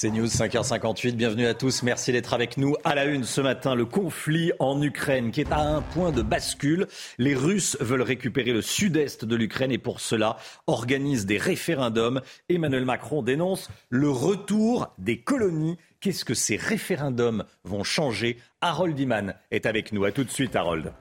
[0.00, 2.76] C'est News 5h58, bienvenue à tous, merci d'être avec nous.
[2.84, 6.22] À la une ce matin, le conflit en Ukraine qui est à un point de
[6.22, 6.86] bascule.
[7.18, 10.36] Les Russes veulent récupérer le sud-est de l'Ukraine et pour cela
[10.68, 12.20] organisent des référendums.
[12.48, 15.78] Emmanuel Macron dénonce le retour des colonies.
[15.98, 18.38] Qu'est-ce que ces référendums vont changer?
[18.60, 20.04] Harold Iman est avec nous.
[20.04, 20.92] À tout de suite Harold.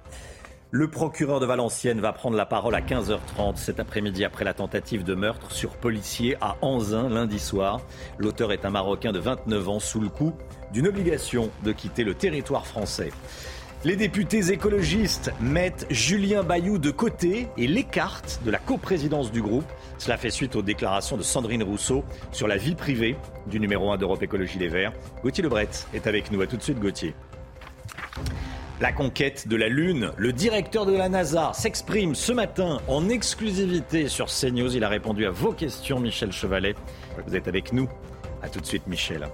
[0.78, 5.04] Le procureur de Valenciennes va prendre la parole à 15h30 cet après-midi après la tentative
[5.04, 7.82] de meurtre sur policier à Anzin lundi soir.
[8.20, 10.36] L'auteur est un Marocain de 29 ans sous le coup
[10.72, 13.10] d'une obligation de quitter le territoire français.
[13.86, 19.66] Les députés écologistes mettent Julien Bayou de côté et l'écartent de la coprésidence du groupe.
[19.98, 23.16] Cela fait suite aux déclarations de Sandrine Rousseau sur la vie privée
[23.48, 24.94] du numéro 1 d'Europe Écologie Les Verts.
[25.24, 26.40] Gauthier Lebret est avec nous.
[26.40, 27.16] À tout de suite, Gauthier.
[28.80, 30.12] La conquête de la Lune.
[30.18, 34.76] Le directeur de la NASA s'exprime ce matin en exclusivité sur CNews.
[34.76, 36.76] Il a répondu à vos questions, Michel Chevalet.
[37.26, 37.90] Vous êtes avec nous.
[38.44, 39.28] A tout de suite, Michel.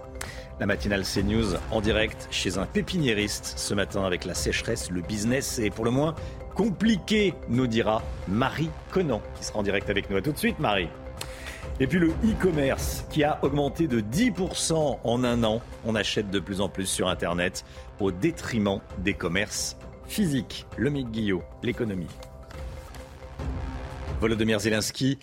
[0.61, 4.89] La matinale CNews en direct chez un pépiniériste ce matin avec la sécheresse.
[4.89, 6.15] Le business est pour le moins
[6.55, 10.15] compliqué, nous dira Marie Conan, qui sera en direct avec nous.
[10.15, 10.87] A tout de suite, Marie.
[11.79, 15.61] Et puis le e-commerce qui a augmenté de 10% en un an.
[15.85, 17.65] On achète de plus en plus sur Internet
[17.99, 20.65] au détriment des commerces physiques.
[20.77, 22.07] Le Guillot, l'économie.
[24.59, 25.17] Zelensky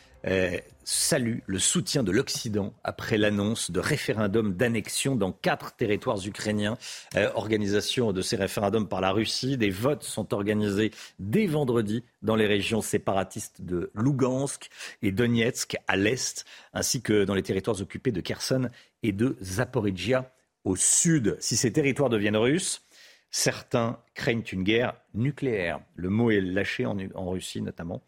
[0.90, 6.76] salue le soutien de l'Occident après l'annonce de référendum d'annexion dans quatre territoires ukrainiens.
[7.14, 9.56] Euh, organisation de ces référendums par la Russie.
[9.56, 10.90] Des votes sont organisés
[11.20, 14.68] dès vendredi dans les régions séparatistes de Lugansk
[15.02, 18.68] et Donetsk à l'est, ainsi que dans les territoires occupés de Kherson
[19.04, 20.32] et de Zaporizhia
[20.64, 21.36] au sud.
[21.38, 22.82] Si ces territoires deviennent russes,
[23.30, 25.80] certains craignent une guerre nucléaire.
[25.94, 28.02] Le mot est lâché en Russie notamment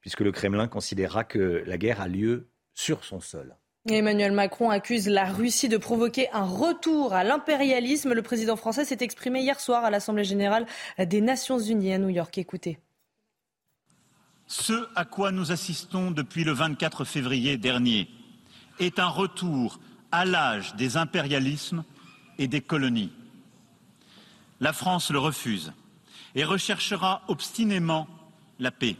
[0.00, 3.56] puisque le Kremlin considérera que la guerre a lieu sur son sol.
[3.88, 8.12] Emmanuel Macron accuse la Russie de provoquer un retour à l'impérialisme.
[8.12, 10.66] Le président français s'est exprimé hier soir à l'Assemblée générale
[10.98, 12.36] des Nations unies à New York.
[12.38, 12.78] Écoutez.
[14.46, 18.08] Ce à quoi nous assistons depuis le 24 février dernier
[18.78, 19.78] est un retour
[20.10, 21.84] à l'âge des impérialismes
[22.38, 23.12] et des colonies.
[24.60, 25.72] La France le refuse
[26.34, 28.06] et recherchera obstinément
[28.58, 28.96] la paix.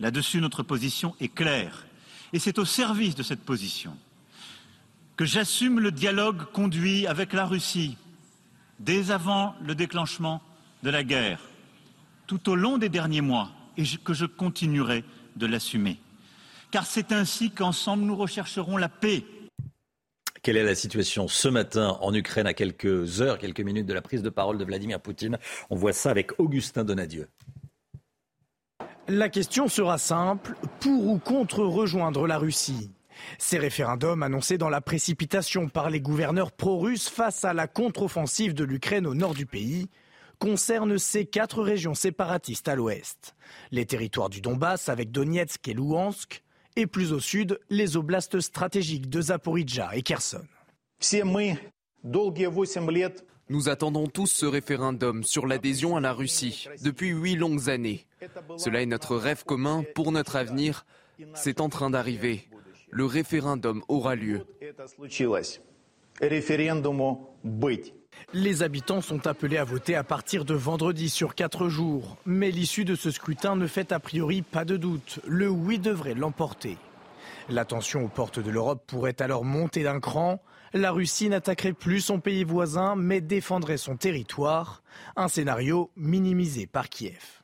[0.00, 1.86] Là-dessus, notre position est claire.
[2.32, 3.96] Et c'est au service de cette position
[5.16, 7.98] que j'assume le dialogue conduit avec la Russie
[8.78, 10.40] dès avant le déclenchement
[10.82, 11.40] de la guerre,
[12.26, 15.04] tout au long des derniers mois, et que je continuerai
[15.36, 15.98] de l'assumer.
[16.70, 19.26] Car c'est ainsi qu'ensemble nous rechercherons la paix.
[20.42, 24.00] Quelle est la situation ce matin en Ukraine à quelques heures, quelques minutes de la
[24.00, 25.36] prise de parole de Vladimir Poutine?
[25.68, 27.28] On voit ça avec Augustin Donadieu.
[29.12, 32.92] La question sera simple, pour ou contre rejoindre la Russie?
[33.38, 38.62] Ces référendums annoncés dans la précipitation par les gouverneurs pro-russes face à la contre-offensive de
[38.62, 39.88] l'Ukraine au nord du pays
[40.38, 43.34] concernent ces quatre régions séparatistes à l'ouest.
[43.72, 46.44] Les territoires du Donbass avec Donetsk et Luhansk
[46.76, 50.44] et plus au sud les oblasts stratégiques de Zaporizhia et Kherson.
[53.48, 58.06] Nous attendons tous ce référendum sur l'adhésion à la Russie depuis huit longues années.
[58.56, 60.84] Cela est notre rêve commun pour notre avenir.
[61.34, 62.48] C'est en train d'arriver.
[62.90, 64.44] Le référendum aura lieu.
[68.34, 72.16] Les habitants sont appelés à voter à partir de vendredi sur quatre jours.
[72.26, 75.20] Mais l'issue de ce scrutin ne fait a priori pas de doute.
[75.26, 76.76] Le oui devrait l'emporter.
[77.48, 80.42] La tension aux portes de l'Europe pourrait alors monter d'un cran.
[80.72, 84.82] La Russie n'attaquerait plus son pays voisin, mais défendrait son territoire.
[85.16, 87.39] Un scénario minimisé par Kiev.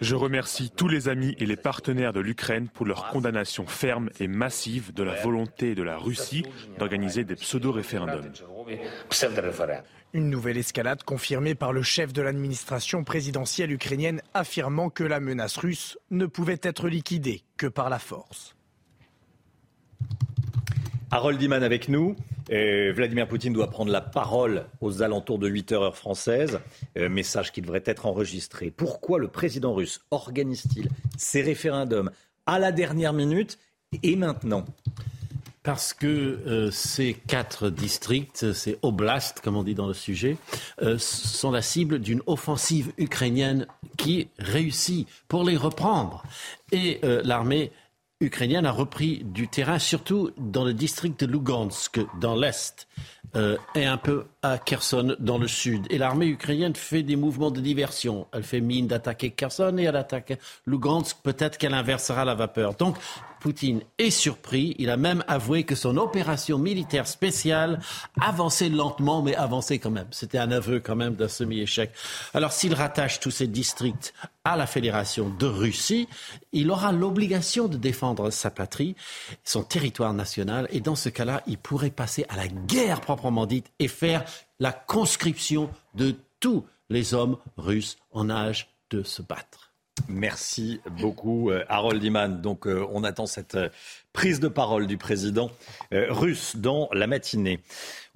[0.00, 4.26] Je remercie tous les amis et les partenaires de l'Ukraine pour leur condamnation ferme et
[4.26, 6.44] massive de la volonté de la Russie
[6.78, 8.32] d'organiser des pseudo-référendums.
[10.12, 15.56] Une nouvelle escalade confirmée par le chef de l'administration présidentielle ukrainienne affirmant que la menace
[15.56, 18.56] russe ne pouvait être liquidée que par la force.
[21.10, 22.16] Harold Iman avec nous.
[22.48, 26.60] Vladimir Poutine doit prendre la parole aux alentours de 8 heures heure française.
[26.96, 28.70] message qui devrait être enregistré.
[28.70, 32.10] Pourquoi le président russe organise-t-il ces référendums
[32.46, 33.58] à la dernière minute
[34.02, 34.64] et maintenant?
[35.62, 40.38] Parce que euh, ces quatre districts, ces oblasts, comme on dit dans le sujet,
[40.80, 43.66] euh, sont la cible d'une offensive ukrainienne
[43.98, 46.24] qui réussit pour les reprendre.
[46.72, 47.72] Et euh, l'armée
[48.20, 52.86] ukrainienne a repris du terrain, surtout dans le district de Lugansk, dans l'est,
[53.74, 55.86] et un peu à Kherson, dans le sud.
[55.90, 58.26] Et l'armée ukrainienne fait des mouvements de diversion.
[58.32, 61.18] Elle fait mine d'attaquer Kherson et elle attaque Lugansk.
[61.22, 62.74] Peut-être qu'elle inversera la vapeur.
[62.74, 62.96] Donc,
[63.40, 64.76] Poutine est surpris.
[64.78, 67.80] Il a même avoué que son opération militaire spéciale
[68.20, 70.08] avançait lentement, mais avançait quand même.
[70.10, 71.90] C'était un aveu quand même d'un semi-échec.
[72.34, 74.12] Alors s'il rattache tous ces districts
[74.44, 76.08] à la Fédération de Russie,
[76.52, 78.94] il aura l'obligation de défendre sa patrie,
[79.44, 83.72] son territoire national, et dans ce cas-là, il pourrait passer à la guerre proprement dite
[83.80, 84.24] et faire
[84.60, 89.72] la conscription de tous les hommes russes en âge de se battre.
[90.08, 92.40] Merci beaucoup, euh, Harold Iman.
[92.40, 93.68] Donc, euh, on attend cette euh,
[94.12, 95.50] prise de parole du président
[95.92, 97.60] russe dans la matinée.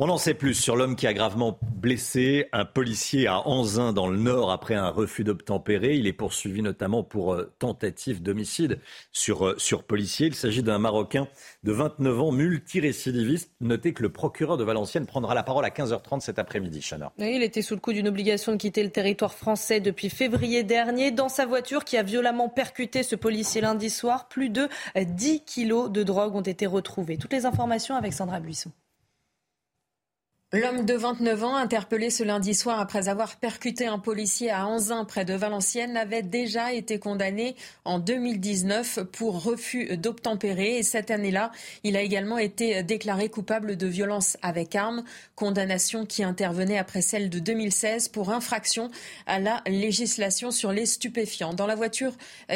[0.00, 4.08] On en sait plus sur l'homme qui a gravement blessé un policier à Anzin dans
[4.08, 5.94] le Nord après un refus d'obtempérer.
[5.94, 8.80] Il est poursuivi notamment pour euh, tentative d'homicide
[9.12, 10.26] sur, euh, sur policier.
[10.26, 11.28] Il s'agit d'un Marocain
[11.62, 13.52] de 29 ans, multirécidiviste.
[13.60, 16.80] Notez que le procureur de Valenciennes prendra la parole à 15h30 cet après-midi,
[17.36, 21.12] il était sous le coup d'une obligation de quitter le territoire français depuis février dernier
[21.12, 24.26] dans sa voiture qui a violemment percuté ce policier lundi soir.
[24.28, 27.16] Plus de 10 kilos de drogue ont été retrouvés.
[27.16, 28.70] Toutes les informations avec Sandra Buisson.
[30.54, 35.04] L'homme de 29 ans, interpellé ce lundi soir après avoir percuté un policier à Anzin
[35.04, 40.78] près de Valenciennes, avait déjà été condamné en 2019 pour refus d'obtempérer.
[40.78, 41.50] Et cette année-là,
[41.82, 45.02] il a également été déclaré coupable de violence avec arme,
[45.34, 48.92] condamnation qui intervenait après celle de 2016 pour infraction
[49.26, 51.54] à la législation sur les stupéfiants.
[51.54, 52.12] Dans la voiture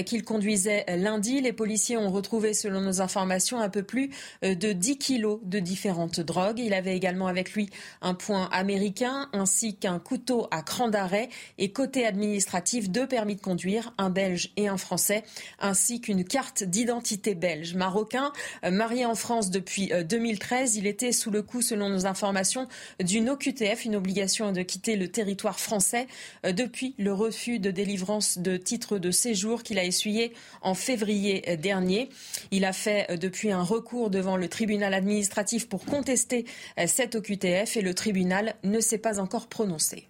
[0.07, 4.11] qu'il conduisait lundi, les policiers ont retrouvé, selon nos informations, un peu plus
[4.43, 6.61] de 10 kilos de différentes drogues.
[6.61, 7.71] Il avait également avec lui
[8.03, 13.41] un point américain ainsi qu'un couteau à cran d'arrêt et côté administratif deux permis de
[13.41, 15.25] conduire, un belge et un français,
[15.61, 17.75] ainsi qu'une carte d'identité belge.
[17.75, 18.33] Marocain,
[18.65, 22.69] euh, marié en France depuis 2013, euh, il était sous le coup, selon nos informations,
[23.01, 26.07] d'une OQTF, une obligation de quitter le territoire français
[26.45, 30.33] euh, depuis le refus de délivrance de titre de séjour qu'il a essuyé
[30.63, 32.11] en février dernier.
[32.51, 36.45] Il a fait depuis un recours devant le tribunal administratif pour contester
[36.87, 40.09] cette OQTF et le tribunal ne s'est pas encore prononcé.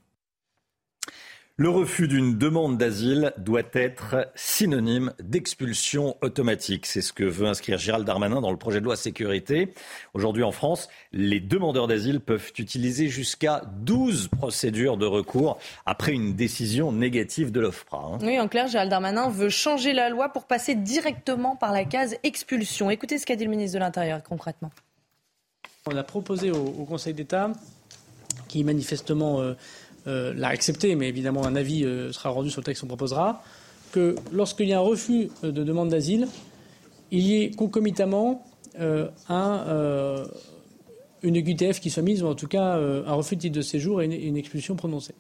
[1.61, 6.87] Le refus d'une demande d'asile doit être synonyme d'expulsion automatique.
[6.87, 9.75] C'est ce que veut inscrire Gérald Darmanin dans le projet de loi sécurité.
[10.15, 16.35] Aujourd'hui en France, les demandeurs d'asile peuvent utiliser jusqu'à 12 procédures de recours après une
[16.35, 18.13] décision négative de l'OFPRA.
[18.13, 18.19] Hein.
[18.23, 22.15] Oui, en clair, Gérald Darmanin veut changer la loi pour passer directement par la case
[22.23, 22.89] expulsion.
[22.89, 24.71] Écoutez ce qu'a dit le ministre de l'Intérieur concrètement.
[25.91, 27.53] On a proposé au, Conseil d'État,
[28.47, 29.55] qui manifestement euh,
[30.07, 33.43] euh, l'a accepté, mais évidemment un avis euh, sera rendu sur le texte qu'on proposera,
[33.93, 36.29] que lorsqu'il y a un refus de demande d'asile,
[37.11, 38.45] il y ait concomitamment
[39.31, 40.25] un,
[41.23, 44.03] une QTF qui soit mise, ou en tout cas un refus de titre de séjour
[44.03, 45.15] et une expulsion prononcée.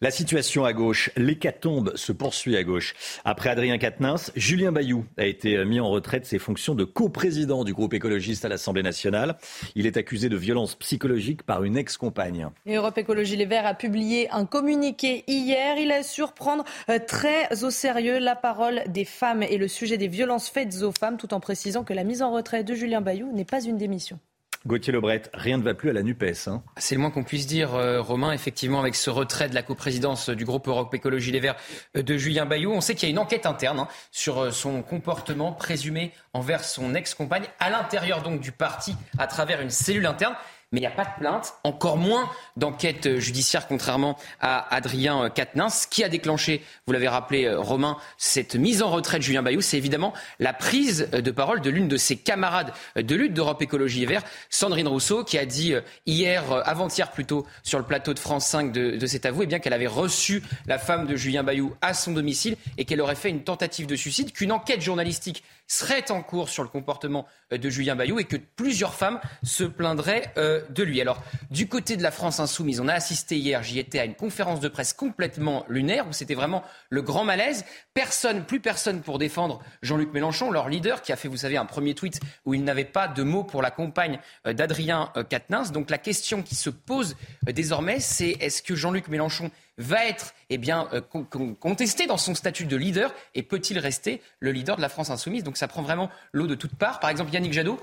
[0.00, 2.94] La situation à gauche, l'hécatombe se poursuit à gauche.
[3.24, 7.64] Après Adrien Quatennens, Julien Bayou a été mis en retraite de ses fonctions de coprésident
[7.64, 9.36] du groupe écologiste à l'Assemblée nationale.
[9.74, 12.48] Il est accusé de violence psychologique par une ex-compagne.
[12.66, 15.76] Europe Écologie Les Verts a publié un communiqué hier.
[15.78, 20.08] Il assure prendre euh, très au sérieux la parole des femmes et le sujet des
[20.08, 23.32] violences faites aux femmes, tout en précisant que la mise en retraite de Julien Bayou
[23.32, 24.18] n'est pas une démission.
[24.66, 26.48] Gauthier Lebret, rien ne va plus à la NUPES.
[26.48, 26.62] Hein.
[26.76, 30.28] C'est le moins qu'on puisse dire, euh, Romain, effectivement, avec ce retrait de la coprésidence
[30.28, 31.56] du groupe Europe Écologie Les Verts
[31.96, 32.70] euh, de Julien Bayou.
[32.70, 36.62] On sait qu'il y a une enquête interne hein, sur euh, son comportement présumé envers
[36.62, 40.34] son ex-compagne, à l'intérieur donc du parti, à travers une cellule interne
[40.72, 45.82] mais il n'y a pas de plainte, encore moins d'enquête judiciaire, contrairement à Adrien Quatennens.
[45.82, 49.42] Ce qui a déclenché, vous l'avez rappelé, euh, Romain, cette mise en retrait de Julien
[49.42, 53.60] Bayou, c'est évidemment la prise de parole de l'une de ses camarades de lutte d'Europe
[53.62, 58.14] Écologie Vert, Sandrine Rousseau, qui a dit euh, hier, euh, avant-hier plutôt, sur le plateau
[58.14, 61.16] de France 5 de, de cet avou, eh bien qu'elle avait reçu la femme de
[61.16, 64.82] Julien Bayou à son domicile et qu'elle aurait fait une tentative de suicide, qu'une enquête
[64.82, 69.62] journalistique serait en cours sur le comportement de Julien Bayou et que plusieurs femmes se
[69.62, 71.00] plaindraient de lui.
[71.00, 74.16] Alors, du côté de la France insoumise, on a assisté hier, j'y étais, à une
[74.16, 77.64] conférence de presse complètement lunaire où c'était vraiment le grand malaise.
[77.94, 81.66] Personne, plus personne pour défendre Jean-Luc Mélenchon, leur leader, qui a fait, vous savez, un
[81.66, 85.70] premier tweet où il n'avait pas de mots pour la compagne d'Adrien Quatennens.
[85.70, 90.58] Donc la question qui se pose désormais, c'est est-ce que Jean-Luc Mélenchon va être eh
[90.58, 94.88] bien, euh, contesté dans son statut de leader et peut-il rester le leader de la
[94.88, 95.42] France insoumise?
[95.42, 97.00] Donc ça prend vraiment l'eau de toutes parts.
[97.00, 97.80] Par exemple, Yannick Jadot,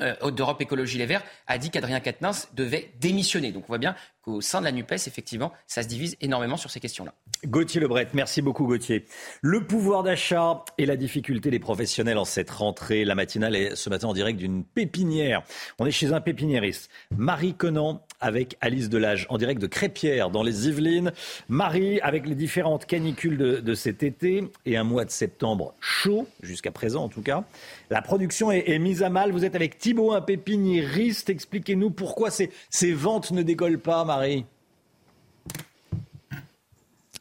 [0.00, 3.52] euh, d'Europe Écologie Les Verts, a dit qu'Adrien Quatennens devait démissionner.
[3.52, 6.70] Donc on voit bien qu'au sein de la NUPES, effectivement, ça se divise énormément sur
[6.70, 7.14] ces questions-là.
[7.46, 9.06] Gauthier Lebret, merci beaucoup Gauthier.
[9.42, 13.04] Le pouvoir d'achat et la difficulté des professionnels en cette rentrée.
[13.04, 15.42] La matinale est ce matin en direct d'une pépinière.
[15.78, 16.90] On est chez un pépiniériste.
[17.16, 21.12] Marie Conan avec Alice Delage en direct de Crépierre dans les Yvelines.
[21.48, 26.70] Marie, avec les différentes canicules de, cet été et un mois de septembre chaud, jusqu'à
[26.70, 27.44] présent en tout cas,
[27.90, 29.32] la production est, mise à mal.
[29.32, 31.30] Vous êtes avec Thibault, un pépiniériste.
[31.30, 34.44] Expliquez-nous pourquoi ces, ventes ne décollent pas, Marie.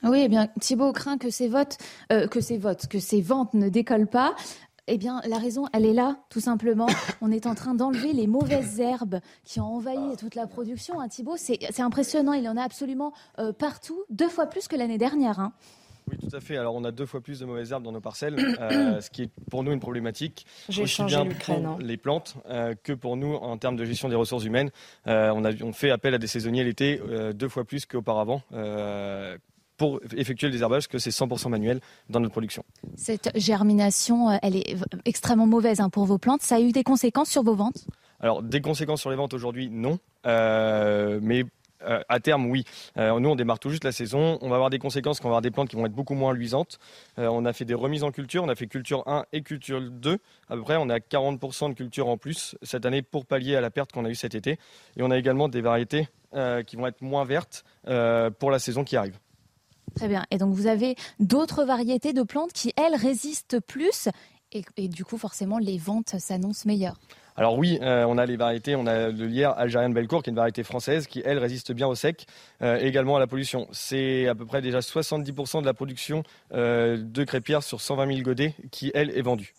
[0.03, 1.47] Oui, eh bien, Thibault craint euh, que ces
[2.57, 4.35] votes, que ces ventes ne décollent pas.
[4.89, 6.87] Eh bien, la raison, elle est là, tout simplement.
[7.21, 11.01] On est en train d'enlever les mauvaises herbes qui ont envahi toute la production.
[11.01, 12.31] Hein, Thibault, c'est impressionnant.
[12.31, 15.41] Il y en a absolument euh, partout, deux fois plus que l'année dernière.
[15.41, 15.51] Hein.
[16.09, 16.55] Oui, tout à fait.
[16.55, 19.23] Alors, on a deux fois plus de mauvaises herbes dans nos parcelles, euh, ce qui
[19.23, 20.45] est pour nous une problématique.
[20.69, 21.63] J'ai changé l'Ukraine.
[21.63, 24.71] Pour les plantes euh, que pour nous en termes de gestion des ressources humaines.
[25.05, 27.01] on, a, on fait appel à des saisonniers l'été
[27.35, 28.41] deux fois plus qu'auparavant
[29.77, 31.79] pour effectuer le désherbage que c'est 100% manuel
[32.09, 32.63] dans notre production.
[32.95, 36.41] Cette germination, euh, elle est extrêmement mauvaise hein, pour vos plantes.
[36.41, 37.85] Ça a eu des conséquences sur vos ventes?
[38.19, 39.99] Alors, des conséquences sur les ventes aujourd'hui, non.
[40.25, 41.43] Euh, mais
[41.87, 42.63] euh, à terme, oui.
[42.95, 44.39] nous, on démarre tout juste la saison.
[44.41, 46.15] On va avoir des conséquences quand on va avoir des plantes qui vont être beaucoup
[46.15, 46.79] moins luisantes.
[47.17, 48.43] on a fait des remises en culture.
[48.43, 50.17] On a fait culture 1 et culture 2.
[50.49, 53.61] À peu près, on a 40% de culture en plus cette année pour pallier à
[53.61, 54.57] la perte qu'on a eue cet été.
[54.97, 56.09] Et on a également des variétés
[56.65, 59.19] qui vont être moins vertes pour la saison qui arrive.
[59.97, 60.25] Très bien.
[60.31, 64.09] Et donc vous avez d'autres variétés de plantes qui, elles, résistent plus
[64.77, 66.97] et, du coup, forcément, les ventes s'annoncent meilleures.
[67.35, 70.29] Alors oui, euh, on a les variétés, on a le lierre algérien de Bellecour, qui
[70.29, 72.25] est une variété française, qui elle résiste bien au sec,
[72.61, 73.67] euh, également à la pollution.
[73.71, 76.23] C'est à peu près déjà 70% de la production
[76.53, 79.53] euh, de crêpières sur 120 000 godets qui elle est vendue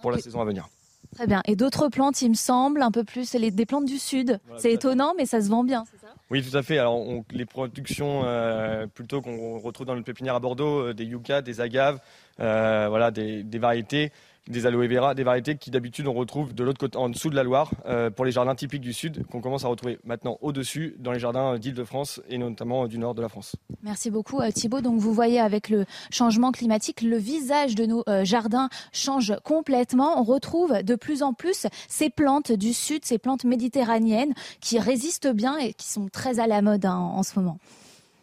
[0.00, 0.68] pour la saison à venir.
[1.16, 1.40] Très bien.
[1.46, 4.38] Et d'autres plantes, il me semble, un peu plus, les, des plantes du sud.
[4.58, 6.12] c'est étonnant, mais ça se vend bien, c'est ça?
[6.30, 6.78] Oui, tout à fait.
[6.78, 11.40] Alors, les productions euh, plutôt qu'on retrouve dans le pépinière à Bordeaux, euh, des yuccas,
[11.40, 12.00] des agaves,
[12.40, 14.12] euh, voilà, des, des variétés
[14.48, 17.36] des aloe vera, des variétés qui d'habitude on retrouve de l'autre côté, en dessous de
[17.36, 20.96] la Loire, euh, pour les jardins typiques du Sud, qu'on commence à retrouver maintenant au-dessus
[20.98, 23.56] dans les jardins d'Île-de-France et notamment du nord de la France.
[23.82, 24.80] Merci beaucoup euh, Thibault.
[24.80, 30.20] Donc vous voyez avec le changement climatique, le visage de nos euh, jardins change complètement.
[30.20, 35.32] On retrouve de plus en plus ces plantes du Sud, ces plantes méditerranéennes qui résistent
[35.32, 37.58] bien et qui sont très à la mode hein, en ce moment.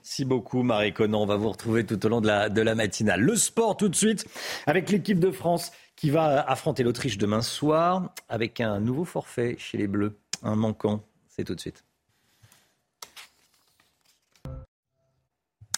[0.03, 1.21] Merci beaucoup, Marie Conan.
[1.21, 3.21] On va vous retrouver tout au long de la, de la matinale.
[3.21, 4.25] Le sport, tout de suite,
[4.67, 9.77] avec l'équipe de France qui va affronter l'Autriche demain soir avec un nouveau forfait chez
[9.77, 11.03] les Bleus, un manquant.
[11.27, 11.83] C'est tout de suite.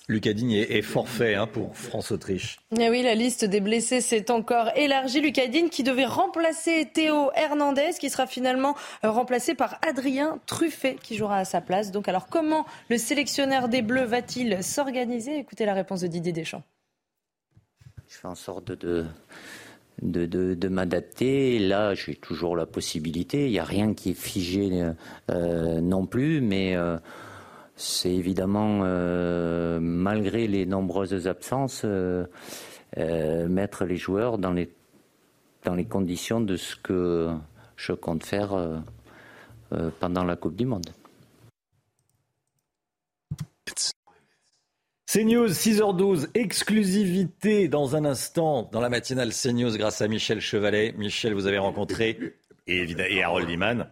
[0.07, 2.59] Lucas Digne est forfait hein, pour France-Autriche.
[2.79, 5.19] Eh oui, la liste des blessés s'est encore élargie.
[5.19, 11.15] Lucas Digne qui devait remplacer Théo Hernandez, qui sera finalement remplacé par Adrien Truffet, qui
[11.15, 11.91] jouera à sa place.
[11.91, 15.39] Donc alors comment le sélectionneur des Bleus va-t-il s'organiser?
[15.39, 16.63] Écoutez la réponse de Didier Deschamps.
[18.07, 19.05] Je fais en sorte de de,
[20.01, 21.59] de, m'adapter.
[21.59, 23.45] Là, j'ai toujours la possibilité.
[23.45, 24.83] Il n'y a rien qui est figé
[25.29, 26.97] euh, non plus, mais euh,
[27.75, 31.85] c'est évidemment, euh, malgré les nombreuses absences,
[32.95, 34.69] mettre les joueurs dans les,
[35.63, 37.29] dans les conditions de ce que
[37.75, 38.81] je compte faire
[39.99, 40.89] pendant la Coupe du Monde.
[45.07, 50.95] CNews, 6h12, exclusivité dans un instant dans la matinale CNews grâce à Michel Chevalet.
[50.97, 52.17] Michel, vous avez rencontré
[52.65, 53.87] et, et Harold Iman.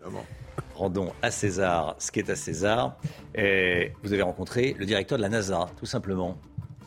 [0.73, 2.97] Rendons à César ce qui est à César.
[3.35, 6.35] Et vous avez rencontré le directeur de la NASA, tout simplement.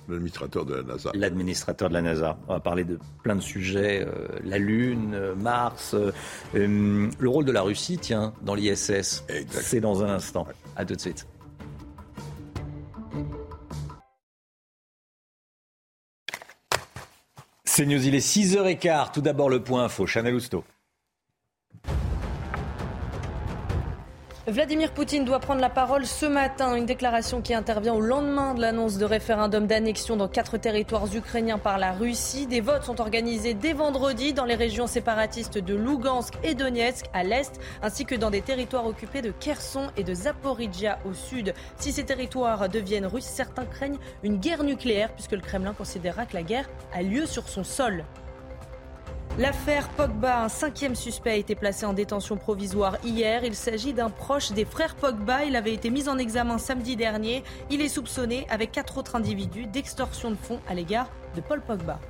[0.09, 1.11] L'administrateur de la NASA.
[1.15, 2.37] L'administrateur de la NASA.
[2.49, 4.05] On va parler de plein de sujets.
[4.05, 6.11] Euh, la Lune, euh, Mars, euh,
[7.19, 9.25] le rôle de la Russie, tiens, dans l'ISS.
[9.51, 10.49] C'est dans un instant.
[10.75, 11.27] À tout de suite.
[17.77, 19.13] C'est News, il est 6h15.
[19.13, 20.65] Tout d'abord le point info, Chanel Housteau.
[24.49, 26.77] Vladimir Poutine doit prendre la parole ce matin.
[26.77, 31.59] Une déclaration qui intervient au lendemain de l'annonce de référendum d'annexion dans quatre territoires ukrainiens
[31.59, 32.47] par la Russie.
[32.47, 37.25] Des votes sont organisés dès vendredi dans les régions séparatistes de Lugansk et Donetsk à
[37.25, 41.53] l'est, ainsi que dans des territoires occupés de Kherson et de Zaporizhia au sud.
[41.77, 46.35] Si ces territoires deviennent russes, certains craignent une guerre nucléaire puisque le Kremlin considérera que
[46.35, 48.05] la guerre a lieu sur son sol.
[49.39, 53.45] L'affaire Pogba, un cinquième suspect, a été placé en détention provisoire hier.
[53.45, 55.45] Il s'agit d'un proche des frères Pogba.
[55.45, 57.45] Il avait été mis en examen samedi dernier.
[57.69, 62.01] Il est soupçonné, avec quatre autres individus, d'extorsion de fonds à l'égard de Paul Pogba.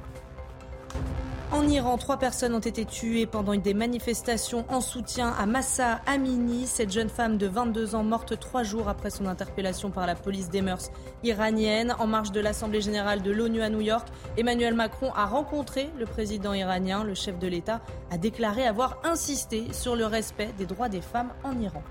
[1.52, 6.66] En Iran, trois personnes ont été tuées pendant des manifestations en soutien à Massa Amini,
[6.66, 10.50] cette jeune femme de 22 ans morte trois jours après son interpellation par la police
[10.50, 10.90] des mœurs
[11.22, 11.94] iranienne.
[12.00, 16.04] En marge de l'Assemblée générale de l'ONU à New York, Emmanuel Macron a rencontré le
[16.04, 17.04] président iranien.
[17.04, 21.30] Le chef de l'État a déclaré avoir insisté sur le respect des droits des femmes
[21.44, 21.82] en Iran.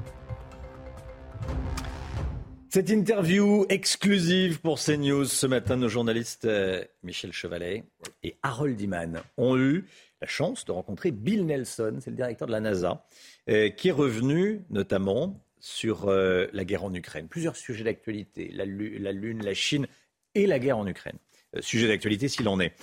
[2.76, 7.86] Cette interview exclusive pour CNews ce matin, nos journalistes euh, Michel Chevalet
[8.22, 9.86] et Harold Iman ont eu
[10.22, 13.08] la chance de rencontrer Bill Nelson, c'est le directeur de la NASA,
[13.50, 17.30] euh, qui est revenu notamment sur euh, la guerre en Ukraine.
[17.30, 19.88] Plusieurs sujets d'actualité, la, Lune, la Chine
[20.34, 21.18] et la guerre en Ukraine.
[21.62, 22.74] sujet d'actualité s'il en est.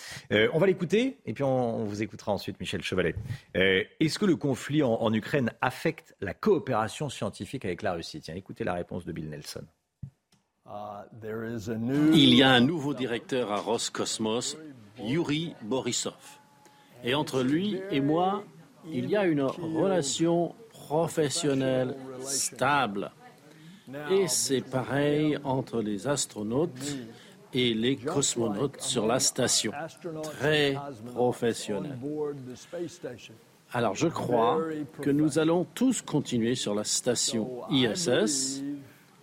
[0.54, 3.14] on va l'écouter et puis on, vous écoutera ensuite, Michel Chevalet.
[3.52, 8.20] Est-ce que le conflit en, en Ukraine affecte la coopération scientifique avec la Russie?
[8.20, 9.66] Tiens, écoutez la réponse de Bill Nelson.
[12.14, 14.56] Il y a un nouveau directeur à Roscosmos,
[14.98, 16.14] Yuri Borisov.
[17.04, 18.44] Et entre lui et moi,
[18.90, 23.10] il y a une relation professionnelle stable.
[24.10, 26.96] Et c'est pareil entre les astronautes
[27.52, 29.72] et les cosmonautes sur la station.
[30.22, 30.76] Très
[31.12, 31.98] professionnel.
[33.72, 34.60] Alors je crois
[35.00, 38.62] que nous allons tous continuer sur la station ISS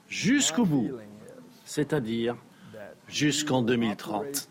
[0.07, 0.91] jusqu'au bout
[1.69, 2.35] c'est-à-dire
[3.07, 4.49] jusqu'en 2030.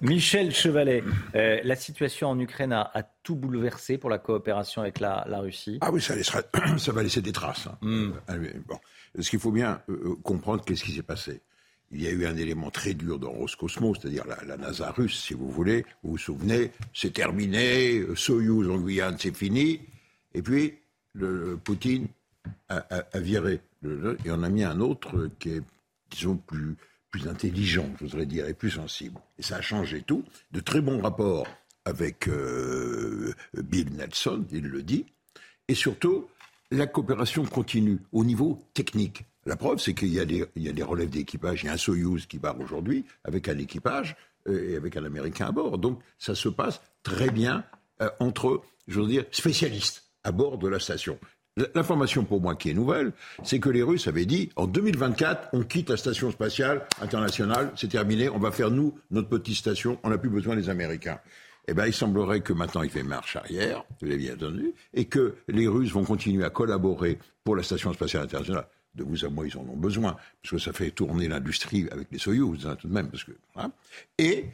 [0.00, 1.02] Michel Chevalet,
[1.34, 5.78] euh, la situation en Ukraine a, tout bouleversé pour la coopération avec la, Russie.
[5.80, 6.14] Ah oui, ça,
[6.78, 7.66] ça, va laisser des traces.
[7.66, 7.78] Hein.
[7.80, 8.12] Hmm.
[8.30, 8.78] Euh, bon.
[9.18, 11.40] Ce qu'il faut bien euh, comprendre, qu'est-ce qui s'est passé?
[11.90, 15.22] Il y a eu un élément très dur dans Roscosmos, c'est-à-dire la, la, NASA russe,
[15.22, 15.84] si vous voulez.
[16.02, 19.80] Vous vous souvenez, c'est terminé, Soyouz en Guyane, c'est fini.
[20.34, 20.74] Et puis,
[21.64, 22.08] Poutine
[22.68, 23.60] a, viré.
[23.84, 25.62] et on a mis un autre qui est,
[26.10, 26.76] disons, plus,
[27.10, 29.20] plus intelligent, je voudrais dire, et plus sensible.
[29.38, 30.24] Et ça a changé tout.
[30.50, 31.46] De très bons rapports
[31.84, 35.06] avec euh, Bill Nelson, il le dit.
[35.68, 36.26] Et surtout,
[36.70, 39.24] la coopération continue au niveau technique.
[39.46, 41.62] La preuve, c'est qu'il y, a des relèves d'équipage.
[41.62, 44.16] Il y a un Soyuz qui part aujourd'hui avec un équipage
[44.48, 45.78] euh, et avec un Américain à bord.
[45.78, 47.64] Donc ça se passe très bien
[48.00, 51.18] euh, entre, je veux dire, spécialistes à bord de la station.
[51.74, 53.12] L'information pour moi qui est nouvelle,
[53.44, 57.88] c'est que les Russes avaient dit en 2024, on quitte la station spatiale internationale, c'est
[57.88, 61.20] terminé, on va faire nous notre petite station, on n'a plus besoin des Américains.
[61.68, 65.04] Eh bien, il semblerait que maintenant il fait marche arrière, vous l'avez bien entendu, et
[65.04, 68.66] que les Russes vont continuer à collaborer pour la station spatiale internationale.
[68.96, 72.08] De vous à moi, ils en ont besoin, parce que ça fait tourner l'industrie avec
[72.12, 72.18] les
[72.66, 73.08] hein, tout de même.
[73.10, 73.72] Parce que, hein.
[74.18, 74.46] Et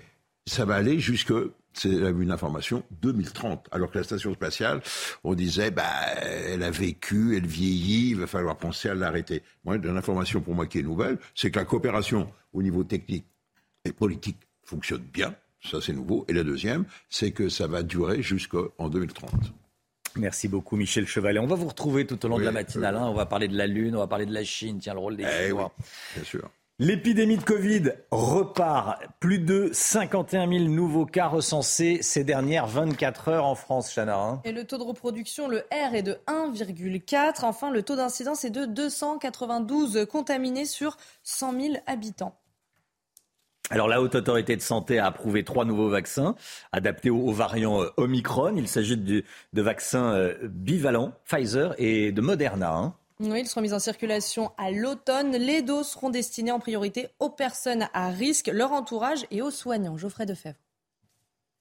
[0.47, 1.33] ça va aller jusque
[1.73, 3.69] c'est une information 2030.
[3.71, 4.83] Alors que la station spatiale,
[5.25, 5.85] on disait, bah,
[6.23, 9.43] elle a vécu, elle vieillit, il va falloir penser à l'arrêter.
[9.65, 13.27] Moi, une information pour moi qui est nouvelle, c'est que la coopération au niveau technique
[13.85, 15.35] et politique fonctionne bien.
[15.63, 16.25] Ça, c'est nouveau.
[16.29, 19.53] Et la deuxième, c'est que ça va durer jusqu'en 2030.
[20.17, 21.39] Merci beaucoup, Michel Chevalet.
[21.39, 22.97] On va vous retrouver tout au long de la matinale.
[22.97, 23.07] Hein.
[23.07, 25.17] On va parler de la Lune, on va parler de la Chine, tiens, le rôle
[25.17, 25.73] des eh Chinois.
[26.17, 26.51] bien sûr.
[26.83, 29.03] L'épidémie de Covid repart.
[29.21, 34.17] Plus de 51 000 nouveaux cas recensés ces dernières 24 heures en France, Chana.
[34.19, 34.41] Hein.
[34.45, 37.45] Et le taux de reproduction, le R, est de 1,4.
[37.45, 42.35] Enfin, le taux d'incidence est de 292 contaminés sur 100 000 habitants.
[43.69, 46.35] Alors la Haute Autorité de Santé a approuvé trois nouveaux vaccins
[46.73, 48.55] adaptés aux, variants euh, Omicron.
[48.57, 52.73] Il s'agit de, vaccins euh, bivalents, Pfizer et de Moderna.
[52.73, 52.95] Hein.
[53.21, 55.33] Oui, ils seront mis en circulation à l'automne.
[55.33, 59.99] Les doses seront destinées en priorité aux personnes à risque, leur entourage et aux soignants.
[59.99, 60.57] Geoffrey Defebvre.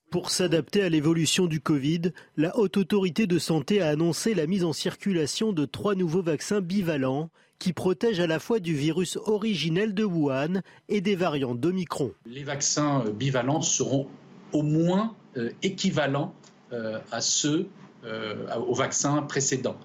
[0.10, 4.64] Pour s'adapter à l'évolution du Covid, la Haute Autorité de Santé a annoncé la mise
[4.64, 9.94] en circulation de trois nouveaux vaccins bivalents qui protègent à la fois du virus originel
[9.94, 12.14] de Wuhan et des variants d'Omicron.
[12.26, 14.08] Les vaccins bivalents seront
[14.54, 16.34] au moins euh, équivalents
[16.72, 17.68] euh, à ceux
[18.06, 19.78] euh, aux vaccins précédents.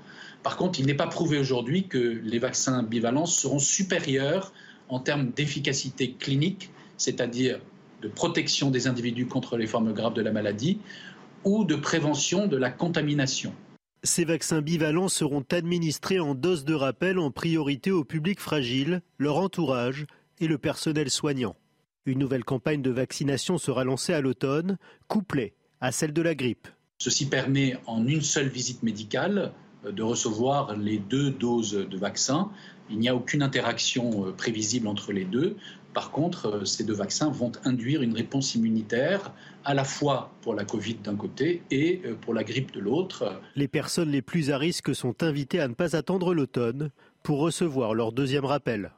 [0.44, 4.52] Par contre, il n'est pas prouvé aujourd'hui que les vaccins bivalents seront supérieurs
[4.90, 7.60] en termes d'efficacité clinique, c'est-à-dire
[8.02, 10.78] de protection des individus contre les formes graves de la maladie,
[11.44, 13.54] ou de prévention de la contamination.
[14.02, 19.38] Ces vaccins bivalents seront administrés en dose de rappel en priorité au public fragile, leur
[19.38, 20.04] entourage
[20.40, 21.56] et le personnel soignant.
[22.04, 24.76] Une nouvelle campagne de vaccination sera lancée à l'automne,
[25.08, 26.68] couplée à celle de la grippe.
[26.98, 29.52] Ceci permet en une seule visite médicale
[29.90, 32.50] de recevoir les deux doses de vaccin.
[32.90, 35.56] Il n'y a aucune interaction euh, prévisible entre les deux.
[35.94, 39.32] Par contre, euh, ces deux vaccins vont induire une réponse immunitaire
[39.64, 43.40] à la fois pour la Covid d'un côté et pour la grippe de l'autre.
[43.56, 46.90] Les personnes les plus à risque sont invitées à ne pas attendre l'automne
[47.22, 48.92] pour recevoir leur deuxième rappel.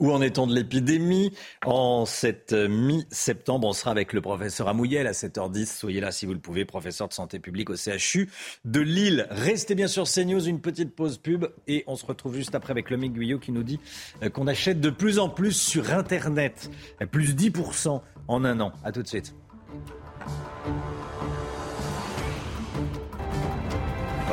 [0.00, 1.32] Où en est-on de l'épidémie?
[1.66, 5.66] En cette mi-septembre, on sera avec le professeur Amouyel à 7h10.
[5.66, 8.30] Soyez là si vous le pouvez, professeur de santé publique au CHU
[8.64, 9.26] de Lille.
[9.30, 12.90] Restez bien sur CNews, une petite pause pub et on se retrouve juste après avec
[12.90, 13.80] Lomique Guyot qui nous dit
[14.22, 16.70] euh, qu'on achète de plus en plus sur Internet.
[17.10, 18.72] Plus 10% en un an.
[18.84, 19.34] A tout de suite.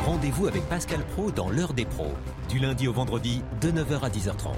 [0.06, 2.13] Rendez-vous avec Pascal Pro dans l'heure des pros,
[2.49, 4.54] du lundi au vendredi de 9h à 10h30.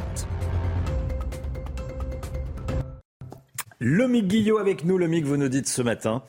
[3.79, 4.97] Lomique Guillot avec nous.
[4.97, 6.23] Lomique, vous nous dites ce matin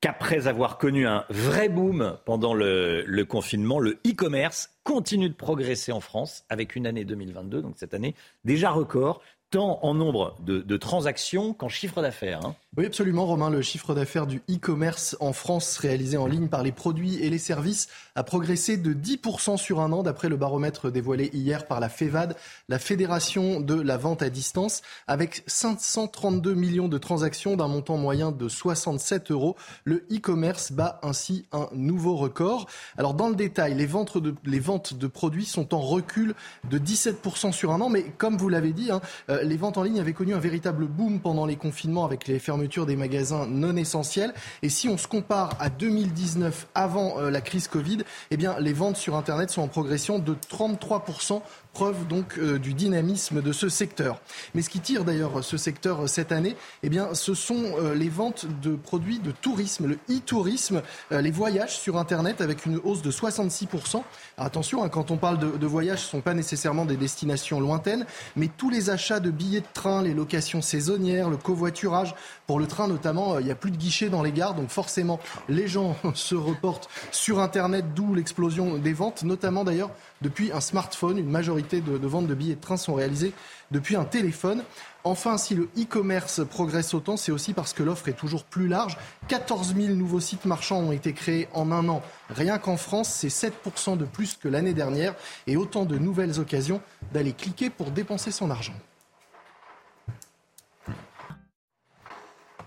[0.00, 5.92] qu'après avoir connu un vrai boom pendant le, le confinement, le e-commerce continue de progresser
[5.92, 10.76] en France avec une année 2022, donc cette année déjà record, tant en nombre de,
[10.76, 12.46] transactions qu'en chiffre d'affaires.
[12.46, 12.54] Hein.
[12.76, 13.50] Oui, absolument, Romain.
[13.50, 17.38] Le chiffre d'affaires du e-commerce en France, réalisé en ligne par les produits et les
[17.38, 21.88] services, a progressé de 10% sur un an, d'après le baromètre dévoilé hier par la
[21.88, 22.36] FEVAD,
[22.68, 28.30] la Fédération de la vente à distance, avec 532 millions de transactions d'un montant moyen
[28.30, 29.56] de 67 euros.
[29.82, 32.68] Le e-commerce bat ainsi un nouveau record.
[32.96, 36.36] Alors, dans le détail, les ventes de, produits sont en recul
[36.70, 39.82] de 17% sur un an, mais comme vous l'avez dit, hein, euh, les ventes en
[39.82, 43.76] ligne avaient connu un véritable boom pendant les confinements avec les fermetures des magasins non
[43.76, 44.34] essentiels.
[44.62, 47.98] Et si on se compare à 2019, avant euh, la crise Covid,
[48.30, 51.40] eh bien, les ventes sur Internet sont en progression de 33%
[51.72, 54.20] preuve donc euh, du dynamisme de ce secteur.
[54.54, 57.94] Mais ce qui tire d'ailleurs ce secteur euh, cette année, eh bien, ce sont euh,
[57.94, 63.02] les ventes de produits de tourisme, le e-tourisme, les voyages sur Internet avec une hausse
[63.02, 64.02] de 66%.
[64.38, 67.60] attention, hein, quand on parle de, de voyages, ce ne sont pas nécessairement des destinations
[67.60, 68.06] lointaines,
[68.36, 72.14] mais tous les achats de billets de train, les locations saisonnières, le covoiturage,
[72.46, 75.20] pour le train notamment, il n'y a plus de guichets dans les gares, donc forcément
[75.48, 79.90] les gens se reportent sur Internet, d'où l'explosion des ventes, notamment d'ailleurs
[80.22, 81.18] depuis un smartphone.
[81.18, 83.32] Une majorité de, ventes de billets de train sont réalisées
[83.70, 84.62] depuis un téléphone.
[85.04, 88.98] Enfin, si le e-commerce progresse autant, c'est aussi parce que l'offre est toujours plus large.
[89.28, 92.02] 14 000 nouveaux sites marchands ont été créés en un an.
[92.28, 95.14] Rien qu'en France, c'est 7% de plus que l'année dernière
[95.46, 96.80] et autant de nouvelles occasions
[97.12, 98.74] d'aller cliquer pour dépenser son argent.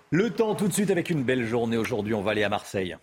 [0.10, 1.78] Le temps tout de suite avec une belle journée.
[1.78, 2.96] Aujourd'hui, on va aller à Marseille.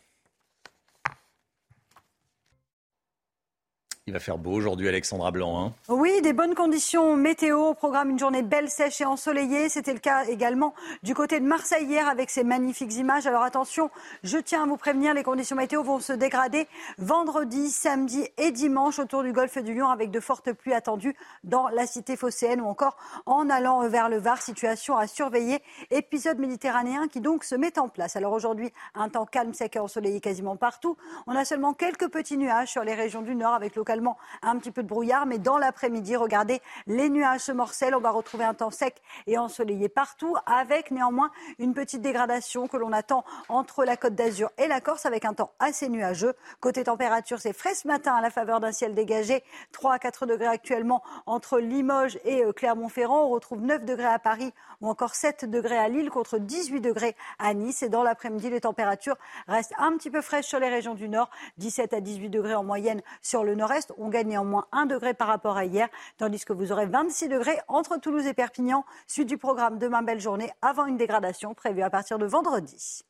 [4.11, 5.66] Il va faire beau aujourd'hui, Alexandra Blanc.
[5.66, 5.73] Hein.
[5.88, 7.75] oui, des bonnes conditions météo.
[7.75, 9.68] Programme, une journée belle, sèche et ensoleillée.
[9.68, 13.29] C'était le cas également du côté de Marseille hier avec ces magnifiques images.
[13.29, 13.88] Alors attention,
[14.25, 16.66] je tiens à vous prévenir, les conditions météo vont se dégrader
[16.99, 21.68] vendredi, samedi et dimanche autour du golfe du Lion avec de fortes pluies attendues dans
[21.68, 22.96] la cité phocéenne ou encore
[23.27, 24.42] en allant vers le Var.
[24.42, 25.62] Situation à surveiller.
[25.92, 28.16] Épisode méditerranéen qui donc se met en place.
[28.16, 30.96] Alors aujourd'hui, un temps calme, sec et ensoleillé quasiment partout.
[31.29, 33.99] On a seulement quelques petits nuages sur les régions du nord avec localement
[34.42, 37.94] un petit peu de brouillard, mais dans l'après-midi, regardez, les nuages se morcellent.
[37.94, 42.76] On va retrouver un temps sec et ensoleillé partout, avec néanmoins une petite dégradation que
[42.76, 46.34] l'on attend entre la Côte d'Azur et la Corse, avec un temps assez nuageux.
[46.60, 49.42] Côté température, c'est frais ce matin à la faveur d'un ciel dégagé.
[49.72, 53.24] 3 à 4 degrés actuellement entre Limoges et euh, Clermont-Ferrand.
[53.24, 57.16] On retrouve 9 degrés à Paris ou encore 7 degrés à Lille contre 18 degrés
[57.38, 57.82] à Nice.
[57.82, 59.16] Et dans l'après-midi, les températures
[59.48, 62.64] restent un petit peu fraîches sur les régions du nord, 17 à 18 degrés en
[62.64, 63.80] moyenne sur le nord-est.
[63.99, 65.88] On gagne néanmoins 1 degré par rapport à hier,
[66.19, 68.85] tandis que vous aurez 26 degrés entre Toulouse et Perpignan.
[69.07, 73.05] Suite du programme Demain Belle Journée avant une dégradation prévue à partir de vendredi.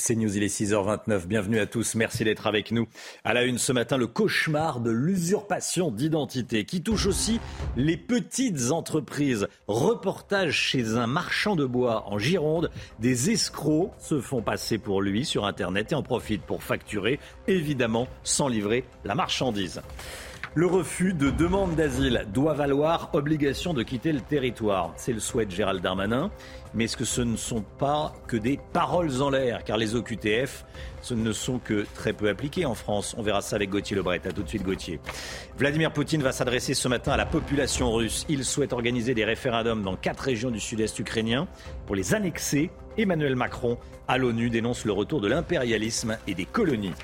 [0.00, 1.26] C'est News, il est 6h29.
[1.26, 1.94] Bienvenue à tous.
[1.94, 2.88] Merci d'être avec nous.
[3.22, 7.38] À la une ce matin, le cauchemar de l'usurpation d'identité qui touche aussi
[7.76, 9.46] les petites entreprises.
[9.68, 12.70] Reportage chez un marchand de bois en Gironde.
[12.98, 18.08] Des escrocs se font passer pour lui sur Internet et en profitent pour facturer, évidemment,
[18.24, 19.82] sans livrer la marchandise.
[20.56, 24.92] Le refus de demande d'asile doit valoir obligation de quitter le territoire.
[24.96, 26.32] C'est le souhait de Gérald Darmanin.
[26.74, 29.62] Mais est-ce que ce ne sont pas que des paroles en l'air?
[29.62, 30.64] Car les OQTF,
[31.02, 33.14] ce ne sont que très peu appliqués en France.
[33.16, 34.20] On verra ça avec Gauthier Lebret.
[34.26, 34.98] A tout de suite Gauthier.
[35.56, 38.26] Vladimir Poutine va s'adresser ce matin à la population russe.
[38.28, 41.46] Il souhaite organiser des référendums dans quatre régions du sud-est ukrainien
[41.86, 42.70] pour les annexer.
[42.98, 46.94] Emmanuel Macron à l'ONU dénonce le retour de l'impérialisme et des colonies.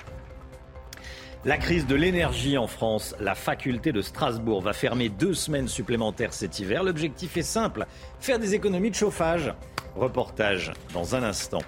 [1.44, 6.32] La crise de l'énergie en France, la faculté de Strasbourg va fermer deux semaines supplémentaires
[6.32, 6.82] cet hiver.
[6.82, 7.86] L'objectif est simple,
[8.18, 9.52] faire des économies de chauffage.
[9.94, 11.62] Reportage dans un instant.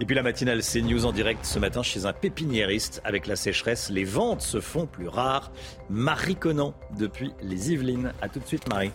[0.00, 3.02] Et puis la matinale CNews en direct ce matin chez un pépiniériste.
[3.04, 5.52] Avec la sécheresse, les ventes se font plus rares.
[5.90, 8.12] Marie Conan depuis les Yvelines.
[8.22, 8.92] A tout de suite Marie.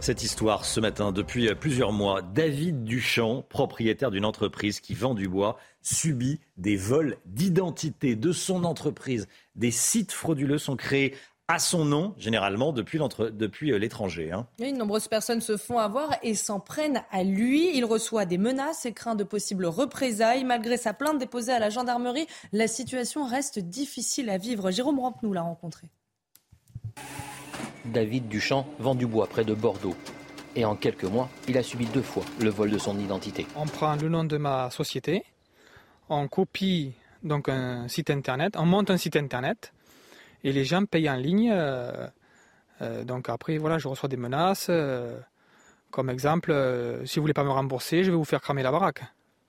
[0.00, 5.28] Cette histoire ce matin, depuis plusieurs mois, David Duchamp, propriétaire d'une entreprise qui vend du
[5.28, 9.28] bois, subit des vols d'identité de son entreprise.
[9.56, 11.14] Des sites frauduleux sont créés
[11.48, 14.32] à son nom, généralement depuis, euh, l'étranger.
[14.32, 14.46] Hein.
[14.58, 17.76] Oui, nombreuses personnes se font avoir et s'en prennent à lui.
[17.76, 20.44] Il reçoit des menaces et craint de possibles représailles.
[20.44, 24.70] Malgré sa plainte déposée à la gendarmerie, la situation reste difficile à vivre.
[24.70, 25.88] Jérôme Rampenou l'a rencontré.
[27.84, 29.96] David Duchamp vend du bois près de Bordeaux.
[30.56, 33.46] Et en quelques mois, il a subi deux fois le vol de son identité.
[33.56, 35.24] On prend le nom de ma société,
[36.08, 36.92] on copie
[37.22, 39.72] donc un site internet, on monte un site internet
[40.44, 41.50] et les gens payent en ligne.
[41.52, 42.06] Euh,
[42.82, 44.66] euh, donc après, voilà, je reçois des menaces.
[44.70, 45.18] Euh,
[45.90, 46.54] comme exemple,
[47.04, 49.02] si vous voulez pas me rembourser, je vais vous faire cramer la baraque.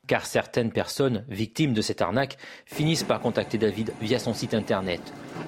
[0.08, 5.02] Car certaines personnes victimes de cette arnaque finissent par contacter David via son site internet.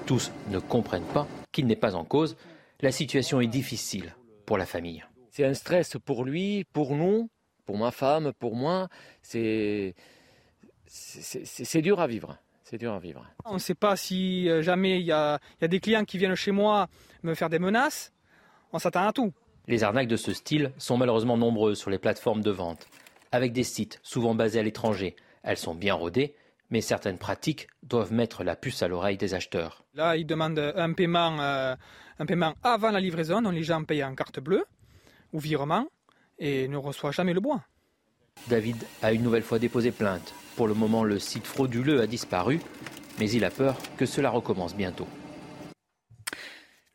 [0.06, 2.36] Tous ne comprennent pas qu'il n'est pas en cause.
[2.80, 4.14] La situation est difficile
[4.46, 5.04] pour la famille.
[5.30, 7.30] C'est un stress pour lui, pour nous,
[7.64, 8.88] pour ma femme, pour moi.
[9.22, 9.94] C'est
[10.86, 12.38] c'est dur à vivre.
[12.62, 13.26] C'est dur à vivre.
[13.44, 16.50] On ne sait pas si euh, jamais il y, a, des clients qui viennent chez
[16.50, 16.88] moi
[17.22, 18.12] me faire des menaces.
[18.72, 19.32] On s'attend à tout.
[19.66, 22.86] Les arnaques de ce style sont malheureusement nombreuses sur les plateformes de vente.
[23.32, 26.34] Avec des sites souvent basés à l'étranger, elles sont bien rodées,
[26.70, 29.84] mais certaines pratiques doivent mettre la puce à l'oreille des acheteurs.
[29.94, 31.74] Là, ils demandent un paiement, euh,
[32.18, 34.64] un paiement avant la livraison, donc les gens payent en carte bleue
[35.32, 35.86] ou virement
[36.38, 37.62] et ne reçoivent jamais le bois.
[38.48, 40.34] David a une nouvelle fois déposé plainte.
[40.56, 42.60] Pour le moment, le site frauduleux a disparu,
[43.18, 45.08] mais il a peur que cela recommence bientôt.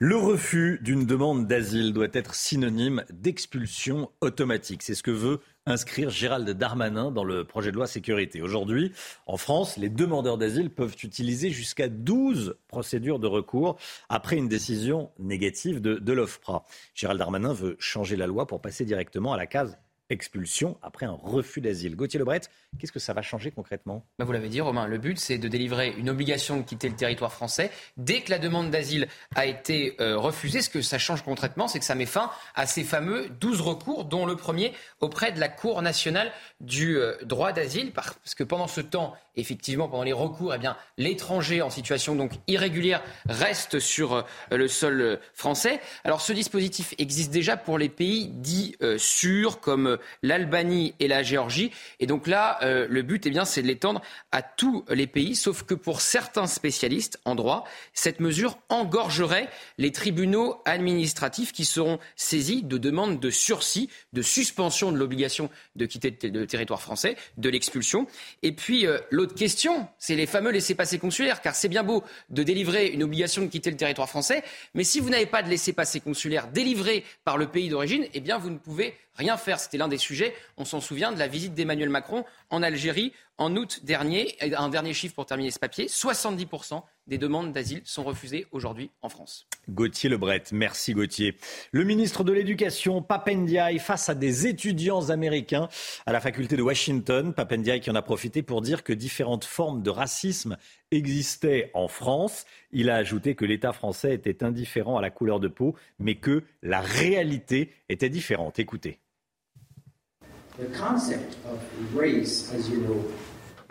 [0.01, 4.81] Le refus d'une demande d'asile doit être synonyme d'expulsion automatique.
[4.81, 8.41] C'est ce que veut inscrire Gérald Darmanin dans le projet de loi sécurité.
[8.41, 8.91] Aujourd'hui,
[9.25, 13.77] en France, les demandeurs d'asile peuvent utiliser jusqu'à 12 procédures de recours
[14.09, 16.65] après une décision négative de, de l'OFPRA.
[16.93, 19.77] Gérald Darmanin veut changer la loi pour passer directement à la case
[20.09, 21.95] expulsion après un refus d'asile.
[21.95, 22.41] Gauthier Lebret,
[22.77, 24.05] qu'est-ce que ça va changer concrètement?
[24.17, 26.95] Bah Vous l'avez dit, Romain, le but, c'est de délivrer une obligation de quitter le
[26.95, 30.61] territoire français dès que la demande d'asile a été euh, refusée.
[30.61, 34.05] Ce que ça change concrètement, c'est que ça met fin à ces fameux 12 recours,
[34.05, 38.67] dont le premier auprès de la Cour nationale du euh, droit d'asile, parce que pendant
[38.67, 44.13] ce temps, effectivement, pendant les recours, eh bien, l'étranger en situation donc irrégulière reste sur
[44.13, 45.79] euh, le sol français.
[46.03, 51.71] Alors, ce dispositif existe déjà pour les pays dits sûrs, comme l'Albanie et la Géorgie.
[51.99, 55.35] Et donc là, euh, le but, eh bien, c'est de l'étendre à tous les pays,
[55.35, 61.99] sauf que pour certains spécialistes en droit, cette mesure engorgerait les tribunaux administratifs qui seront
[62.15, 67.49] saisis de demandes de sursis, de suspension de l'obligation de quitter le territoire français, de
[67.49, 68.07] l'expulsion.
[68.43, 72.43] Et puis, euh, l'autre question, c'est les fameux laissés-passer consulaires, car c'est bien beau de
[72.43, 75.99] délivrer une obligation de quitter le territoire français, mais si vous n'avez pas de laissés-passer
[75.99, 79.59] consulaires délivrés par le pays d'origine, eh bien, vous ne pouvez rien faire.
[79.59, 83.55] C'était l'un des sujets, on s'en souvient, de la visite d'Emmanuel Macron en Algérie en
[83.55, 84.37] août dernier.
[84.41, 89.09] Un dernier chiffre pour terminer ce papier, 70% des demandes d'asile sont refusées aujourd'hui en
[89.09, 89.47] France.
[89.67, 91.35] Gauthier Lebret, merci Gauthier.
[91.71, 95.67] Le ministre de l'Éducation, Papendiaï, face à des étudiants américains
[96.05, 97.33] à la faculté de Washington.
[97.33, 100.57] Papendiaï qui en a profité pour dire que différentes formes de racisme
[100.91, 102.45] existaient en France.
[102.71, 106.43] Il a ajouté que l'État français était indifférent à la couleur de peau, mais que
[106.61, 108.59] la réalité était différente.
[108.59, 108.99] Écoutez.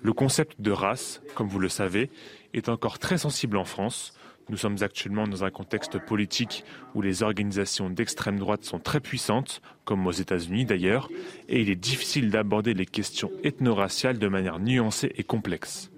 [0.02, 2.10] Le concept de race, comme vous le savez,
[2.54, 4.12] est encore très sensible en France.
[4.48, 9.60] Nous sommes actuellement dans un contexte politique où les organisations d'extrême droite sont très puissantes,
[9.84, 11.10] comme aux États-Unis d'ailleurs,
[11.48, 15.90] et il est difficile d'aborder les questions ethno-raciales de manière nuancée et complexe.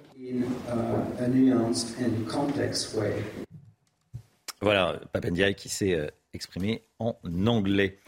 [4.61, 7.17] Voilà, Papendiaï qui s'est exprimé en
[7.47, 7.99] anglais.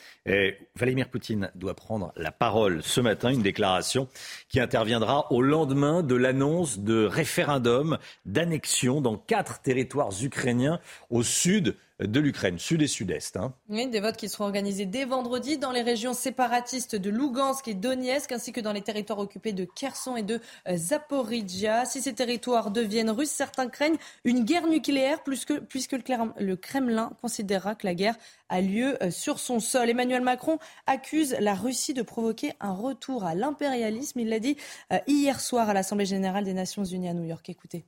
[0.75, 4.09] Vladimir Poutine doit prendre la parole ce matin, une déclaration
[4.49, 10.81] qui interviendra au lendemain de l'annonce de référendum d'annexion dans quatre territoires ukrainiens
[11.11, 11.77] au sud
[12.07, 13.37] de l'Ukraine, sud et sud-est.
[13.37, 13.55] Hein.
[13.69, 17.75] Oui, des votes qui seront organisés dès vendredi dans les régions séparatistes de Lugansk et
[17.75, 21.85] Donetsk, ainsi que dans les territoires occupés de Kherson et de euh, Zaporizhia.
[21.85, 25.53] Si ces territoires deviennent russes, certains craignent une guerre nucléaire, puisque
[25.93, 28.17] le Kremlin considérera que la guerre
[28.49, 29.89] a lieu euh, sur son sol.
[29.89, 34.21] Emmanuel Macron accuse la Russie de provoquer un retour à l'impérialisme.
[34.21, 34.57] Il l'a dit
[34.93, 37.49] euh, hier soir à l'Assemblée générale des Nations unies à New York.
[37.49, 37.85] Écoutez.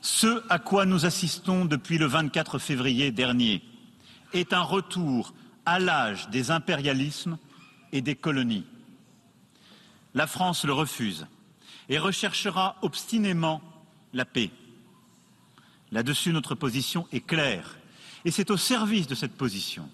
[0.00, 3.62] Ce à quoi nous assistons depuis le 24 février dernier
[4.32, 5.34] est un retour
[5.66, 7.38] à l'âge des impérialismes
[7.92, 8.64] et des colonies.
[10.14, 11.26] La France le refuse
[11.88, 13.60] et recherchera obstinément
[14.14, 14.50] la paix.
[15.92, 17.76] Là-dessus, notre position est claire
[18.24, 19.88] et c'est au service de cette position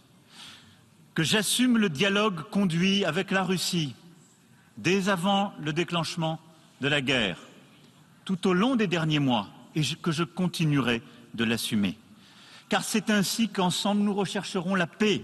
[1.15, 3.95] que j'assume le dialogue conduit avec la Russie
[4.77, 6.39] dès avant le déclenchement
[6.83, 7.39] de la guerre,
[8.27, 11.03] tout au long des derniers mois et que je continuerai
[11.35, 11.97] de l'assumer.
[12.69, 15.23] Car c'est ainsi qu'ensemble nous rechercherons la paix.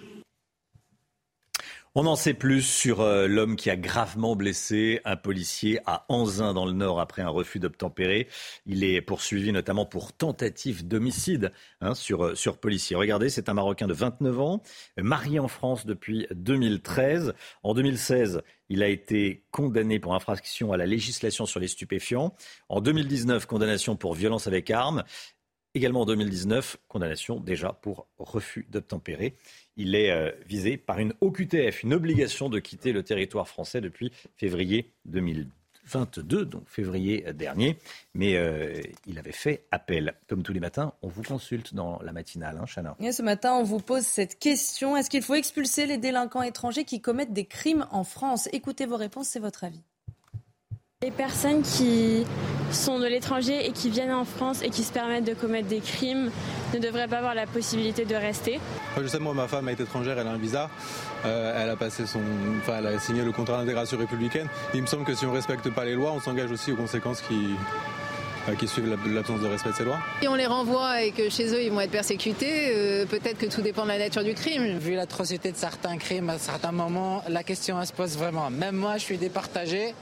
[1.95, 6.55] On en sait plus sur euh, l'homme qui a gravement blessé un policier à Anzin
[6.55, 8.29] dans le Nord après un refus d'obtempérer.
[8.65, 12.97] Il est poursuivi notamment pour tentative d'homicide hein, sur, euh, sur policier.
[12.97, 14.63] Regardez, c'est un Marocain de 29 ans,
[14.97, 17.35] marié en France depuis 2013.
[17.63, 18.41] En 2016,
[18.73, 22.35] il a été condamné pour infraction à la législation sur les stupéfiants.
[22.71, 25.05] En 2019, condamnation pour violence avec arme.
[25.75, 29.37] Également en 2019, condamnation déjà pour refus d'obtempérer.
[29.77, 34.11] Il est euh, visé par une OQTF, une obligation de quitter le territoire français depuis
[34.37, 34.95] février
[35.93, 37.79] 2022, donc février dernier.
[38.15, 40.15] Mais euh, il avait fait appel.
[40.29, 42.67] Comme tous les matins, on vous consulte dans la matinale, hein,
[43.13, 44.97] ce matin, on vous pose cette question.
[44.97, 48.49] Est-ce qu'il faut expulser les délinquants étrangers qui commettent des crimes en France?
[48.53, 49.83] Écoutez vos réponses, c'est votre avis.
[51.03, 52.25] Les personnes qui
[52.71, 55.81] sont de l'étranger et qui viennent en France et qui se permettent de commettre des
[55.81, 56.31] crimes
[56.73, 58.61] ne devraient pas avoir la possibilité de rester.
[58.97, 60.71] Je sais, moi, ma femme est étrangère, elle a un visa.
[61.25, 62.21] Euh, elle a passé son,
[62.59, 64.47] enfin, elle a signé le contrat d'intégration républicaine.
[64.75, 66.77] Il me semble que si on ne respecte pas les lois, on s'engage aussi aux
[66.77, 67.57] conséquences qui,
[68.49, 69.99] euh, qui suivent l'absence de respect de ces lois.
[70.21, 73.47] Si on les renvoie et que chez eux ils vont être persécutés, euh, peut-être que
[73.47, 74.79] tout dépend de la nature du crime.
[74.79, 78.51] Vu l'atrocité de certains crimes à certains moments, la question se pose vraiment.
[78.51, 79.95] Même moi, je suis départagé.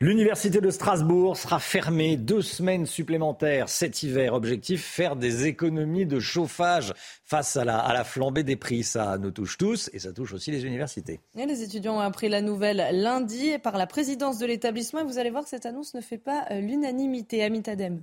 [0.00, 4.34] L'université de Strasbourg sera fermée deux semaines supplémentaires cet hiver.
[4.34, 6.92] Objectif, faire des économies de chauffage
[7.24, 8.82] face à la, flambée des prix.
[8.82, 11.20] Ça nous touche tous et ça touche aussi les universités.
[11.36, 15.00] les étudiants ont appris la nouvelle lundi par la présidence de l'établissement.
[15.00, 17.44] Et vous allez voir que cette annonce ne fait pas euh, l'unanimité.
[17.44, 18.02] Amitadem.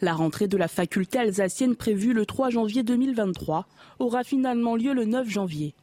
[0.00, 3.66] La rentrée de la faculté alsacienne prévue le 3 janvier 2023
[3.98, 5.74] aura finalement lieu le 9 janvier.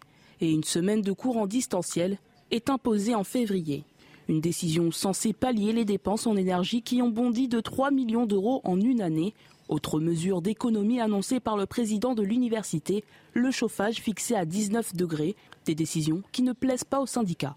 [0.42, 2.18] Et une semaine de cours en distanciel
[2.52, 3.84] est imposée en février.
[4.28, 8.62] Une décision censée pallier les dépenses en énergie qui ont bondi de 3 millions d'euros
[8.64, 9.34] en une année.
[9.70, 15.36] Autre mesure d'économie annoncée par le président de l'université, le chauffage fixé à 19 degrés.
[15.66, 17.56] Des décisions qui ne plaisent pas aux syndicats.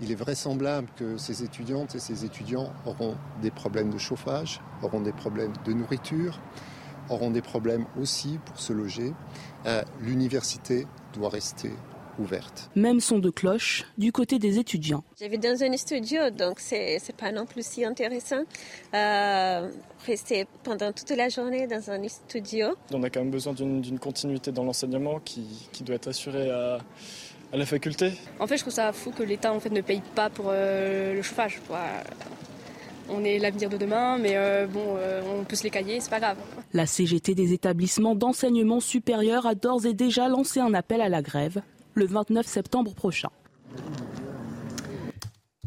[0.00, 5.00] Il est vraisemblable que ces étudiantes et ces étudiants auront des problèmes de chauffage, auront
[5.00, 6.40] des problèmes de nourriture,
[7.10, 9.12] auront des problèmes aussi pour se loger.
[9.66, 11.70] Euh, l'université doit rester
[12.18, 12.70] ouverte.
[12.76, 15.04] Même son de cloche du côté des étudiants.
[15.18, 18.42] J'avais dans un studio, donc c'est pas non plus si intéressant.
[18.94, 19.68] Euh,
[20.06, 22.68] rester pendant toute la journée dans un studio.
[22.92, 26.78] On a quand même besoin d'une continuité dans l'enseignement qui, qui, doit être assurée à,
[27.52, 28.12] à, la faculté.
[28.38, 31.14] En fait, je trouve ça fou que l'État en fait, ne paye pas pour euh,
[31.14, 31.60] le chauffage.
[33.08, 36.10] On est l'avenir de demain, mais euh, bon, euh, on peut se les cailler, c'est
[36.10, 36.38] pas grave.
[36.72, 41.20] La CGT des établissements d'enseignement supérieur a d'ores et déjà lancé un appel à la
[41.20, 41.60] grève
[41.94, 43.30] le 29 septembre prochain.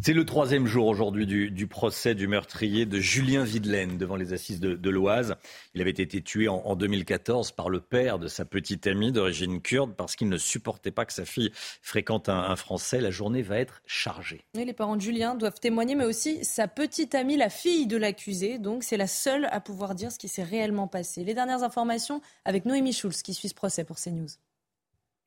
[0.07, 4.61] C'est le troisième jour aujourd'hui du, procès du meurtrier de Julien Videlaine devant les assises
[4.61, 5.35] de, l'Oise.
[5.73, 9.95] Il avait été tué en, 2014 par le père de sa petite amie d'origine kurde
[9.95, 13.01] parce qu'il ne supportait pas que sa fille fréquente un, Français.
[13.01, 14.45] La journée va être chargée.
[14.53, 18.59] les parents de Julien doivent témoigner, mais aussi sa petite amie, la fille de l'accusé.
[18.59, 21.25] Donc c'est la seule à pouvoir dire ce qui s'est réellement passé.
[21.25, 24.29] Les dernières informations avec Noémie Schulz qui suit ce procès pour CNews.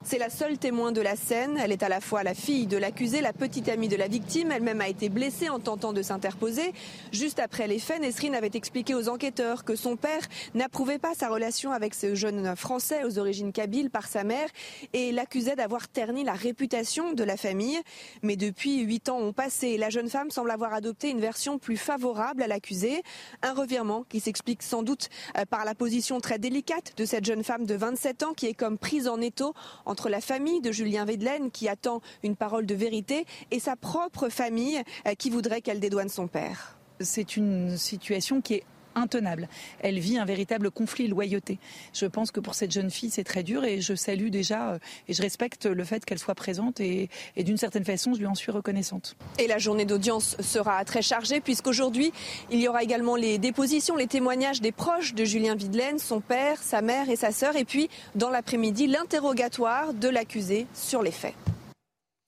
[0.02, 1.58] C'est la seule témoin de la scène.
[1.62, 4.50] Elle est à la fois la fille de l'accusé, la petite amie de la victime.
[4.50, 6.72] Elle-même a été blessée en tentant de s'interposer.
[7.12, 10.22] Juste après les faits, Nesrine avait expliqué aux enquêteurs que son père
[10.54, 14.48] n'approuvait pas sa relation avec ce jeune Français aux origines kabyles par sa mère
[14.94, 17.78] et l'accusait d'avoir terni la réputation de la famille.
[18.22, 21.76] Mais depuis huit ans ont passé la jeune femme semble avoir adopté une version plus
[21.76, 23.02] favorable à l'accusé.
[23.42, 27.44] Un revirement qui s'explique sans doute euh, par la position très délicate de cette jeune
[27.44, 29.52] femme de 27 ans qui est comme prise en étau
[29.90, 34.28] entre la famille de Julien Vedelaine qui attend une parole de vérité et sa propre
[34.28, 36.78] famille euh, qui voudrait qu'elle dédouane son père.
[37.00, 39.48] C'est une situation qui est intenable.
[39.80, 41.58] Elle vit un véritable conflit loyauté.
[41.92, 44.78] Je pense que pour cette jeune fille, c'est très dur et je salue déjà euh,
[45.08, 48.26] et je respecte le fait qu'elle soit présente et, et d'une certaine façon, je lui
[48.26, 49.16] en suis reconnaissante.
[49.38, 52.12] Et la journée d'audience sera très chargée puisqu'aujourd'hui,
[52.50, 56.62] il y aura également les dépositions, les témoignages des proches de Julien Videlaine, son père,
[56.62, 57.56] sa mère et sa sœur.
[57.56, 61.34] Et puis, dans l'après-midi, l'interrogatoire de l'accusé sur les faits.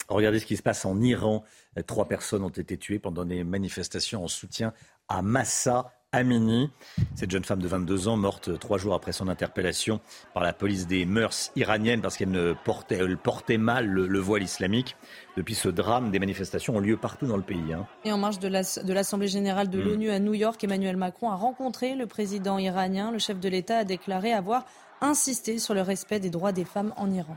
[0.08, 1.42] Regardez ce qui se passe en Iran.
[1.86, 4.74] Trois personnes ont été tuées pendant des manifestations en soutien
[5.08, 6.70] à Massa Amini.
[7.14, 10.00] Cette jeune femme de 22 ans, morte trois jours après son interpellation
[10.34, 14.42] par la police des mœurs iraniennes parce qu'elle portait, elle portait mal le, le, voile
[14.42, 14.96] islamique.
[15.38, 17.72] Depuis ce drame, des manifestations ont lieu partout dans le pays.
[17.72, 17.86] Hein.
[18.04, 19.84] Et en marge de l'Assemblée la, générale de mmh.
[19.84, 23.10] l'ONU à New York, Emmanuel Macron a rencontré le président iranien.
[23.10, 24.66] Le chef de l'État a déclaré avoir
[25.00, 27.36] insisté sur le respect des droits des femmes en Iran.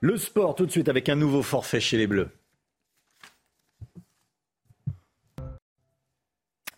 [0.00, 2.28] Le sport tout de suite avec un nouveau forfait chez les Bleus.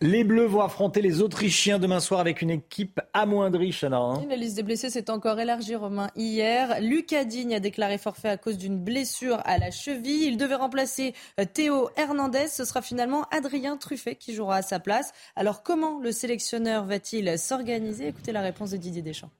[0.01, 3.97] Les Bleus vont affronter les Autrichiens demain soir avec une équipe amoindrie, Chana.
[3.97, 4.23] Hein.
[4.29, 6.79] La liste des blessés s'est encore élargie, Romain, hier.
[6.79, 10.23] Lucas Digne a déclaré forfait à cause d'une blessure à la cheville.
[10.23, 12.47] Il devait remplacer euh, Théo Hernandez.
[12.47, 15.11] Ce sera finalement Adrien Truffet qui jouera à sa place.
[15.35, 18.07] Alors comment le sélectionneur va-t-il s'organiser?
[18.07, 19.31] Écoutez la réponse de Didier Deschamps.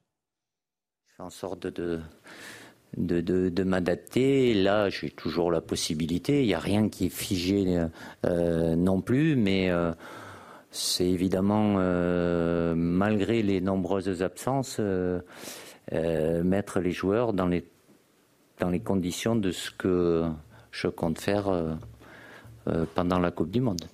[1.08, 2.00] Je fais en sorte de
[2.96, 4.52] de, de, de m'adapter.
[4.52, 6.42] Là, j'ai toujours la possibilité.
[6.42, 7.78] Il n'y a rien qui est figé
[8.26, 9.92] euh, non plus, mais euh,
[10.70, 15.20] c'est évidemment, euh, malgré les nombreuses absences, euh,
[15.92, 17.64] euh, mettre les joueurs dans les,
[18.60, 20.24] dans les conditions de ce que
[20.70, 21.76] je compte faire
[22.94, 23.84] pendant la Coupe du Monde.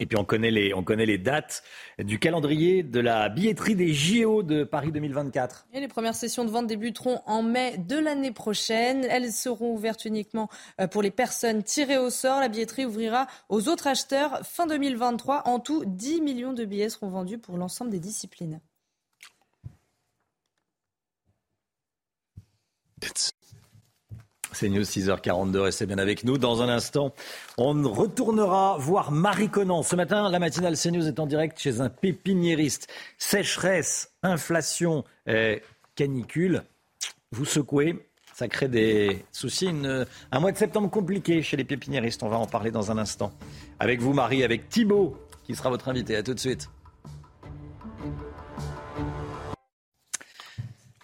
[0.00, 1.64] Et puis on connaît les, on connaît les dates
[1.98, 5.66] du calendrier de la billetterie des JO de Paris 2024.
[5.72, 9.04] Et les premières sessions de vente débuteront en mai de l'année prochaine.
[9.04, 10.48] Elles seront ouvertes uniquement
[10.80, 12.40] euh, pour les personnes tirées au sort.
[12.40, 15.48] La billetterie ouvrira aux autres acheteurs fin 2023.
[15.48, 18.60] En tout, 10 millions de billets seront vendus pour l'ensemble des disciplines.
[24.52, 26.38] C'est News 6h42, restez bien avec nous.
[26.38, 27.14] Dans un instant,
[27.58, 29.82] on retournera voir Marie Conan.
[29.82, 32.88] Ce matin, la matinale CNews est en direct chez un pépiniériste.
[33.18, 35.04] Sécheresse, inflation,
[35.94, 36.64] canicule,
[37.30, 39.70] vous secouez, ça crée des soucis.
[40.32, 42.22] Un mois de septembre compliqué chez les pépiniéristes.
[42.22, 43.32] On va en parler dans un instant.
[43.78, 46.16] Avec vous, Marie, avec Thibault, qui sera votre invité.
[46.16, 46.68] À tout de suite.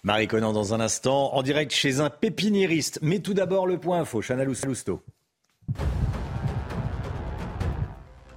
[0.05, 2.99] Marie Conan dans un instant, en direct chez un pépiniériste.
[3.01, 5.01] Mais tout d'abord le point info, Chana Lousteau.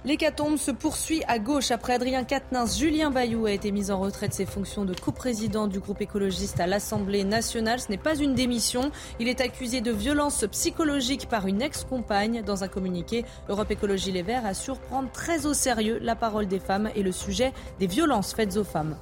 [0.03, 2.75] L'hécatombe se poursuit à gauche après Adrien Quatennens.
[2.75, 6.59] Julien Bayou a été mis en retrait de ses fonctions de coprésident du groupe écologiste
[6.59, 7.79] à l'Assemblée nationale.
[7.79, 8.89] Ce n'est pas une démission.
[9.19, 12.41] Il est accusé de violence psychologique par une ex-compagne.
[12.41, 16.59] Dans un communiqué, Europe Écologie Les Verts assure prendre très au sérieux la parole des
[16.59, 18.95] femmes et le sujet des violences faites aux femmes.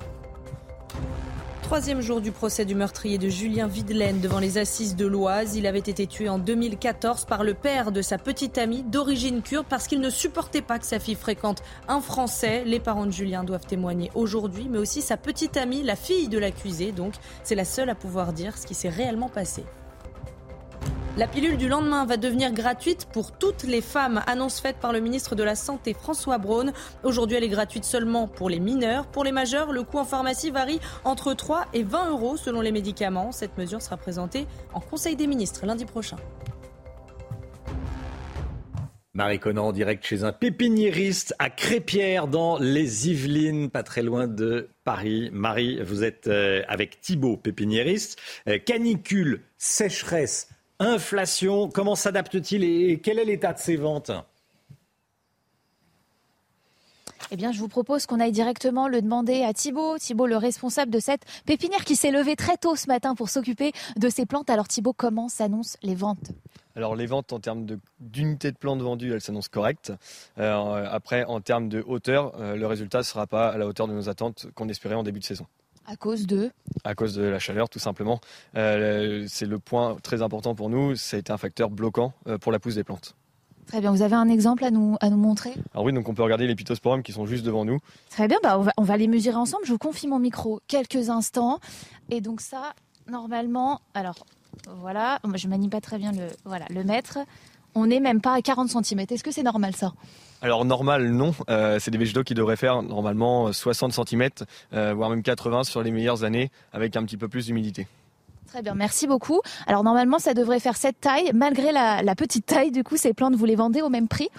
[1.68, 5.58] Troisième jour du procès du meurtrier de Julien Videlaine devant les assises de l'Oise.
[5.58, 9.66] Il avait été tué en 2014 par le père de sa petite amie d'origine kurde
[9.68, 12.64] parce qu'il ne supportait pas que sa fille fréquente un Français.
[12.66, 16.40] Les parents de Julien doivent témoigner aujourd'hui, mais aussi sa petite amie, la fille de
[16.40, 16.94] l'accusé.
[16.94, 19.66] Donc, c'est la seule à pouvoir dire ce qui s'est réellement passé.
[21.18, 25.00] La pilule du lendemain va devenir gratuite pour toutes les femmes, annonce faite par le
[25.00, 26.74] ministre de la Santé François Braun.
[27.04, 29.08] Aujourd'hui, elle est gratuite seulement pour les mineurs.
[29.08, 32.72] Pour les majeurs, le coût en pharmacie varie entre 3 et 20 euros selon les
[32.72, 33.32] médicaments.
[33.32, 34.46] Cette mesure sera présentée
[34.76, 36.18] en Conseil des ministres lundi prochain.
[39.16, 44.28] Marie Conan en direct chez un pépiniériste à Crépierre dans les Yvelines, pas très loin
[44.28, 45.32] de Paris.
[45.34, 48.20] Marie, vous êtes euh, avec Thibault, pépiniériste.
[48.48, 50.50] Euh, canicule, sécheresse,
[50.80, 54.12] Inflation, comment s'adapte-t-il et quel est l'état de ces ventes?
[57.32, 59.98] Eh bien, je vous propose qu'on aille directement le demander à Thibault.
[59.98, 63.74] Thibault, le responsable de cette pépinière qui s'est levé très tôt ce matin pour s'occuper
[63.98, 64.50] de ces plantes.
[64.50, 66.32] Alors, Thibault, comment s'annoncent les ventes?
[66.78, 67.66] Alors les ventes en termes
[68.00, 69.92] d'unités de, plantes vendues, elles s'annoncent correctes.
[70.38, 73.88] Euh, après, en termes de hauteur, euh, le résultat ne sera pas à la hauteur
[73.88, 75.48] de nos attentes qu'on espérait en début de saison.
[75.88, 76.52] À cause de
[76.84, 78.20] À cause de la chaleur, tout simplement.
[78.56, 80.96] Euh, c'est le point très important pour nous.
[80.98, 83.16] Ça a été un facteur bloquant euh, pour la pousse des plantes.
[83.68, 83.92] Très bien.
[83.92, 85.54] Vous avez un exemple à nous, à nous montrer?
[85.74, 87.80] Alors oui, donc on peut regarder les pittosporums qui sont juste devant nous.
[88.10, 88.38] Très bien.
[88.44, 89.66] Bah, on, va, on va les mesurer ensemble.
[89.66, 91.60] Je vous confie mon micro quelques instants.
[92.10, 92.74] Et donc ça,
[93.10, 94.26] normalement, alors
[94.78, 97.20] voilà, je manie pas très bien le, voilà, le mètre.
[97.76, 99.06] On n'est même pas à 40 cm.
[99.10, 99.94] Est-ce que c'est normal ça?
[100.42, 101.34] Alors normal, non.
[101.50, 104.30] Euh, c'est des végétaux qui devraient faire normalement 60 cm,
[104.74, 107.88] euh, voire même 80 sur les meilleures années, avec un petit peu plus d'humidité.
[108.48, 109.42] Très bien, merci beaucoup.
[109.66, 111.32] Alors normalement, ça devrait faire cette taille.
[111.34, 114.30] Malgré la, la petite taille, du coup, ces plantes, vous les vendez au même prix?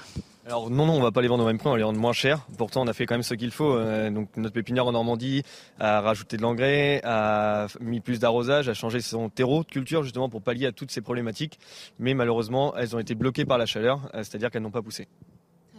[0.49, 2.01] Alors non, non, on va pas les vendre au même prix, on va les vendre
[2.01, 2.47] moins cher.
[2.57, 3.75] Pourtant, on a fait quand même ce qu'il faut.
[3.75, 5.43] Euh, donc notre pépinière en Normandie
[5.79, 10.31] a rajouté de l'engrais, a mis plus d'arrosage, a changé son terreau de culture justement
[10.31, 11.59] pour pallier à toutes ces problématiques.
[11.99, 15.07] Mais malheureusement, elles ont été bloquées par la chaleur, c'est-à-dire qu'elles n'ont pas poussé.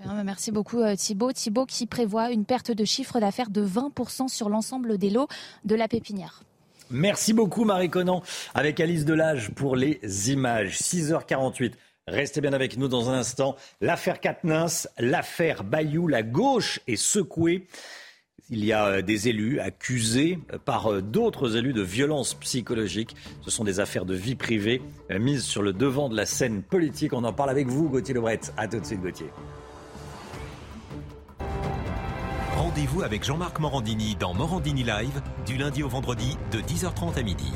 [0.05, 1.31] Bah, Merci beaucoup euh, Thibaut.
[1.31, 5.27] Thibaut qui prévoit une perte de chiffre d'affaires de 20% sur l'ensemble des lots
[5.65, 6.43] de la pépinière.
[6.91, 8.23] Merci beaucoup Marie Conan
[8.55, 9.99] avec Alice Delage pour les
[10.31, 10.79] images.
[10.79, 11.73] 6h48.
[12.07, 13.55] Restez bien avec nous dans un instant.
[13.81, 17.67] L'affaire Katnins, l'affaire Bayou, la gauche est secouée.
[18.49, 23.15] Il y a euh, des élus accusés euh, par d'autres élus de violences psychologiques.
[23.41, 24.81] Ce sont des affaires de vie privée
[25.11, 27.13] mises sur le devant de la scène politique.
[27.13, 28.39] On en parle avec vous, Gauthier Lebret.
[28.57, 29.27] À tout de suite, Gauthier.
[32.79, 37.51] Rendez-vous avec Jean-Marc Morandini dans Morandini Live du lundi au vendredi de 10h30 à midi.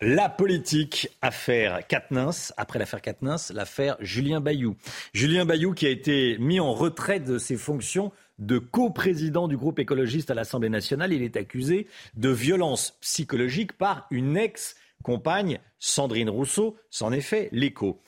[0.00, 2.50] La politique, affaire Katnins.
[2.56, 4.74] Après l'affaire Katnins, l'affaire Julien Bayou.
[5.12, 8.10] Julien Bayou qui a été mis en retrait de ses fonctions
[8.40, 11.12] de coprésident du groupe écologiste à l'Assemblée nationale.
[11.12, 16.76] Il est accusé de violence psychologique par une ex-compagne, Sandrine Rousseau.
[16.90, 18.00] C'en est fait l'écho.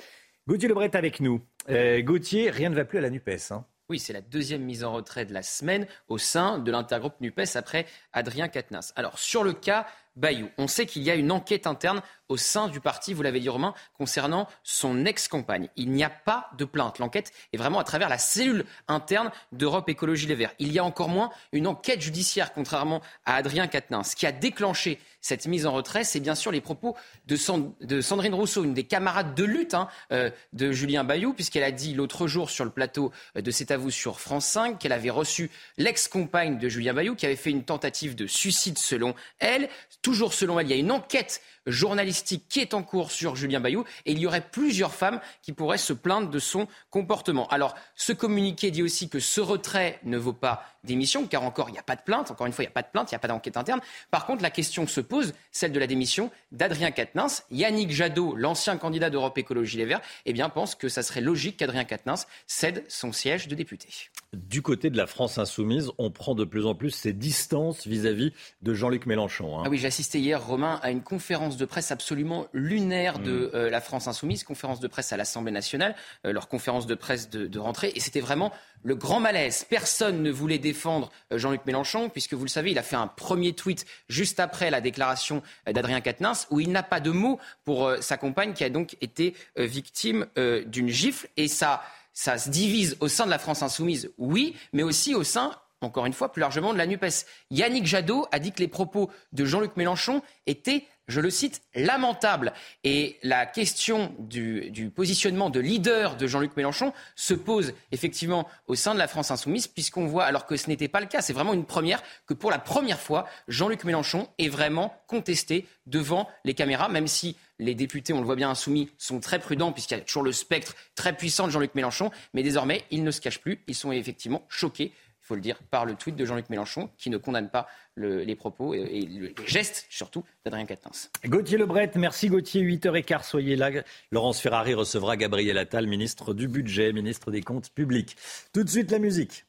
[0.48, 1.40] Gauthier Lebret avec nous.
[1.68, 3.52] Euh, Gauthier, rien ne va plus à la NUPES.
[3.52, 3.64] Hein.
[3.88, 7.54] Oui, c'est la deuxième mise en retrait de la semaine au sein de l'intergroupe NUPES
[7.54, 8.92] après Adrien Quatennens.
[8.96, 9.86] Alors, sur le cas
[10.16, 12.02] Bayou, on sait qu'il y a une enquête interne
[12.32, 15.68] au sein du parti, vous l'avez dit Romain, concernant son ex-compagne.
[15.76, 16.98] Il n'y a pas de plainte.
[16.98, 20.54] L'enquête est vraiment à travers la cellule interne d'Europe Écologie Les Verts.
[20.58, 24.10] Il y a encore moins une enquête judiciaire, contrairement à Adrien Quatennens.
[24.12, 27.72] Ce qui a déclenché cette mise en retrait, c'est bien sûr les propos de, Sand-
[27.82, 31.70] de Sandrine Rousseau, une des camarades de lutte hein, euh, de Julien Bayou, puisqu'elle a
[31.70, 35.10] dit l'autre jour sur le plateau de C'est à vous sur France 5 qu'elle avait
[35.10, 39.68] reçu l'ex-compagne de Julien Bayou qui avait fait une tentative de suicide selon elle.
[40.00, 43.60] Toujours selon elle, il y a une enquête journalistique qui est en cours sur Julien
[43.60, 47.46] Bayou et il y aurait plusieurs femmes qui pourraient se plaindre de son comportement.
[47.48, 51.72] Alors, ce communiqué dit aussi que ce retrait ne vaut pas démission, car encore, il
[51.72, 52.30] n'y a pas de plainte.
[52.30, 53.80] Encore une fois, il n'y a pas de plainte, il n'y a pas d'enquête interne.
[54.10, 57.44] Par contre, la question se pose, celle de la démission d'Adrien Quatennens.
[57.52, 61.56] Yannick Jadot, l'ancien candidat d'Europe Écologie Les Verts, eh bien, pense que ça serait logique
[61.58, 63.88] qu'Adrien Quatennens cède son siège de député.
[64.32, 68.32] Du côté de la France insoumise, on prend de plus en plus ses distances vis-à-vis
[68.62, 69.58] de Jean-Luc Mélenchon.
[69.58, 69.62] hein.
[69.66, 73.70] Ah oui, j'ai assisté hier, Romain, à une conférence de presse absolument lunaire de euh,
[73.70, 75.94] la France Insoumise, conférence de presse à l'Assemblée nationale,
[76.26, 78.52] euh, leur conférence de presse de, de rentrée, et c'était vraiment
[78.84, 79.64] le grand malaise.
[79.68, 83.06] Personne ne voulait défendre euh, Jean-Luc Mélenchon, puisque vous le savez, il a fait un
[83.06, 87.92] premier tweet juste après la déclaration d'Adrien Quatennens, où il n'a pas de mots pour
[88.00, 90.26] sa compagne qui a donc été victime
[90.66, 91.82] d'une gifle, et ça,
[92.12, 96.06] ça se divise au sein de la France Insoumise, oui, mais aussi au sein encore
[96.06, 97.26] une fois, plus largement de la NUPES.
[97.50, 102.52] Yannick Jadot a dit que les propos de Jean-Luc Mélenchon étaient, je le cite, lamentables.
[102.84, 108.94] Et la question du, positionnement de leader de Jean-Luc Mélenchon se pose effectivement au sein
[108.94, 111.54] de la France insoumise, puisqu'on voit, alors que ce n'était pas le cas, c'est vraiment
[111.54, 116.88] une première, que pour la première fois, Jean-Luc Mélenchon est vraiment contesté devant les caméras,
[116.88, 120.00] même si les députés, on le voit bien insoumis, sont très prudents puisqu'il y a
[120.00, 122.10] toujours le spectre très puissant de Jean-Luc Mélenchon.
[122.34, 123.62] Mais désormais, ils ne se cachent plus.
[123.68, 124.92] Ils sont effectivement choqués,
[125.32, 128.36] faut le dire, par le tweet de Jean-Luc Mélenchon qui ne condamne pas le- les
[128.36, 131.10] propos et, le- les gestes surtout d'Adrien Quatennens.
[131.24, 133.70] Gauthier Lebret, merci Gauthier, 8h15, soyez là.
[134.10, 138.14] Laurence Ferrari recevra Gabriel Attal, ministre du Budget, ministre des Comptes Publics.
[138.52, 139.46] Tout de suite la musique.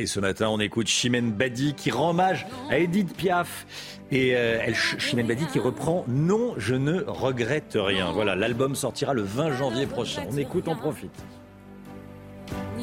[0.00, 3.66] Et ce matin, on écoute Chimène Badi qui rend hommage à Edith Piaf.
[4.10, 8.10] Et euh, Chimène Badi qui reprend Non, je ne regrette rien.
[8.10, 10.24] Voilà, l'album sortira le 20 janvier prochain.
[10.28, 11.12] On écoute, on profite.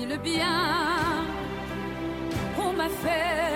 [0.06, 1.26] Le bien
[2.56, 3.49] qu'on m'a fait,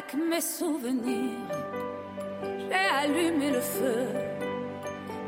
[0.00, 1.48] avec mes souvenirs.
[2.42, 4.06] J'ai allumé le feu,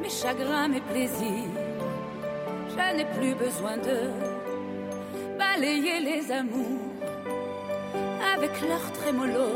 [0.00, 1.56] mes chagrins, mes plaisirs.
[2.70, 3.98] Je n'ai plus besoin de
[5.38, 6.80] balayer les amours
[8.34, 9.50] avec leur trémolo,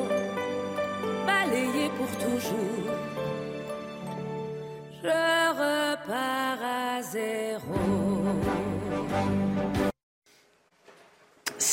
[1.27, 2.91] balayer pour toujours.
[5.03, 5.09] Je
[5.63, 7.77] repars à zéro.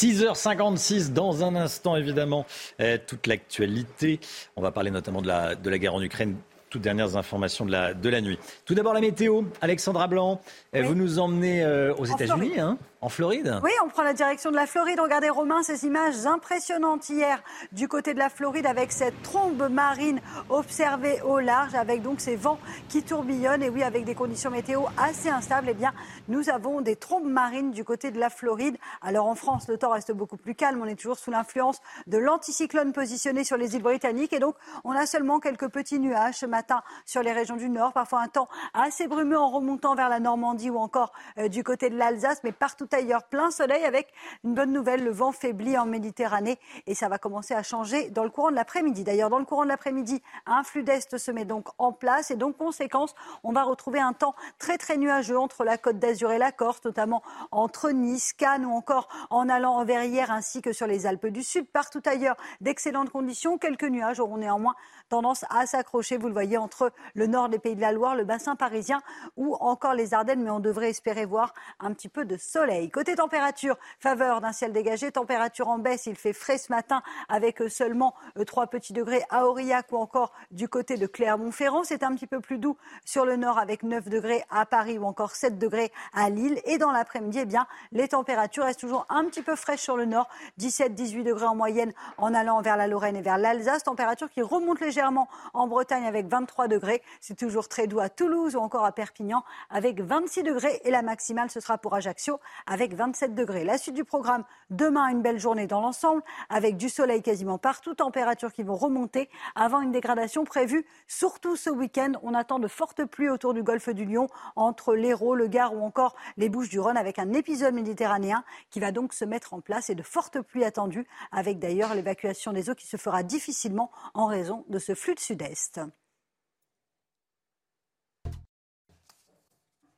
[0.04, 2.46] 6h56 dans un instant évidemment
[2.82, 4.20] euh, toute l'actualité.
[4.58, 6.36] On va parler notamment de la, de la guerre en Ukraine
[6.70, 8.40] toutes dernières informations de la, de la nuit.
[8.66, 9.44] Tout d'abord la météo.
[9.62, 10.42] Alexandra Blanc,
[10.76, 13.60] euh, vous nous emmenez euh, aux États-Unis, hein, en Floride?
[13.64, 15.00] Oui, on prend la direction de la Floride.
[15.00, 17.44] Regardez Romain, ces images impressionnantes hier
[17.74, 22.38] du côté de la Floride avec cette trombe marine observée au large, avec donc ces
[22.38, 23.62] vents qui tourbillonnent.
[23.62, 25.94] Et oui, avec des conditions météo assez instables, eh bien,
[26.30, 28.78] nous avons des trombes marines du côté de la Floride.
[29.02, 30.80] Alors en France, le temps reste beaucoup plus calme.
[30.82, 34.32] On est toujours sous l'influence de l'anticyclone positionné sur les îles britanniques.
[34.32, 37.92] Et donc, on a seulement quelques petits nuages ce matin sur les régions du Nord.
[37.92, 41.90] Parfois un temps assez brumeux en remontant vers la Normandie ou encore euh, du côté
[41.90, 42.40] de l'Alsace.
[42.46, 44.14] Mais partout ailleurs, plein soleil avec
[44.44, 45.04] une bonne nouvelle.
[45.04, 48.56] Le vent faiblit en Méditerranée et ça va commencer à changer dans le courant de
[48.56, 49.04] l'après-midi.
[49.04, 52.36] D'ailleurs, dans le courant de l'après-midi, un flux d'Est se met donc en place et
[52.36, 56.38] donc, conséquence, on va retrouver un temps très très nuageux entre la côte d'Azur et
[56.38, 60.88] la Corse, notamment entre Nice, Cannes ou encore en allant en Verrières ainsi que sur
[60.88, 61.68] les Alpes du Sud.
[61.72, 63.58] Partout ailleurs, d'excellentes conditions.
[63.58, 64.76] Quelques nuages auront néanmoins
[65.10, 68.26] tendance à s'accrocher, vous le voyez, entre le nord des Pays de la Loire, le
[68.26, 69.02] bassin parisien
[69.38, 72.83] ou encore les Ardennes, mais on devrait espérer voir un petit peu de soleil.
[72.90, 77.62] Côté température, faveur d'un ciel dégagé, température en baisse, il fait frais ce matin avec
[77.70, 78.14] seulement
[78.46, 81.84] 3 euh, petits degrés à Aurillac ou encore du côté de Clermont-Ferrand.
[81.84, 85.06] C'est un petit peu plus doux sur le nord avec 9 degrés à Paris ou
[85.06, 86.60] encore 7 degrés à Lille.
[86.66, 90.06] Et dans l'après-midi, eh bien, les températures restent toujours un petit peu fraîches sur le
[90.06, 90.28] nord,
[90.60, 94.80] 17-18 degrés en moyenne en allant vers la Lorraine et vers l'Alsace, température qui remonte
[94.80, 97.02] légèrement en Bretagne avec 23 degrés.
[97.22, 101.02] C'est toujours très doux à Toulouse ou encore à Perpignan avec 26 degrés et la
[101.02, 103.64] maximale ce sera pour Ajaccio avec 27 degrés.
[103.64, 107.96] La suite du programme, demain une belle journée dans l'ensemble avec du soleil quasiment partout,
[107.96, 112.14] températures qui vont remonter avant une dégradation prévue surtout ce week-end.
[112.24, 115.84] On attend de fortes pluies autour du golfe du Lion entre l'Hérault, le Gard ou
[115.84, 119.62] encore les Bouches du Rhône avec un épisode méditerranéen qui va donc se mettre en
[119.62, 123.92] place et de fortes pluies attendues avec d'ailleurs l'évacuation des eaux qui se fera difficilement
[124.14, 125.82] en raison de ce flux de sud-est.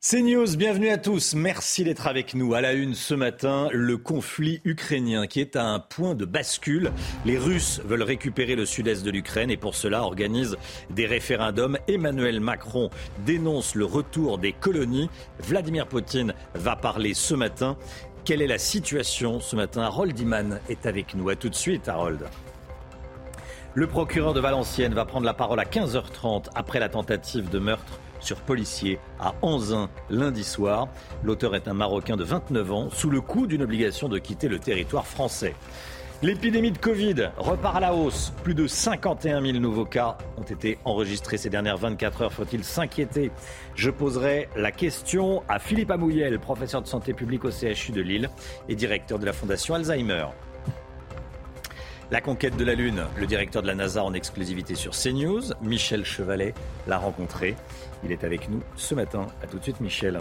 [0.08, 1.34] C'est News, bienvenue à tous.
[1.34, 2.54] Merci d'être avec nous.
[2.54, 6.92] À la une ce matin, le conflit ukrainien qui est à un point de bascule.
[7.26, 10.58] Les Russes veulent récupérer le sud-est de l'Ukraine et pour cela organisent
[10.92, 11.80] des référendums.
[11.88, 12.92] Emmanuel Macron
[13.26, 15.10] dénonce le retour des colonies.
[15.40, 17.76] Vladimir Poutine va parler ce matin.
[18.26, 19.82] Quelle est la situation ce matin?
[19.82, 21.30] Harold Iman est avec nous.
[21.30, 22.20] À tout de suite, Harold.
[23.74, 28.00] Le procureur de Valenciennes va prendre la parole à 15h30 après la tentative de meurtre
[28.20, 30.88] sur policier à Anzin lundi soir.
[31.24, 34.60] L'auteur est un Marocain de 29 ans, sous le coup d'une obligation de quitter le
[34.60, 35.56] territoire français.
[36.22, 38.34] L'épidémie de Covid repart à la hausse.
[38.44, 42.34] Plus de 51 000 nouveaux cas ont été enregistrés ces dernières 24 heures.
[42.34, 43.32] Faut-il s'inquiéter?
[43.76, 48.30] Je poserai la question à Philippe Amouyel, professeur de santé publique au CHU de Lille
[48.70, 50.28] et directeur de la Fondation Alzheimer.
[52.12, 56.06] La conquête de la Lune, le directeur de la NASA en exclusivité sur CNews, Michel
[56.06, 56.54] Chevalet,
[56.88, 57.56] l'a rencontré.
[58.04, 59.28] Il est avec nous ce matin.
[59.44, 60.20] A tout de suite, Michel.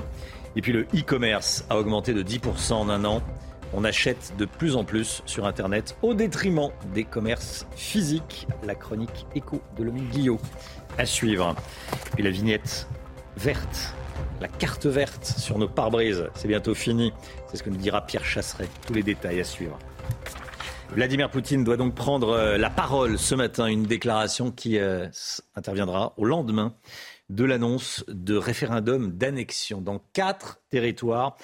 [0.56, 3.22] Et puis le e-commerce a augmenté de 10% en un an.
[3.72, 8.46] On achète de plus en plus sur Internet au détriment des commerces physiques.
[8.64, 10.38] La chronique écho de Lomine Guillot
[10.96, 11.56] à suivre.
[12.14, 12.86] Puis la vignette
[13.36, 13.94] verte,
[14.40, 16.28] la carte verte sur nos pare-brises.
[16.34, 17.12] C'est bientôt fini.
[17.48, 18.68] C'est ce que nous dira Pierre Chasseret.
[18.86, 19.78] Tous les détails à suivre.
[20.90, 25.08] Vladimir Poutine doit donc prendre euh, la parole ce matin, une déclaration qui euh,
[25.56, 26.72] interviendra au lendemain
[27.30, 31.36] de l'annonce de référendum d'annexion dans quatre territoires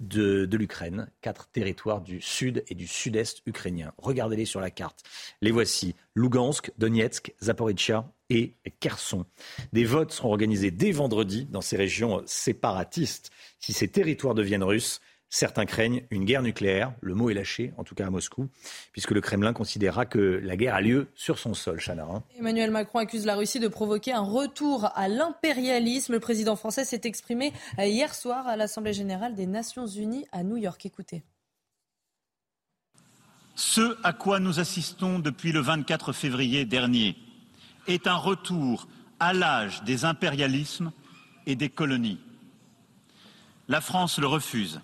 [0.00, 3.92] de, l'Ukraine, quatre territoires du sud et du sud-est ukrainien.
[3.98, 5.02] Regardez-les sur la carte.
[5.40, 9.26] Les voici Lugansk, Donetsk, Zaporizhia et Kherson.
[9.72, 13.30] Des votes seront organisés dès vendredi dans ces régions séparatistes.
[13.58, 15.00] Si ces territoires deviennent russes,
[15.34, 16.92] Certains craignent une guerre nucléaire.
[17.00, 18.48] Le mot est lâché, en tout cas à Moscou,
[18.92, 22.04] puisque le Kremlin considérera que la guerre a lieu sur son sol, Chana.
[22.04, 22.22] Hein.
[22.38, 26.12] Emmanuel Macron accuse la Russie de provoquer un retour à l'impérialisme.
[26.12, 30.44] Le président français s'est exprimé euh, hier soir à l'Assemblée générale des Nations unies à
[30.44, 30.86] New York.
[30.86, 31.24] Écoutez.
[33.56, 37.16] Ce à quoi nous assistons depuis le 24 février dernier
[37.88, 38.86] est un retour
[39.18, 40.92] à l'âge des impérialismes
[41.44, 42.20] et des colonies.
[43.66, 44.80] La France le refuse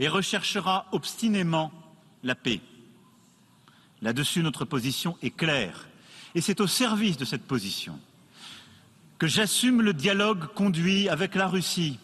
[0.00, 1.70] et recherchera obstinément
[2.24, 2.60] la paix.
[4.02, 5.88] Là-dessus, notre position est claire.
[6.34, 8.00] Et c'est au service de cette position
[9.18, 11.98] que j'assume le dialogue conduit avec la Russie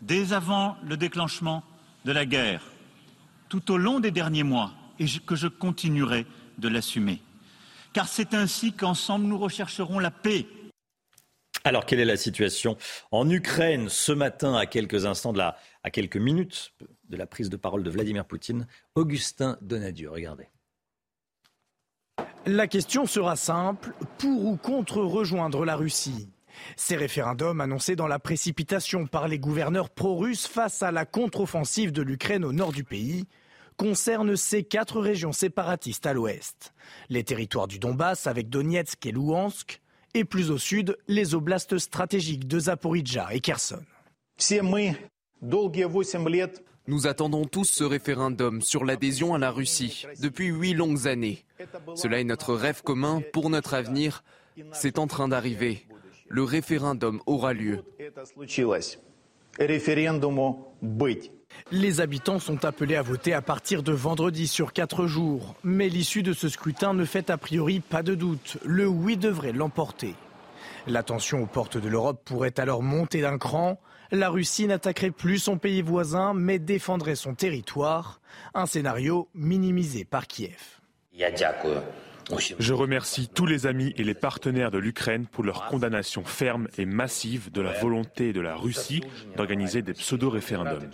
[0.00, 1.62] dès avant le déclenchement
[2.06, 2.62] de la guerre,
[3.50, 6.24] tout au long des derniers mois, et que je continuerai
[6.56, 7.20] de l'assumer.
[7.92, 10.46] Car c'est ainsi qu'ensemble nous rechercherons la paix.
[11.64, 12.78] Alors, quelle est la situation
[13.10, 16.72] en Ukraine ce matin, à quelques instants de la, à quelques minutes
[17.10, 20.48] de la prise de parole de Vladimir Poutine Augustin Donadieu, regardez.
[22.46, 26.30] La question sera simple, pour ou contre rejoindre la Russie?
[26.76, 32.02] Ces référendums annoncés dans la précipitation par les gouverneurs pro-russes face à la contre-offensive de
[32.02, 33.26] l'Ukraine au nord du pays
[33.76, 36.74] concernent ces quatre régions séparatistes à l'ouest.
[37.08, 39.80] Les territoires du Donbass avec Donetsk et Louhansk,
[40.12, 43.82] et plus au sud, les oblasts stratégiques de Zaporizhzhia et Kherson.
[46.86, 51.44] Nous attendons tous ce référendum sur l'adhésion à la Russie depuis huit longues années.
[51.94, 54.24] Cela est notre rêve commun pour notre avenir.
[54.72, 55.86] C'est en train d'arriver.
[56.28, 57.82] Le référendum aura lieu.
[61.72, 65.54] Les habitants sont appelés à voter à partir de vendredi sur quatre jours.
[65.64, 68.58] Mais l'issue de ce scrutin ne fait a priori pas de doute.
[68.64, 70.14] Le oui devrait l'emporter.
[70.86, 73.78] La tension aux portes de l'Europe pourrait alors monter d'un cran.
[74.12, 78.20] La Russie n'attaquerait plus son pays voisin, mais défendrait son territoire.
[78.54, 80.80] Un scénario minimisé par Kiev.
[82.58, 86.86] Je remercie tous les amis et les partenaires de l'Ukraine pour leur condamnation ferme et
[86.86, 89.02] massive de la volonté de la Russie
[89.36, 90.90] d'organiser des pseudo-référendums.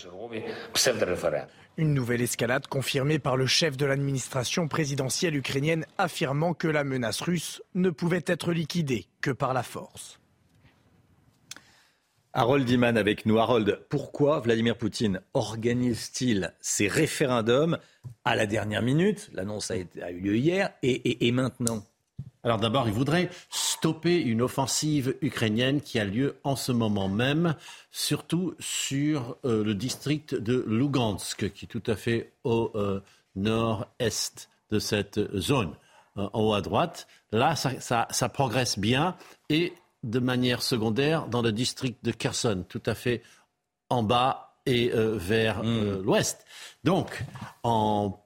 [1.78, 7.20] Une nouvelle escalade confirmée par le chef de l'administration présidentielle ukrainienne affirmant que la menace
[7.20, 10.18] russe ne pouvait être liquidée que par la force.
[12.36, 13.38] Harold Iman avec nous.
[13.38, 17.78] Harold, pourquoi Vladimir Poutine organise-t-il ces référendums
[18.26, 19.30] à la dernière minute?
[19.32, 21.82] L'annonce a, eu lieu hier et, maintenant
[22.44, 27.56] alors d'abord, il voudrait stopper une offensive ukrainienne qui a lieu en ce moment même,
[27.90, 33.00] surtout sur euh, le district de Lugansk, qui est tout à fait au euh,
[33.34, 35.72] nord-est de cette zone,
[36.18, 37.08] euh, en haut à droite.
[37.32, 39.16] Là, ça, ça progresse bien
[39.48, 39.72] et
[40.10, 43.22] de manière secondaire dans le district de Kherson, tout à fait
[43.88, 45.66] en bas et euh, vers hmm.
[45.66, 46.44] euh, l'ouest.
[46.84, 47.24] Donc,
[47.62, 48.18] en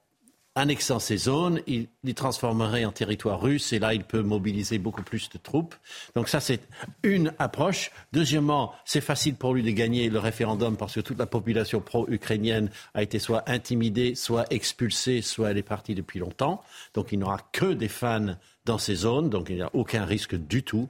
[0.57, 5.03] annexant ces zones, il les transformerait en territoire russe et là, il peut mobiliser beaucoup
[5.03, 5.75] plus de troupes.
[6.15, 6.61] Donc ça, c'est
[7.03, 7.93] une approche.
[8.13, 12.69] Deuxièmement, c'est facile pour lui de gagner le référendum parce que toute la population pro-ukrainienne
[12.95, 16.63] a été soit intimidée, soit expulsée, soit elle est partie depuis longtemps.
[16.95, 20.35] Donc il n'aura que des fans dans ces zones, donc il n'y a aucun risque
[20.35, 20.89] du tout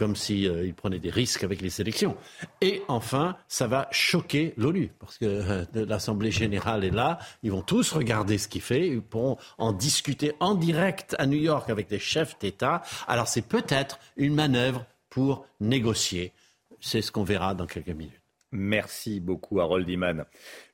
[0.00, 2.16] comme s'il euh, prenait des risques avec les élections.
[2.62, 7.60] Et enfin, ça va choquer l'ONU, parce que euh, l'Assemblée générale est là, ils vont
[7.60, 11.90] tous regarder ce qu'il fait, ils pourront en discuter en direct à New York avec
[11.90, 12.80] des chefs d'État.
[13.08, 16.32] Alors c'est peut-être une manœuvre pour négocier.
[16.80, 18.20] C'est ce qu'on verra dans quelques minutes.
[18.52, 20.24] Merci beaucoup, Harold Iman.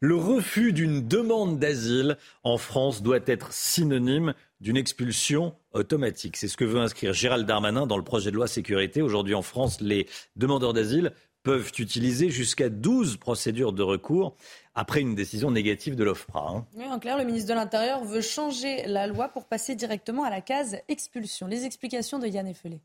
[0.00, 6.36] Le refus d'une demande d'asile en France doit être synonyme d'une expulsion automatique.
[6.36, 9.02] C'est ce que veut inscrire Gérald Darmanin dans le projet de loi sécurité.
[9.02, 14.34] Aujourd'hui en France, les demandeurs d'asile peuvent utiliser jusqu'à 12 procédures de recours
[14.74, 16.48] après une décision négative de l'OFPRA.
[16.48, 16.66] Hein.
[16.74, 20.30] Oui, en clair, le ministre de l'Intérieur veut changer la loi pour passer directement à
[20.30, 21.46] la case expulsion.
[21.46, 22.80] Les explications de Yann Effelé.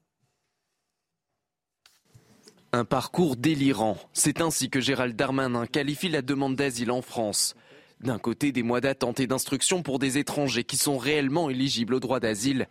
[2.72, 3.98] Un parcours délirant.
[4.14, 7.56] C'est ainsi que Gérald Darmanin qualifie la demande d'asile en France.
[8.04, 12.00] D'un côté, des mois d'attente et d'instruction pour des étrangers qui sont réellement éligibles au
[12.00, 12.68] droit d'asile.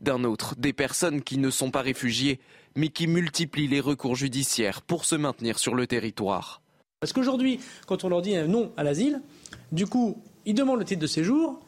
[0.00, 2.40] D'un autre, des personnes qui ne sont pas réfugiées,
[2.74, 6.62] mais qui multiplient les recours judiciaires pour se maintenir sur le territoire.
[6.98, 9.20] Parce qu'aujourd'hui, quand on leur dit un non à l'asile,
[9.70, 11.60] du coup, ils demandent le titre de séjour,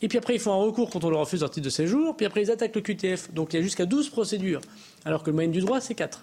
[0.00, 2.16] et puis après, ils font un recours quand on leur refuse leur titre de séjour,
[2.16, 3.32] puis après, ils attaquent le QTF.
[3.34, 4.62] Donc il y a jusqu'à 12 procédures,
[5.04, 6.22] alors que le moyen du droit, c'est 4.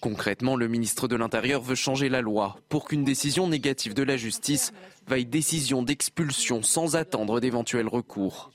[0.00, 4.16] Concrètement, le ministre de l'Intérieur veut changer la loi pour qu'une décision négative de la
[4.16, 4.72] justice
[5.06, 8.50] vaille décision d'expulsion sans attendre d'éventuels recours.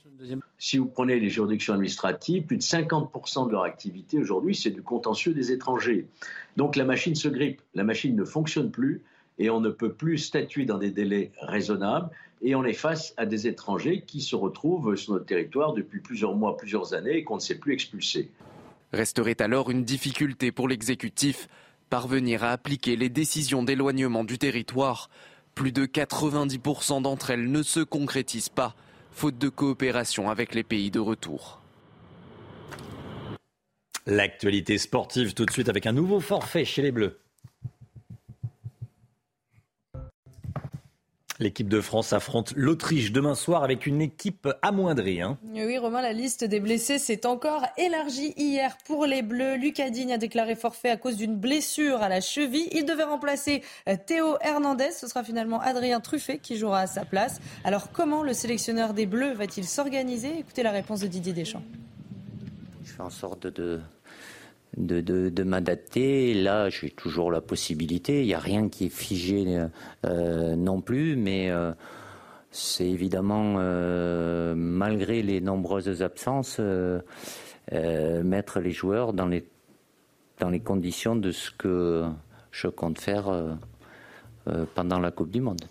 [0.58, 4.82] Si vous prenez les juridictions administratives, plus de 50% de leur activité aujourd'hui, c'est du
[4.82, 6.08] contentieux des étrangers.
[6.56, 9.02] Donc la machine se grippe, la machine ne fonctionne plus
[9.38, 12.10] et on ne peut plus statuer dans des délais raisonnables
[12.42, 16.34] et on est face à des étrangers qui se retrouvent sur notre territoire depuis plusieurs
[16.34, 18.30] mois, plusieurs années et qu'on ne sait plus expulser.
[18.96, 21.48] Resterait alors une difficulté pour l'exécutif,
[21.90, 25.10] parvenir à appliquer les décisions d'éloignement du territoire.
[25.54, 28.74] Plus de 90% d'entre elles ne se concrétisent pas,
[29.10, 31.60] faute de coopération avec les pays de retour.
[34.06, 37.20] L'actualité sportive tout de suite avec un nouveau forfait chez les Bleus.
[41.38, 45.20] L'équipe de France affronte l'Autriche demain soir avec une équipe amoindrie.
[45.20, 45.38] Hein.
[45.52, 49.56] Oui, Romain, la liste des blessés s'est encore élargie hier pour les Bleus.
[49.56, 52.68] Lucas Digne a déclaré forfait à cause d'une blessure à la cheville.
[52.72, 54.92] Il devait remplacer euh, Théo Hernandez.
[54.92, 57.38] Ce sera finalement Adrien Truffet qui jouera à sa place.
[57.64, 60.38] Alors comment le sélectionneur des Bleus va-t-il s'organiser?
[60.38, 61.62] Écoutez la réponse de Didier Deschamps.
[62.82, 63.80] Je fais en sorte de, de,
[64.76, 66.34] de, m'adapter.
[66.34, 68.22] Là, j'ai toujours la possibilité.
[68.22, 69.58] Il n'y a rien qui est figé
[70.04, 71.72] euh, non plus, mais euh,
[72.50, 76.60] c'est évidemment, euh, malgré les nombreuses absences,
[77.70, 79.48] mettre les joueurs dans les,
[80.38, 82.04] dans les conditions de ce que
[82.50, 83.58] je compte faire
[84.74, 85.66] pendant la Coupe du Monde.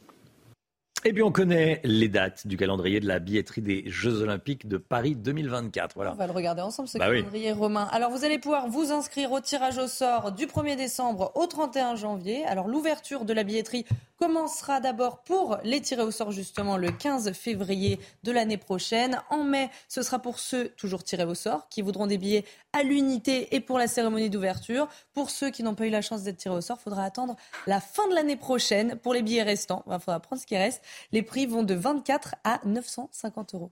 [1.08, 4.78] Et puis on connaît les dates du calendrier de la billetterie des Jeux Olympiques de
[4.78, 5.93] Paris 2024.
[5.93, 6.14] Voilà.
[6.14, 7.88] On va le regarder ensemble, ce bah calendrier romain.
[7.91, 11.95] Alors vous allez pouvoir vous inscrire au tirage au sort du 1er décembre au 31
[11.95, 12.43] janvier.
[12.45, 13.86] Alors l'ouverture de la billetterie
[14.18, 19.22] commencera d'abord pour les tirés au sort justement le 15 février de l'année prochaine.
[19.30, 22.82] En mai, ce sera pour ceux toujours tirés au sort qui voudront des billets à
[22.82, 24.88] l'unité et pour la cérémonie d'ouverture.
[25.14, 27.36] Pour ceux qui n'ont pas eu la chance d'être tirés au sort, il faudra attendre
[27.68, 29.84] la fin de l'année prochaine pour les billets restants.
[29.88, 30.82] Il faudra prendre ce qui reste.
[31.12, 33.72] Les prix vont de 24 à 950 euros.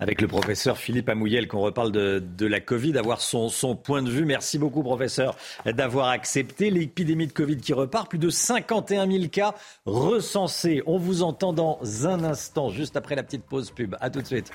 [0.00, 4.10] avec le professeur Philippe Amouyel qu'on reparle de, la Covid, avoir son, son, point de
[4.10, 4.24] vue.
[4.24, 8.08] Merci beaucoup, professeur, d'avoir accepté l'épidémie de Covid qui repart.
[8.08, 9.54] Plus de 51 000 cas
[9.84, 10.82] recensés.
[10.86, 13.94] On vous entend dans un instant, juste après la petite pause pub.
[14.00, 14.50] À tout de suite.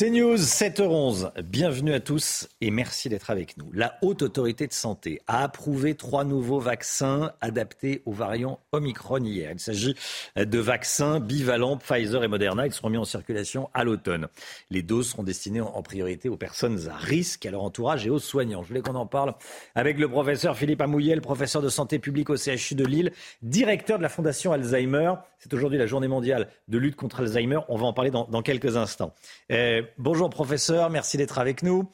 [0.00, 1.32] C'est News 7h11.
[1.42, 3.68] Bienvenue à tous et merci d'être avec nous.
[3.72, 9.50] La Haute Autorité de Santé a approuvé trois nouveaux vaccins adaptés aux variants Omicron hier.
[9.50, 9.96] Il s'agit
[10.36, 14.28] de vaccins bivalents Pfizer et Moderna qui seront mis en circulation à l'automne.
[14.70, 18.20] Les doses seront destinées en priorité aux personnes à risque, à leur entourage et aux
[18.20, 18.62] soignants.
[18.62, 19.34] Je voulais qu'on en parle
[19.74, 23.10] avec le professeur Philippe Amouyel, professeur de santé publique au CHU de Lille,
[23.42, 25.14] directeur de la Fondation Alzheimer.
[25.38, 27.60] C'est aujourd'hui la journée mondiale de lutte contre Alzheimer.
[27.68, 29.14] On va en parler dans, quelques instants.
[29.52, 31.90] Euh, bonjour professeur, merci d'être avec nous.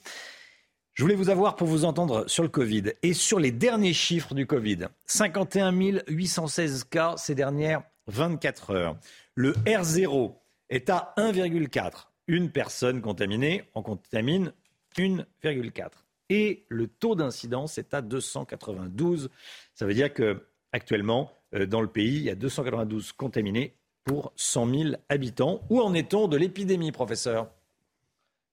[0.95, 4.35] Je voulais vous avoir pour vous entendre sur le Covid et sur les derniers chiffres
[4.35, 4.87] du Covid.
[5.07, 5.73] 51
[6.09, 8.97] 816 cas ces dernières 24 heures.
[9.35, 10.35] Le R0
[10.71, 12.07] est à 1,4.
[12.29, 14.53] Une personne contaminée en contamine
[14.97, 15.91] 1,4.
[16.31, 19.29] Et le taux d'incidence est à 292.
[19.75, 22.17] Ça veut dire que actuellement, dans le pays.
[22.17, 23.75] Il y a 292 contaminés
[24.05, 25.61] pour 100 000 habitants.
[25.71, 27.49] Où en est-on de l'épidémie, professeur?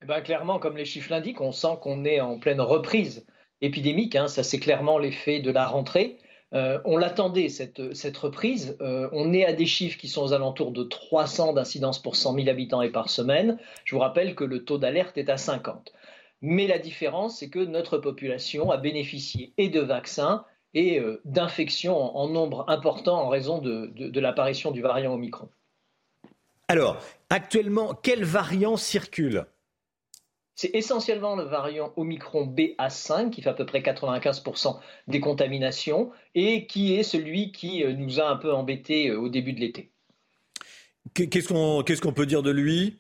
[0.02, 3.26] Eh ben, Clairement, comme les chiffres l'indiquent, on sent qu'on est en pleine reprise
[3.62, 4.16] épidémique.
[4.16, 4.28] Hein.
[4.28, 6.18] Ça, c'est clairement l'effet de la rentrée.
[6.54, 8.78] Euh, on l'attendait, cette, cette reprise.
[8.82, 12.36] Euh, on est à des chiffres qui sont aux alentours de 300 d'incidence pour 100
[12.36, 13.58] 000 habitants et par semaine.
[13.86, 15.94] Je vous rappelle que le taux d'alerte est à 50.
[16.42, 20.44] Mais la différence, c'est que notre population a bénéficié et de vaccins
[20.74, 25.50] et euh, d'infections en, nombre important en raison de, l'apparition du variant Omicron.
[26.68, 26.98] Alors,
[27.30, 29.46] actuellement, quel variant circule?
[30.56, 36.68] C'est essentiellement le variant Omicron BA5 qui fait à peu près 95% des contaminations et
[36.68, 39.92] qui est celui qui euh, nous a un peu embêtés euh, au début de l'été.
[41.14, 43.00] Qu'est-ce qu'on peut dire de lui?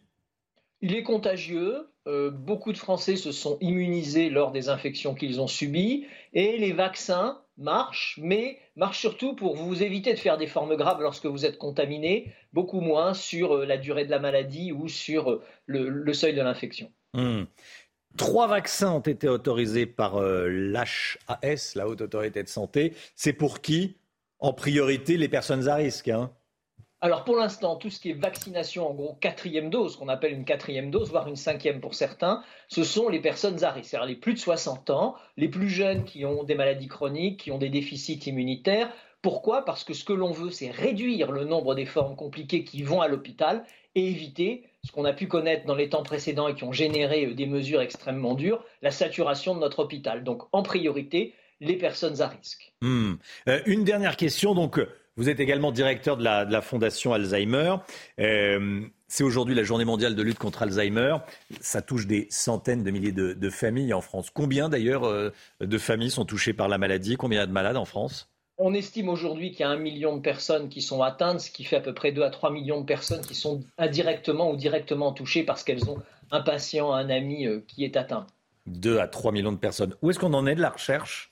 [0.81, 1.87] Il est contagieux.
[2.33, 7.39] beaucoup de Français se sont immunisés lors des infections qu'ils ont subies et les vaccins
[7.61, 11.57] marche, mais marche surtout pour vous éviter de faire des formes graves lorsque vous êtes
[11.57, 16.33] contaminé, beaucoup moins sur euh, la durée de la maladie ou sur euh, le, seuil
[16.33, 16.91] de l'infection.
[17.13, 17.43] Hmm.
[18.17, 22.93] Trois vaccins ont été autorisés par euh, l'HAS, la Haute Autorité de Santé.
[23.15, 23.97] C'est pour qui?
[24.39, 26.09] En priorité, les personnes à risque.
[26.09, 26.31] Hein
[27.01, 30.45] alors pour l'instant, tout ce qui est vaccination, en gros quatrième dose, qu'on appelle une
[30.45, 34.15] quatrième dose, voire une cinquième pour certains, ce sont les personnes à risque, c'est-à-dire les
[34.15, 37.69] plus de 60 ans, les plus jeunes qui ont des maladies chroniques, qui ont des
[37.69, 38.91] déficits immunitaires.
[39.23, 39.65] Pourquoi?
[39.65, 43.01] Parce que ce que l'on veut, c'est réduire le nombre des formes compliquées qui vont
[43.01, 43.63] à l'hôpital
[43.95, 47.25] et éviter ce qu'on a pu connaître dans les temps précédents et qui ont généré
[47.25, 50.23] euh, des mesures extrêmement dures, la saturation de notre hôpital.
[50.23, 52.73] Donc en priorité, les personnes à risque.
[52.81, 53.13] Hmm.
[53.47, 54.79] Euh, une dernière question, donc
[55.17, 57.75] vous êtes également directeur de la, Fondation Alzheimer.
[58.19, 61.17] Euh, c'est aujourd'hui la journée mondiale de lutte contre Alzheimer.
[61.59, 64.29] Ça touche des centaines de milliers de, familles en France.
[64.29, 67.17] Combien d'ailleurs euh, de familles sont touchées par la maladie?
[67.17, 68.29] Combien il y a de malades en France?
[68.57, 71.63] On estime aujourd'hui qu'il y a un million de personnes qui sont atteintes, ce qui
[71.63, 75.11] fait à peu près 2 à 3 millions de personnes qui sont indirectement ou directement
[75.11, 75.97] touchées parce qu'elles ont
[76.29, 78.27] un patient, un ami euh, qui est atteint.
[78.67, 79.95] 2 à 3 millions de personnes.
[80.01, 81.30] Où est-ce qu'on en est de la recherche?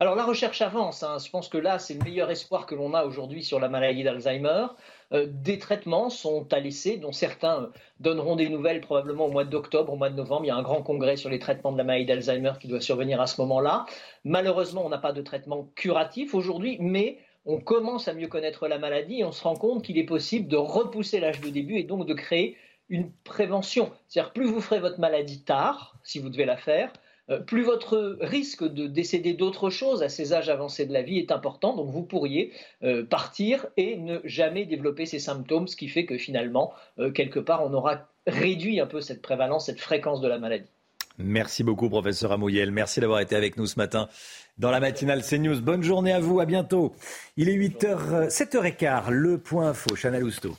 [0.00, 1.02] Alors la recherche avance.
[1.02, 1.16] Hein.
[1.24, 4.04] Je pense que là, c'est le meilleur espoir que l'on a aujourd'hui sur la maladie
[4.04, 4.66] d'Alzheimer.
[5.12, 9.96] des traitements sont à laisser, dont certains donneront des nouvelles probablement au mois d'octobre, au
[9.96, 10.44] mois de novembre.
[10.44, 12.80] Il y a un grand congrès sur les traitements de la maladie d'Alzheimer qui doit
[12.80, 13.86] survenir à ce moment-là.
[14.24, 18.78] Malheureusement, on n'a pas de traitement curatif aujourd'hui, mais on commence à mieux connaître la
[18.78, 21.84] maladie et on se rend compte qu'il est possible de repousser l'âge de début et
[21.84, 22.56] donc de créer
[22.90, 23.90] une prévention.
[24.06, 27.07] C'est-à-dire plus vous ferez votre maladie tard, si vous devez la faire, euh,
[27.46, 31.32] plus votre risque de décéder d'autres choses à ces âges avancés de la vie est
[31.32, 31.76] important.
[31.76, 32.52] Donc vous pourriez
[32.82, 37.40] euh, partir et ne jamais développer ces symptômes, ce qui fait que finalement, euh, quelque
[37.40, 40.70] part, on aura réduit un peu cette prévalence, cette fréquence de la maladie.
[41.18, 42.70] Merci beaucoup, professeur Amouyel.
[42.70, 44.08] Merci d'avoir été avec nous ce matin
[44.58, 45.60] dans la matinale CNews.
[45.60, 46.94] Bonne journée à vous, à bientôt.
[47.36, 50.56] Il est 8h, 7h15, le point info, Chanel Housteau.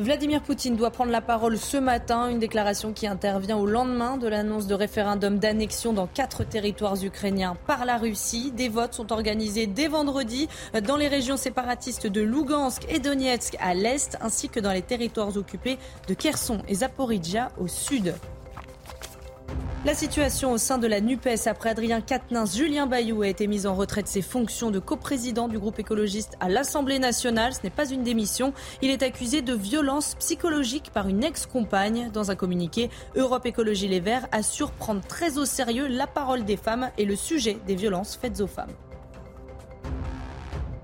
[0.00, 4.26] Vladimir Poutine doit prendre la parole ce matin, une déclaration qui intervient au lendemain de
[4.26, 8.50] l'annonce de référendum d'annexion dans quatre territoires ukrainiens par la Russie.
[8.50, 10.48] Des votes sont organisés dès vendredi
[10.82, 15.36] dans les régions séparatistes de Lugansk et Donetsk à l'est, ainsi que dans les territoires
[15.36, 15.78] occupés
[16.08, 18.14] de Kherson et Zaporizhia au sud.
[19.84, 23.66] La situation au sein de la NUPES après Adrien Quatennens, Julien Bayou a été mis
[23.66, 27.52] en retraite de ses fonctions de coprésident du groupe écologiste à l'Assemblée nationale.
[27.52, 28.54] Ce n'est pas une démission.
[28.80, 32.08] Il est accusé de violence psychologique par une ex-compagne.
[32.14, 36.56] Dans un communiqué, Europe Écologie Les Verts assure prendre très au sérieux la parole des
[36.56, 38.72] femmes et le sujet des violences faites aux femmes.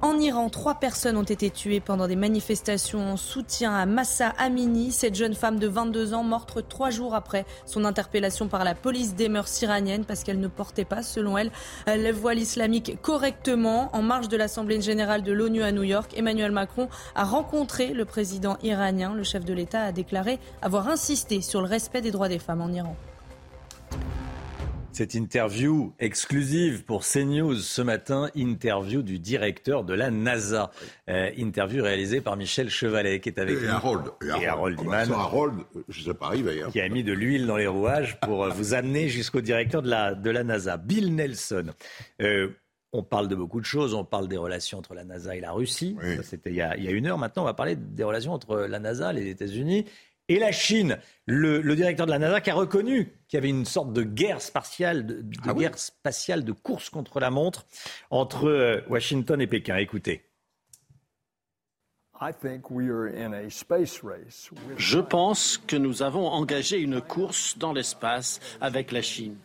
[0.02, 4.92] En Iran, trois personnes ont été tuées pendant des manifestations en soutien à Massa Amini,
[4.92, 9.14] cette jeune femme de 22 ans morte trois jours après son interpellation par la police
[9.14, 11.50] des mœurs iraniennes parce qu'elle ne portait pas, selon elle,
[11.86, 13.90] le voile islamique correctement.
[13.94, 18.06] En marge de l'Assemblée générale de l'ONU à New York, Emmanuel Macron a rencontré le
[18.06, 19.12] président iranien.
[19.12, 22.62] Le chef de l'État a déclaré avoir insisté sur le respect des droits des femmes
[22.62, 22.96] en Iran.
[25.00, 30.70] Cette interview exclusive pour CNews ce matin, interview du directeur de la NASA.
[31.08, 33.70] Euh, interview réalisée par Michel Chevalet qui est avec et nous.
[33.70, 34.02] Harold.
[34.42, 35.06] Et Harold Iman.
[35.06, 35.54] Sans Harold,
[35.88, 36.60] je ne sais pas arriver.
[36.60, 36.68] Hein.
[36.70, 39.88] Qui a mis de l'huile dans les rouages pour euh, vous amener jusqu'au directeur de
[39.88, 41.68] la, de la NASA, Bill Nelson.
[42.20, 42.50] Euh,
[42.92, 43.94] on parle de beaucoup de choses.
[43.94, 45.96] On parle des relations entre la NASA et la Russie.
[46.16, 47.16] Ça, C'était il, y a- il y a une heure.
[47.16, 49.86] Maintenant, on va parler des relations entre la NASA, les États-Unis
[50.30, 50.98] et la Chine.
[51.26, 54.02] Le, le directeur de la NASA qui a reconnu qu'il y avait une sorte de
[54.02, 57.66] guerre spatiale, de, de guerre spatiale, de course contre la montre
[58.10, 59.76] entre euh, Washington et Pékin.
[59.76, 60.29] Écoutez.
[64.76, 69.36] Je pense que nous avons engagé une course dans l'espace avec la Chine.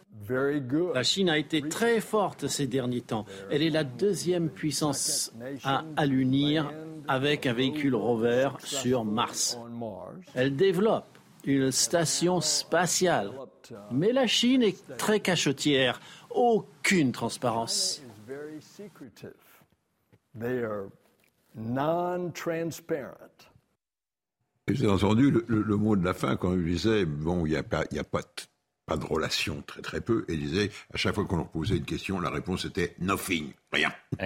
[0.94, 3.26] La Chine a été très forte ces derniers temps.
[3.50, 5.32] Elle est la deuxième puissance
[5.64, 6.72] à, l'unir
[7.08, 9.58] avec un véhicule rover sur Mars.
[10.34, 11.06] Elle développe
[11.46, 13.32] une station spatiale.
[13.92, 16.02] Mais la Chine est très cachetière.
[16.30, 18.02] Aucune transparence.
[24.68, 27.46] Et Vous avez entendu le, le- le mot de la fin quand il disait bon,
[27.46, 28.28] il n'y a pas, il y a pas, de-
[28.86, 30.26] pas de relation, très très peu.
[30.28, 33.54] Et il disait à chaque fois qu'on leur posait une question, la réponse était nothing,
[33.72, 33.92] rien.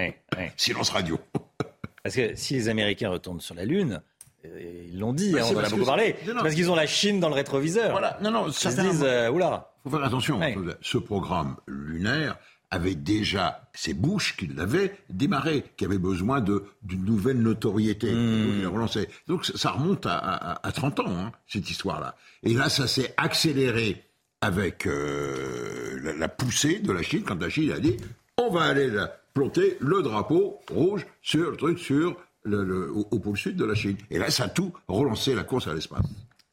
[0.57, 1.19] Silence radio.
[2.03, 4.01] Parce que si les Américains retournent sur la Lune,
[4.45, 6.41] euh, ils l'ont dit, Bah, hein, on en a beaucoup parlé, non, c'est non.
[6.41, 7.91] parce qu'ils ont la Chine dans le rétroviseur.
[7.91, 9.73] Voilà, non, non, Ils se disent, euh, oula.
[9.83, 10.39] faut faire attention.
[10.81, 12.37] Ce programme lunaire
[12.71, 18.11] avait déjà, c'est Bush qui l'avait démarré, qui avait besoin d'une nouvelle notoriété.
[18.11, 19.07] Donc, a relancé.
[19.27, 22.15] Donc ça- ça remonte à, à- à 30 ans, hein, cette histoire-là.
[22.43, 24.03] Et là, ça s'est accéléré
[24.41, 27.97] avec euh, la, la poussée de la Chine, quand la Chine a dit
[28.37, 33.07] on va aller là, planter le drapeau rouge sur le truc sur le, le- au,
[33.11, 33.97] au pôle sud de la Chine.
[34.09, 36.05] Et là, ça a tout relancé la course à l'espace.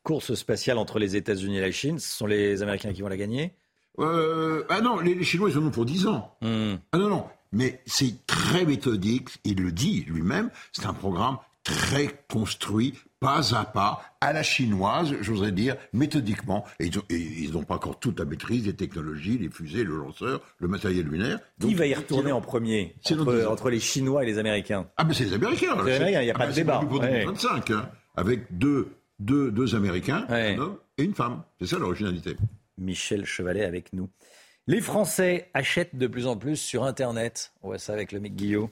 [0.02, 3.16] Course spatiale entre les États-Unis et la Chine, ce sont les Américains qui vont la
[3.16, 3.52] gagner
[3.98, 6.36] Euh, ah non, les, les Chinois, ils en ont pour 10 ans.
[6.42, 6.74] Hmm.
[6.92, 7.24] Ah non, non.
[7.52, 13.64] Mais c'est très méthodique, il le dit lui-même, c'est un programme très construit, pas à
[13.64, 16.64] pas, à la chinoise, j'oserais dire, méthodiquement.
[16.78, 20.68] Et ils n'ont pas encore toute la maîtrise, les technologies, les fusées, le lanceur, le
[20.68, 21.38] matériel lunaire.
[21.60, 23.52] Qui va y retourner en premier entre, 10 ans.
[23.52, 24.86] entre les Chinois et les Américains?
[24.96, 25.76] Ah, mais c'est les Américains.
[25.78, 26.78] C'est les Américains, il n'y a Ah, pas de débat.
[26.80, 27.24] pour Ouais.
[27.24, 28.88] 2025, hein, avec deux,
[29.18, 31.42] deux, deux Américains, un homme et une femme.
[31.60, 32.36] C'est ça l'originalité.
[32.78, 34.10] Michel Chevalet avec nous.
[34.66, 37.52] Les Français achètent de plus en plus sur Internet.
[37.62, 38.70] On voit ça avec le mec Guillot.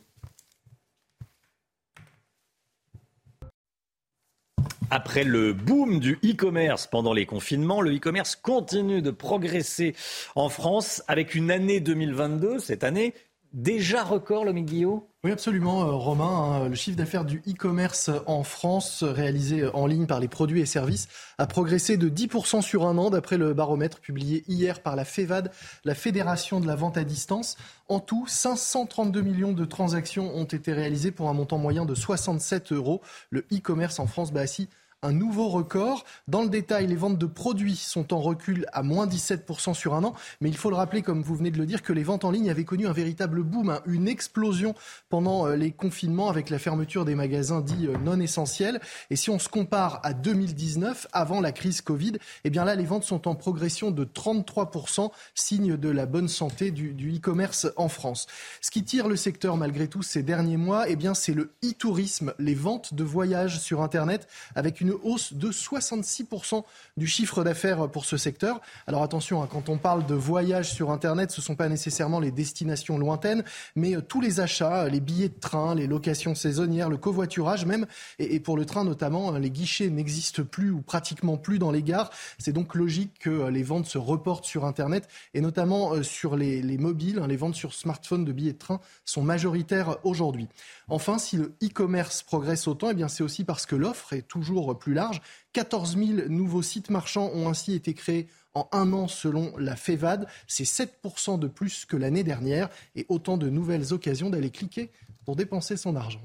[4.91, 9.95] Après le boom du e-commerce pendant les confinements, le e-commerce continue de progresser
[10.35, 13.15] en France avec une année 2022, cette année,
[13.53, 15.09] déjà record, le Guillot?
[15.25, 16.27] Oui, absolument, euh, Romain.
[16.27, 16.69] Hein.
[16.69, 21.09] le chiffre d'affaires du e-commerce en France, réalisé en ligne par les produits et services,
[21.39, 25.51] a progressé de 10% sur un an, d'après le baromètre publié hier par la FEVAD,
[25.87, 27.57] la Fédération de la vente à distance.
[27.89, 32.73] En tout, 532 millions de transactions ont été réalisées pour un montant moyen de 67
[32.73, 33.01] euros.
[33.31, 34.69] Le e-commerce en France bat ainsi
[35.05, 36.05] un nouveau record.
[36.29, 40.03] Dans le détail, les ventes de produits sont en recul à moins 17% sur un
[40.03, 40.15] an.
[40.41, 42.31] Mais il faut le rappeler, comme vous venez de le dire, que les ventes en
[42.31, 44.75] ligne avaient connu un véritable boom, hein, une explosion
[45.11, 48.81] pendant euh, les confinements avec la fermeture des magasins dits euh, non essentiels.
[49.11, 52.85] Et si on se compare à 2019, avant la crise Covid, eh bien là, les
[52.85, 58.27] ventes sont en progression de 33%, signe de la bonne santé du, e-commerce en France.
[58.63, 62.33] Ce qui tire le secteur malgré tout ces derniers mois, eh bien c'est le e-tourisme,
[62.39, 66.63] les ventes de voyages sur Internet avec une hausse de 66%
[66.97, 68.61] du chiffre d'affaires pour ce secteur.
[68.87, 72.21] Alors attention, hein, quand on parle de voyages sur Internet, ce ne sont pas nécessairement
[72.21, 73.45] les destinations lointaines,
[73.77, 77.87] mais euh, tous les achats, les billets de train, les locations saisonnières, le covoiturage même,
[78.19, 81.83] et, pour le train notamment, hein, les guichets n'existent plus ou pratiquement plus dans les
[81.83, 82.11] gares.
[82.39, 86.37] C'est donc logique que euh, les ventes se reportent sur Internet, et notamment euh, sur
[86.37, 87.21] les, mobiles.
[87.23, 90.49] Hein, les ventes sur smartphone de billets de train sont majoritaires aujourd'hui.
[90.89, 94.79] Enfin, si le e-commerce progresse autant, eh bien c'est aussi parce que l'offre est toujours
[94.79, 95.23] plus large.
[95.53, 100.27] 14 000 nouveaux sites marchands ont ainsi été créés en un an selon la FEVAD.
[100.47, 104.91] C'est 7% de plus que l'année dernière et autant de nouvelles occasions d'aller cliquer
[105.25, 106.21] pour dépenser son argent.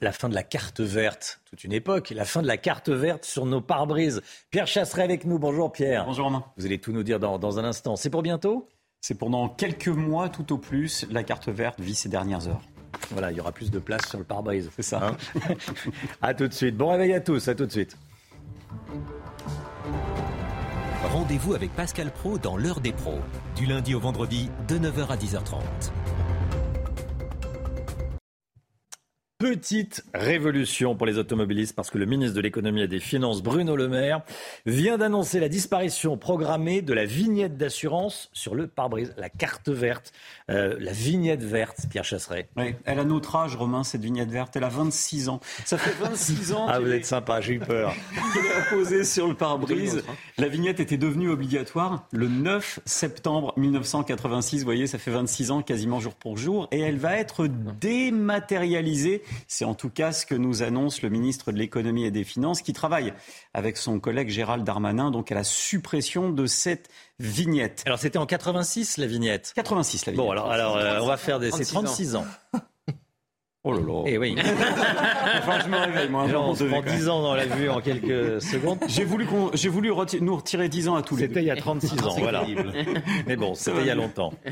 [0.00, 3.24] la fin de la carte verte, toute une époque, la fin de la carte verte
[3.24, 4.20] sur nos pare-brises.
[4.50, 5.38] Pierre Chasseret avec nous.
[5.38, 6.04] Bonjour Pierre.
[6.04, 6.44] Bonjour Romain.
[6.56, 7.96] Vous allez tout nous dire dans, dans un instant.
[7.96, 8.68] C'est pour bientôt?
[9.06, 11.04] C'est pendant quelques mois tout au plus.
[11.10, 12.62] La carte verte vit ses dernières heures.
[13.10, 14.70] Voilà, il y aura plus de place sur le pare-brise.
[14.74, 15.08] C'est ça.
[15.08, 15.40] Hein
[16.22, 16.74] à tout de suite.
[16.74, 17.46] Bon réveil à tous.
[17.48, 17.98] À tout de suite.
[21.12, 23.18] Rendez-vous avec Pascal Pro dans l'heure des pros,
[23.56, 25.60] du lundi au vendredi de 9h à 10h30.
[29.44, 33.76] Petite révolution pour les automobilistes parce que le ministre de l'économie et des finances, Bruno
[33.76, 34.22] Le Maire,
[34.64, 40.14] vient d'annoncer la disparition programmée de la vignette d'assurance sur le pare-brise, la carte verte,
[40.50, 42.48] euh, la vignette verte, Pierre Chasseret.
[42.56, 44.56] Oui, elle a notre âge, Romain, cette vignette verte.
[44.56, 45.40] Elle a 26 ans.
[45.66, 46.64] Ça fait 26 ans.
[46.70, 47.94] ah, vous êtes sympa, j'ai eu peur.
[48.92, 50.04] est sur le pare-brise.
[50.38, 54.60] La vignette était devenue obligatoire le 9 septembre 1986.
[54.60, 56.66] Vous voyez, ça fait 26 ans, quasiment jour pour jour.
[56.70, 61.52] Et elle va être dématérialisée c'est en tout cas ce que nous annonce le ministre
[61.52, 63.12] de l'économie et des finances qui travaille
[63.52, 67.82] avec son collègue Gérald Darmanin donc à la suppression de cette vignette.
[67.86, 69.52] Alors c'était en 86 la vignette?
[69.54, 70.26] 86 la vignette.
[70.26, 71.50] Bon alors, alors euh, on va faire des...
[71.50, 72.26] C'est 36 ans.
[73.66, 74.02] Oh là là.
[74.04, 74.36] Eh oui.
[74.38, 76.26] enfin, je me réveille, moi.
[76.36, 78.78] on se prend 10 ans dans la vue en quelques secondes.
[78.88, 79.90] J'ai voulu, j'ai voulu
[80.20, 82.44] nous retirer 10 ans à tous les C'était il y a 36 ans, voilà.
[83.26, 84.32] Mais bon, c'était il y a longtemps.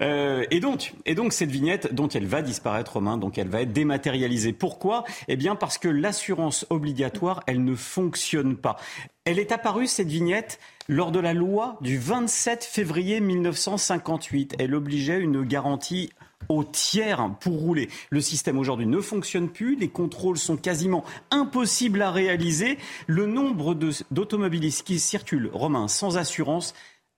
[0.00, 3.62] Euh, et donc, et donc cette vignette, dont elle va disparaître, Romain, donc elle va
[3.62, 4.52] être dématérialisée.
[4.52, 5.04] Pourquoi?
[5.28, 8.76] Eh bien, parce que l'assurance obligatoire, elle ne fonctionne pas.
[9.24, 14.56] Elle est apparue cette vignette lors de la loi du 27 février 1958.
[14.58, 16.10] Elle obligeait une garantie
[16.48, 17.88] au tiers pour rouler.
[18.10, 22.78] Le système aujourd'hui ne fonctionne plus, les contrôles sont quasiment impossibles à réaliser.
[23.06, 23.76] Le nombre
[24.10, 26.74] d'automobilistes qui circulent, Romain, sans assurance,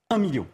[0.09, 0.47] un million.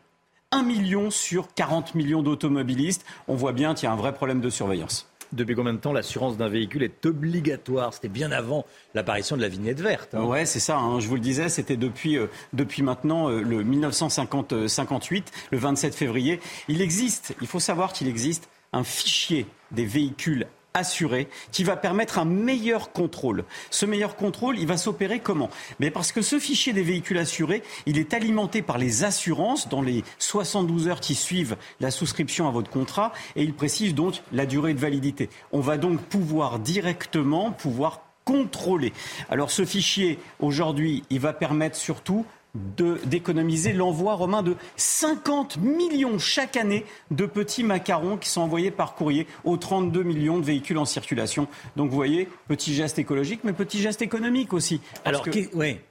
[0.51, 3.05] Un million sur 40 millions d'automobilistes.
[3.27, 5.09] On voit bien qu'il y a un vrai problème de surveillance.
[5.33, 7.93] Depuis combien de temps l'assurance d'un véhicule est obligatoire?
[7.93, 10.15] C'était bien avant l'apparition de la vignette verte.
[10.15, 10.23] Hein.
[10.23, 10.77] Ouais, c'est ça.
[10.77, 11.01] Hein.
[11.01, 16.39] je vous le disais, c'était depuis, euh, depuis maintenant euh, le 1958, le 27 février.
[16.69, 20.47] Il existe, il faut savoir qu'il existe un fichier des véhicules
[20.77, 23.43] assurés qui va permettre un meilleur contrôle.
[23.71, 25.49] Ce meilleur contrôle, il va s'opérer comment?
[25.79, 29.81] Mais parce que ce fichier des véhicules assurés, il est alimenté par les assurances dans
[29.81, 34.45] les 72 heures qui suivent la souscription à votre contrat et il précise donc la
[34.45, 35.29] durée de validité.
[35.51, 38.91] On va donc pouvoir directement pouvoir contrôler.
[39.29, 46.57] Alors ce fichier, aujourd'hui, il va permettre surtout d'économiser l'envoi romain de 50 millions chaque
[46.57, 50.85] année de petits macarons qui sont envoyés par courrier aux 32 millions de véhicules en
[50.85, 51.47] circulation.
[51.75, 54.81] Donc vous voyez, petit geste écologique, mais petit geste économique aussi.
[55.05, 55.31] Alors, que,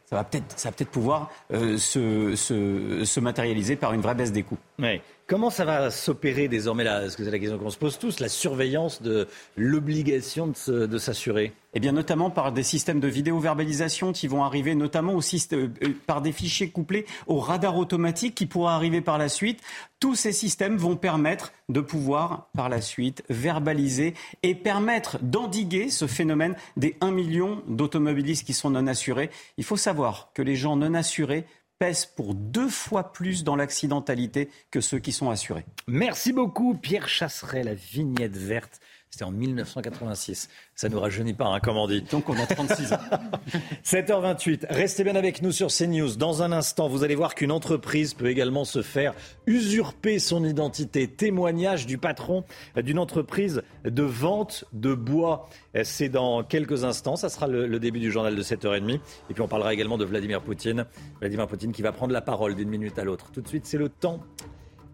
[0.08, 4.44] ça va peut-être peut pouvoir euh, se, se, se, matérialiser par une vraie baisse des
[4.44, 4.58] coûts.
[4.78, 5.00] Oui.
[5.28, 8.20] Comment ça va s'opérer désormais là Parce que c'est la question qu'on se pose tous,
[8.20, 11.52] la surveillance de l'obligation de s'assurer?
[11.74, 15.68] Eh bien, notamment par des systèmes de vidéo-verbalisation qui vont arriver, notamment aussi euh,
[16.06, 19.60] par des fichiers couplés au radar automatique qui pourra arriver par la suite.
[19.98, 24.14] Tous ces systèmes vont permettre de pouvoir, par la suite, verbaliser
[24.44, 29.30] et permettre d'endiguer ce phénomène des 1 million d'automobilistes qui sont non assurés.
[29.58, 31.46] Il faut savoir que les gens non assurés
[31.78, 35.66] pèsent pour deux fois plus dans l'accidentalité que ceux qui sont assurés.
[35.86, 38.80] Merci beaucoup Pierre Chasseret, la vignette verte.
[39.16, 40.50] C'était en 1986.
[40.74, 42.02] Ça nous rajeunit pas, hein, comme on dit.
[42.02, 42.98] Donc on a 36 ans.
[43.82, 44.66] 7h28.
[44.68, 46.16] Restez bien avec nous sur CNews.
[46.16, 49.14] Dans un instant, vous allez voir qu'une entreprise peut également se faire
[49.46, 51.08] usurper son identité.
[51.08, 52.44] Témoignage du patron
[52.76, 55.48] d'une entreprise de vente de bois.
[55.82, 57.16] C'est dans quelques instants.
[57.16, 58.96] Ça sera le, le début du journal de 7h30.
[59.30, 60.84] Et puis on parlera également de Vladimir Poutine.
[61.20, 63.30] Vladimir Poutine qui va prendre la parole d'une minute à l'autre.
[63.32, 64.20] Tout de suite, c'est le temps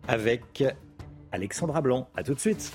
[0.07, 0.63] avec
[1.33, 2.09] Alexandra Blanc.
[2.15, 2.73] À tout de suite.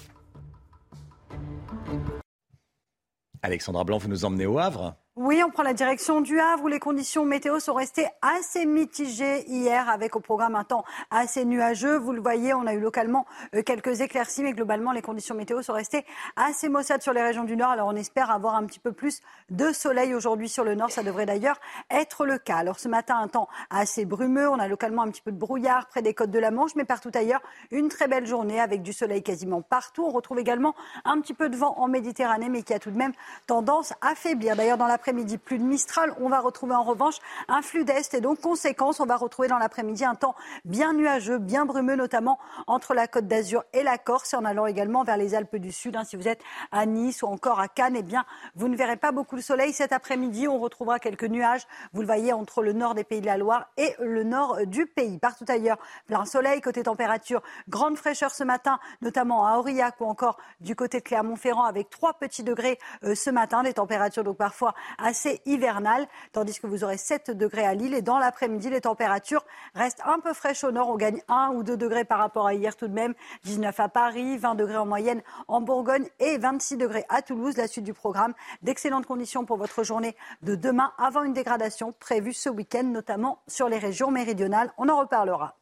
[3.42, 6.68] Alexandra Blanc, vous nous emmenez au Havre oui, on prend la direction du Havre où
[6.68, 11.98] les conditions météo sont restées assez mitigées hier avec au programme un temps assez nuageux.
[11.98, 13.26] Vous le voyez, on a eu localement
[13.56, 17.46] euh, quelques éclaircies, mais globalement les conditions météo sont restées assez maussades sur les régions
[17.46, 17.72] du Nord.
[17.72, 20.92] Alors on espère avoir un petit peu plus de soleil aujourd'hui sur le Nord.
[20.92, 22.58] Ça devrait d'ailleurs être le cas.
[22.58, 24.48] Alors ce matin, un temps assez brumeux.
[24.48, 26.86] On a localement un petit peu de brouillard près des côtes de la Manche, mais
[26.86, 27.42] partout ailleurs,
[27.72, 30.06] une très belle journée avec du soleil quasiment partout.
[30.06, 30.76] On retrouve également
[31.06, 33.14] un petit peu de vent en Méditerranée, mais qui a tout de même
[33.48, 34.56] tendance à faiblir.
[34.56, 36.14] D'ailleurs, dans la midi plus de Mistral.
[36.20, 37.16] On va retrouver en revanche
[37.48, 40.36] un flux d'Est et donc conséquence, on va retrouver dans l'après-midi un temps
[40.66, 44.66] bien nuageux, bien brumeux, notamment entre la Côte d'Azur et la Corse et en allant
[44.66, 45.96] également vers les Alpes du Sud.
[45.96, 46.04] Hein.
[46.04, 48.26] si vous êtes à Nice ou encore à Cannes, eh bien,
[48.56, 50.48] vous ne verrez pas beaucoup de soleil cet après-midi.
[50.48, 51.68] On retrouvera quelques nuages.
[51.94, 54.86] Vous le voyez entre le nord des Pays de la Loire et le nord du
[54.86, 55.18] pays.
[55.18, 55.78] Partout ailleurs,
[56.08, 56.62] plein soleil.
[56.62, 61.64] Côté température, grande fraîcheur ce matin, notamment à Aurillac ou encore du côté de Clermont-Ferrand
[61.64, 63.64] avec 3 petits degrés euh, ce matin.
[63.64, 67.94] Des températures donc parfois assez hivernales, tandis que vous aurez 7 degrés à Lille.
[67.94, 69.46] Et dans l'après-midi, les températures
[69.76, 70.90] restent un peu fraîches au nord.
[70.90, 73.14] On gagne 1 ou 2 degrés par rapport à hier tout de même.
[73.44, 77.58] 19 à Paris, 20 degrés en moyenne en Bourgogne et 26 degrés à Toulouse.
[77.58, 82.34] La suite du programme, d'excellentes conditions pour votre journée de demain avant une dégradation prévue
[82.34, 84.72] ce week-end, notamment sur les régions méridionales.
[84.78, 85.56] On en reparlera.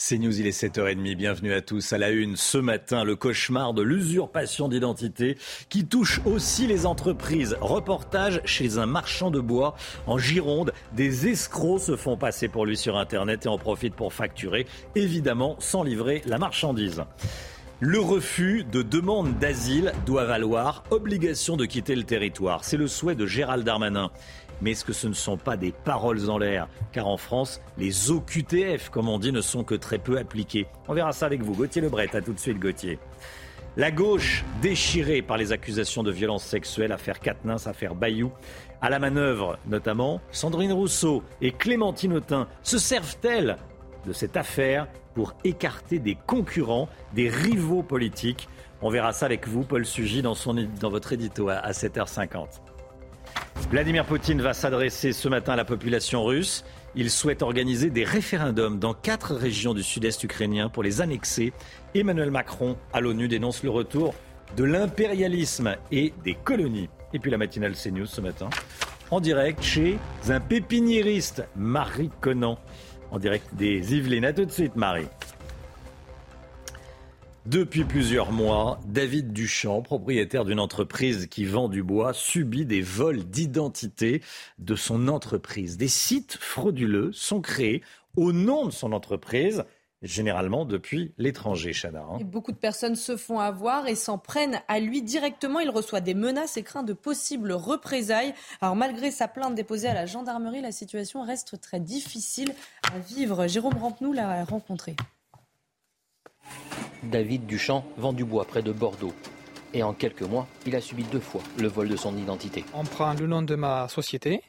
[0.00, 1.16] C'est News, il est 7h30.
[1.16, 1.92] Bienvenue à tous.
[1.92, 5.36] À la une, ce matin, le cauchemar de l'usurpation d'identité
[5.70, 7.56] qui touche aussi les entreprises.
[7.60, 9.74] Reportage chez un marchand de bois
[10.06, 10.72] en Gironde.
[10.92, 15.56] Des escrocs se font passer pour lui sur Internet et en profitent pour facturer, évidemment
[15.58, 17.02] sans livrer la marchandise.
[17.80, 22.64] Le refus de demande d'asile doit valoir obligation de quitter le territoire.
[22.64, 24.10] C'est le souhait de Gérald Darmanin.
[24.60, 26.68] Mais est-ce que ce ne sont pas des paroles en l'air?
[26.92, 30.66] Car en France, les OQTF, comme on dit, ne sont que très peu appliqués.
[30.88, 31.54] On verra ça avec vous.
[31.54, 32.98] Gauthier Lebret, à tout de suite Gauthier.
[33.76, 38.32] La gauche déchirée par les accusations de violence sexuelle, affaire Quatennens, affaire Bayou.
[38.80, 43.56] À la manœuvre, notamment, Sandrine Rousseau et Clémentine Autain se servent-elles
[44.06, 48.48] de cette affaire pour écarter des concurrents, des rivaux politiques?
[48.82, 52.46] On verra ça avec vous, Paul Sugy, dans, son, dans votre édito à 7h50.
[53.70, 56.64] Vladimir Poutine va s'adresser ce matin à la population russe.
[56.94, 61.52] Il souhaite organiser des référendums dans quatre régions du sud-est ukrainien pour les annexer.
[61.94, 64.14] Emmanuel Macron à l'ONU dénonce le retour
[64.56, 66.88] de l'impérialisme et des colonies.
[67.12, 68.48] Et puis la matinale CNews ce matin,
[69.10, 69.98] en direct chez
[70.28, 72.58] un pépiniériste, Marie Conan,
[73.10, 74.24] en direct des Yvelines.
[74.24, 75.08] A tout de suite, Marie.
[77.48, 83.24] Depuis plusieurs mois, David Duchamp, propriétaire d'une entreprise qui vend du bois, subit des vols
[83.24, 84.20] d'identité
[84.58, 85.78] de son entreprise.
[85.78, 87.82] Des sites frauduleux sont créés
[88.18, 89.64] au nom de son entreprise
[90.02, 92.02] généralement depuis l'étranger, Chana.
[92.02, 92.18] Hein.
[92.22, 95.58] Beaucoup de personnes se font avoir et s'en prennent à lui directement.
[95.60, 98.34] Il reçoit des menaces et craint de possibles représailles.
[98.60, 102.52] Alors malgré sa plainte déposée à la gendarmerie, la situation reste très difficile
[102.92, 103.46] à vivre.
[103.46, 104.96] Jérôme Rampenou l'a rencontré.
[107.02, 109.14] David Duchamp vend du bois près de Bordeaux.
[109.74, 112.64] Et en quelques mois, il a subi deux fois le vol de son identité.
[112.72, 114.42] On prend le nom de ma société,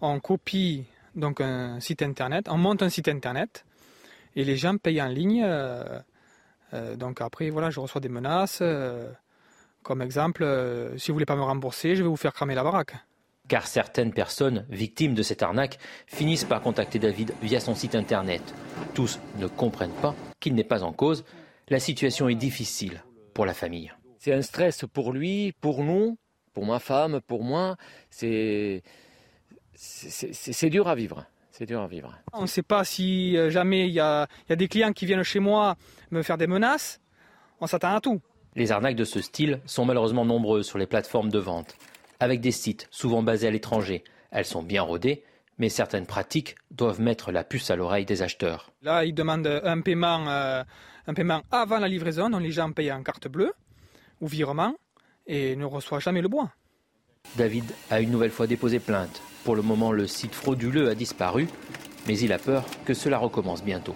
[0.00, 0.84] on copie
[1.14, 3.64] donc un site internet, on monte un site internet
[4.34, 5.42] et les gens payent en ligne.
[5.44, 6.00] Euh,
[6.74, 8.58] euh, donc après, voilà, je reçois des menaces.
[8.62, 9.10] Euh,
[9.82, 10.46] comme exemple,
[10.96, 12.94] si vous voulez pas me rembourser, je vais vous faire cramer la baraque.
[13.48, 18.42] Car certaines personnes victimes de cette arnaque finissent par contacter David via son site internet.
[18.94, 21.24] Tous ne comprennent pas qu'il n'est pas en cause
[21.68, 23.02] la situation est difficile
[23.34, 23.92] pour la famille.
[24.18, 26.18] C'est un stress pour lui, pour nous,
[26.52, 27.76] pour ma femme, pour moi.
[28.10, 28.82] C'est
[29.74, 31.24] c'est dur à vivre.
[31.50, 32.14] C'est dur à vivre.
[32.32, 35.40] On ne sait pas si euh, jamais il y, a, des clients qui viennent chez
[35.40, 35.76] moi
[36.10, 37.00] me faire des menaces.
[37.60, 38.20] On s'attend à tout.
[38.54, 41.76] Les arnaques de ce style sont malheureusement nombreuses sur les plateformes de vente.
[42.20, 45.24] Avec des sites souvent basés à l'étranger, elles sont bien rodées,
[45.58, 48.72] mais certaines pratiques doivent mettre la puce à l'oreille des acheteurs.
[48.82, 50.62] Là, ils demandent un paiement euh,
[51.06, 53.52] un paiement avant la livraison, donc les gens payent en carte bleue
[54.20, 54.74] ou virement
[55.26, 56.50] et ne reçoivent jamais le bois.
[57.36, 59.22] David a une nouvelle fois déposé plainte.
[59.44, 61.48] Pour le moment, le site frauduleux a disparu,
[62.06, 63.94] mais il a peur que cela recommence bientôt.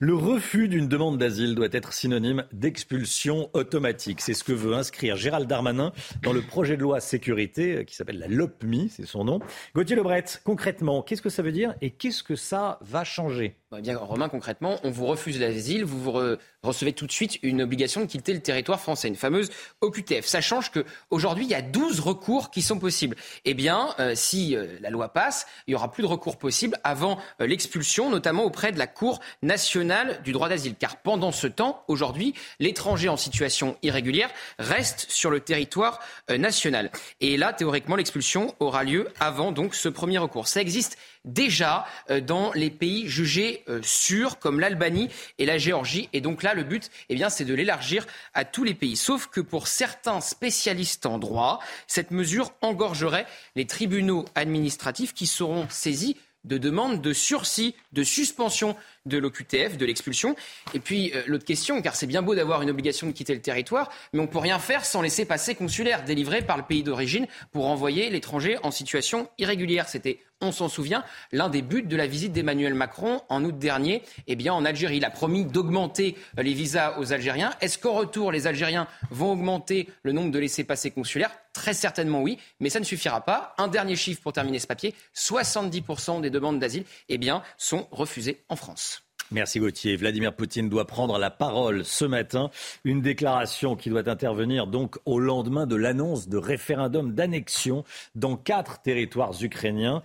[0.00, 4.20] Le refus d'une demande d'asile doit être synonyme d'expulsion automatique.
[4.20, 5.92] C'est ce que veut inscrire Gérald Darmanin
[6.22, 9.40] dans le projet de loi sécurité euh, qui s'appelle la LOPMI, c'est son nom.
[9.74, 13.56] Gauthier Lebret, concrètement, qu'est-ce que ça veut dire et qu'est-ce que ça va changer?
[13.72, 17.60] Bah, bien, Romain, concrètement, on vous refuse l'asile, vous vous recevez tout de suite une
[17.60, 19.50] obligation de quitter le territoire français, une fameuse
[19.80, 20.24] OQTF.
[20.24, 23.16] Ça change qu'aujourd'hui, il y a 12 recours qui sont possibles.
[23.44, 26.78] Eh bien, euh, si euh, la loi passe, il y aura plus de recours possibles
[26.84, 29.87] avant l'expulsion, notamment auprès de la Cour nationale
[30.22, 30.74] du droit d'asile.
[30.78, 36.90] Car pendant ce temps, aujourd'hui, l'étranger en situation irrégulière reste sur le territoire national.
[37.20, 40.48] Et là, théoriquement, l'expulsion aura lieu avant donc ce premier recours.
[40.48, 45.08] Ça existe déjà euh, dans les pays jugés euh, sûrs comme l'Albanie
[45.38, 46.08] et la Géorgie.
[46.12, 48.96] Et donc là, le but, eh bien, c'est de l'élargir à tous les pays.
[48.96, 55.66] Sauf que pour certains spécialistes en droit, cette mesure engorgerait les tribunaux administratifs qui seront
[55.68, 60.36] saisis de demandes de sursis, de suspension de l'OQTF, de l'expulsion.
[60.74, 63.40] Et puis euh, l'autre question, car c'est bien beau d'avoir une obligation de quitter le
[63.40, 66.82] territoire, mais on ne peut rien faire sans laisser passer consulaire délivré par le pays
[66.82, 69.88] d'origine pour envoyer l'étranger en situation irrégulière.
[69.88, 74.02] C'était on s'en souvient, l'un des buts de la visite d'Emmanuel Macron en août dernier
[74.28, 74.98] eh bien, en Algérie.
[74.98, 77.50] Il a promis d'augmenter les visas aux Algériens.
[77.60, 81.32] Est-ce qu'au retour, les Algériens vont augmenter le nombre de laissés-passer consulaires?
[81.52, 83.54] Très certainement oui, mais ça ne suffira pas.
[83.58, 87.18] Un dernier chiffre pour terminer ce papier 70% des demandes d'asile eh
[87.56, 88.97] sont refusées en France.
[89.30, 89.96] Merci Gauthier.
[89.96, 92.50] Vladimir Poutine doit prendre la parole ce matin.
[92.84, 97.84] Une déclaration qui doit intervenir donc au lendemain de l'annonce de référendum d'annexion
[98.14, 100.02] dans quatre territoires ukrainiens.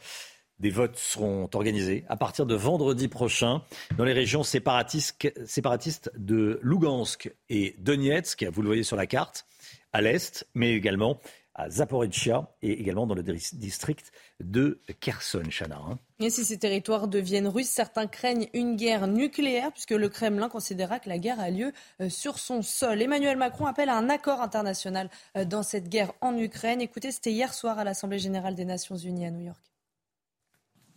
[0.59, 3.61] Des votes seront organisés à partir de vendredi prochain
[3.97, 9.45] dans les régions séparatistes, de Lugansk et Donetsk, vous le voyez sur la carte,
[9.93, 11.21] à l'est, mais également
[11.55, 15.77] à Zaporizhia et également dans le district de Kherson, Chana.
[15.77, 15.99] Hein.
[16.19, 20.99] Et si ces territoires deviennent russes, certains craignent une guerre nucléaire puisque le Kremlin considéra
[20.99, 21.71] que la guerre a lieu
[22.01, 23.01] euh, sur son sol.
[23.01, 26.81] Emmanuel Macron appelle à un accord international euh, dans cette guerre en Ukraine.
[26.81, 29.61] Écoutez, c'était hier soir à l'Assemblée générale des Nations unies à New York.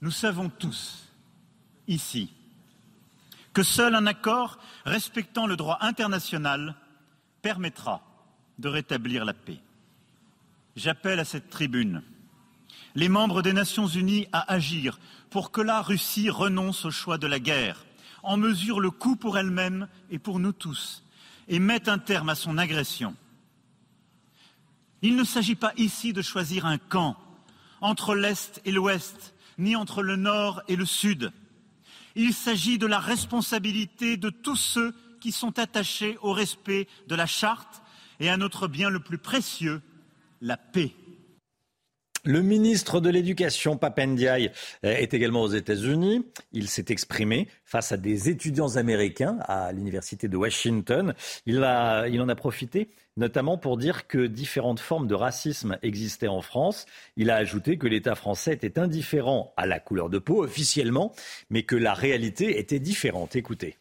[0.00, 1.12] Nous savons tous,
[1.86, 2.32] ici,
[3.52, 6.76] que seul un accord respectant le droit international
[7.42, 8.02] permettra
[8.58, 9.60] de rétablir la paix
[10.76, 12.02] j'appelle à cette tribune
[12.96, 14.98] les membres des Nations Unies à agir
[15.30, 17.84] pour que la Russie renonce au choix de la guerre,
[18.22, 21.04] en mesure le coût pour elle-même et pour nous tous,
[21.46, 23.14] et mette un terme à son agression.
[25.02, 27.16] Il ne s'agit pas ici de choisir un camp
[27.82, 31.32] entre l'Est et l'Ouest, ni entre le Nord et le Sud.
[32.14, 37.26] Il s'agit de la responsabilité de tous ceux qui sont attachés au respect de la
[37.26, 37.82] charte
[38.20, 39.82] et à notre bien le plus précieux,
[40.40, 40.92] la paix.
[42.26, 44.50] Le ministre de l'Éducation, Papendiaï,
[44.82, 46.26] est également aux États-Unis.
[46.52, 51.14] Il s'est exprimé face à des étudiants américains à l'Université de Washington.
[51.46, 56.42] Il, il, en a profité notamment pour dire que différentes formes de racisme existaient en
[56.42, 56.86] France.
[57.16, 61.12] Il a ajouté que l'État français était indifférent à la couleur de peau officiellement,
[61.48, 63.36] mais que la réalité était différente.
[63.36, 63.76] Écoutez.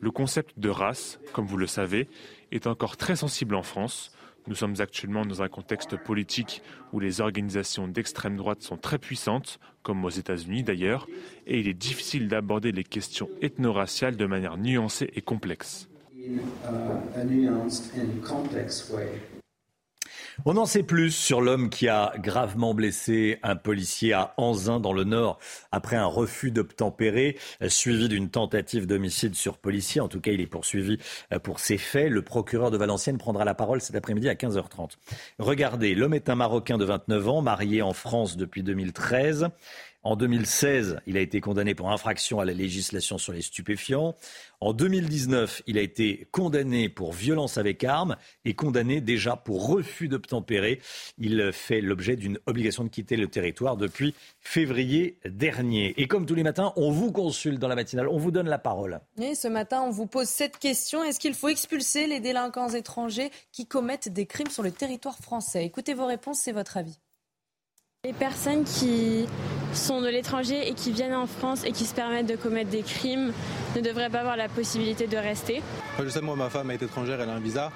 [0.00, 2.08] Le concept de race, comme vous le savez,
[2.52, 4.12] est encore très sensible en France.
[4.46, 6.62] Nous sommes actuellement dans un contexte politique
[6.92, 11.08] où les organisations d'extrême droite sont très puissantes, comme aux États-Unis d'ailleurs,
[11.46, 15.88] et il est difficile d'aborder les questions ethno-raciales de manière nuancée et complexe.
[20.44, 24.92] On en sait plus sur l'homme qui a gravement blessé un policier à Anzin dans
[24.92, 25.38] le Nord
[25.72, 27.38] après un refus d'obtempérer
[27.68, 30.02] suivi d'une tentative d'homicide sur policier.
[30.02, 30.98] En tout cas, il est poursuivi
[31.32, 32.10] euh, pour ces faits.
[32.10, 34.92] Le procureur de Valenciennes prendra la parole cet après-midi à 15h30.
[35.38, 39.48] Regardez, l'homme est un Marocain de 29 ans, marié en France depuis 2013.
[40.06, 44.14] En 2016, il a été condamné pour infraction à la législation sur les stupéfiants.
[44.60, 50.08] En 2019, il a été condamné pour violence avec arme et condamné déjà pour refus
[50.08, 50.80] d'obtempérer.
[51.18, 55.94] Il fait l'objet d'une obligation de quitter le territoire depuis février dernier.
[56.00, 58.58] Et comme tous les matins, on vous consulte dans la matinale, on vous donne la
[58.58, 59.00] parole.
[59.20, 61.04] Et ce matin, on vous pose cette question.
[61.04, 65.64] Est-ce qu'il faut expulser les délinquants étrangers qui commettent des crimes sur le territoire français?
[65.66, 66.98] Écoutez vos réponses, c'est votre avis.
[68.06, 69.26] Les personnes qui
[69.72, 72.82] sont de l'étranger et qui viennent en France et qui se permettent de commettre des
[72.82, 73.32] crimes
[73.74, 75.60] ne devraient pas avoir la possibilité de rester.
[76.00, 77.72] Je sais, moi, ma femme est étrangère, elle a un visa,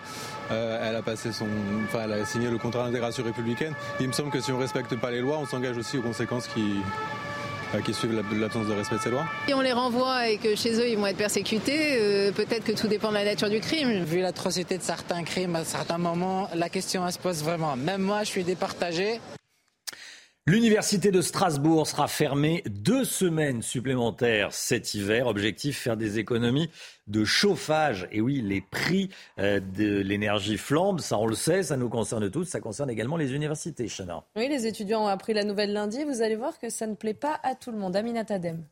[0.53, 1.49] euh, elle a passé son,
[1.83, 3.75] enfin, elle a signé le contrat d'intégration républicaine.
[3.99, 6.47] Il me semble que si on respecte pas les lois, on s'engage aussi aux conséquences
[6.47, 6.77] qui,
[7.85, 9.25] qui suivent l'absence de respect de ces lois.
[9.49, 12.87] Si on les renvoie et que chez eux ils vont être persécutés, peut-être que tout
[12.87, 14.05] dépend de la nature du crime.
[14.05, 17.75] Vu l'atrocité de certains crimes à certains moments, la question se pose vraiment.
[17.75, 19.19] Même moi, je suis départagé.
[20.47, 25.27] L'université de Strasbourg sera fermée deux semaines supplémentaires cet hiver.
[25.27, 26.71] Objectif faire des économies
[27.09, 28.09] de chauffage.
[28.11, 32.31] Et oui, les prix euh, de l'énergie flambent, ça on le sait, ça nous concerne
[32.31, 34.25] tous, ça concerne également les universités, Chana.
[34.35, 36.05] Oui, les étudiants ont appris la nouvelle lundi.
[36.05, 37.95] Vous allez voir que ça ne plaît pas à tout le monde.
[37.95, 38.65] Aminat Adem.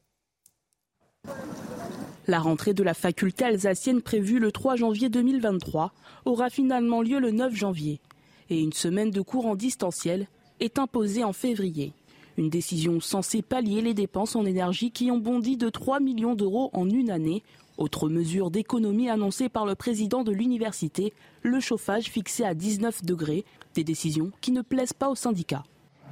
[2.26, 5.92] La rentrée de la faculté alsacienne prévue le 3 janvier 2023
[6.24, 8.00] aura finalement lieu le 9 janvier.
[8.48, 10.28] Et une semaine de cours en distanciel
[10.60, 11.92] est imposée en février.
[12.36, 16.70] Une décision censée pallier les dépenses en énergie qui ont bondi de 3 millions d'euros
[16.72, 17.42] en une année.
[17.78, 21.12] Autre mesure d'économie annoncée par le président de l'université,
[21.42, 23.44] le chauffage fixé à 19 degrés.
[23.74, 25.64] Des décisions qui ne plaisent pas aux syndicats.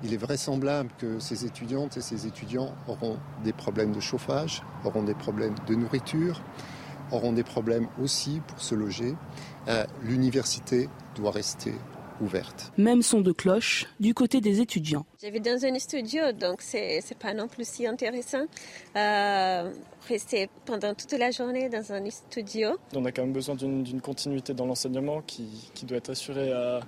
[0.05, 5.05] Il est vraisemblable que ces étudiantes et ces étudiants auront des problèmes de chauffage, auront
[5.05, 6.43] des problèmes de nourriture,
[7.13, 9.15] auront des problèmes aussi pour se loger.
[9.69, 11.73] Euh, l'université doit rester
[12.21, 12.73] ouverte.
[12.79, 15.07] Même son de cloche du côté des étudiants.
[15.23, 18.47] J'habite dans un studio, donc c'est n'est pas non plus si intéressant.
[18.97, 19.71] Euh,
[20.09, 22.79] rester pendant toute la journée dans un studio.
[22.95, 26.81] On a quand même besoin d'une continuité dans l'enseignement qui, qui, doit être assurée à,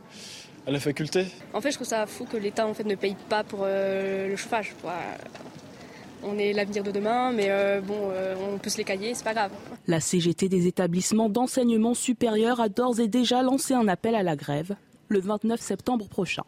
[0.67, 1.27] à, la faculté.
[1.53, 4.29] En fait, je trouve ça fou que l'État en fait, ne paye pas pour euh,
[4.29, 4.75] le chauffage.
[6.23, 9.25] On est l'avenir de demain, mais euh, bon, euh, on peut se les cailler, c'est
[9.25, 9.53] pas grave.
[9.87, 14.35] La CGT des établissements d'enseignement supérieur a d'ores et déjà lancé un appel à la
[14.35, 14.75] grève
[15.09, 16.45] le 29 septembre prochain.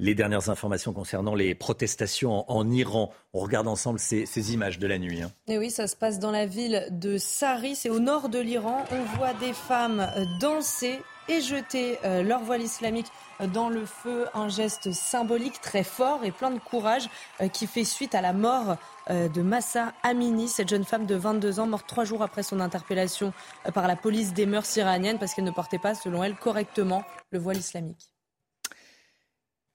[0.00, 3.12] Les dernières informations concernant les protestations en, Iran.
[3.34, 5.22] On regarde ensemble ces, images de la nuit.
[5.22, 5.32] Hein.
[5.48, 8.84] Et oui, ça se passe dans la ville de Sari, c'est au nord de l'Iran.
[8.92, 10.08] On voit des femmes
[10.40, 13.06] danser et jeter euh, leur voile islamique
[13.52, 17.08] dans le feu, un geste symbolique très fort et plein de courage
[17.40, 18.76] euh, qui fait suite à la mort
[19.10, 22.60] euh, de Massa Amini, cette jeune femme de 22 ans morte trois jours après son
[22.60, 23.32] interpellation
[23.74, 27.38] par la police des mœurs iraniennes parce qu'elle ne portait pas, selon elle, correctement le
[27.38, 28.10] voile islamique.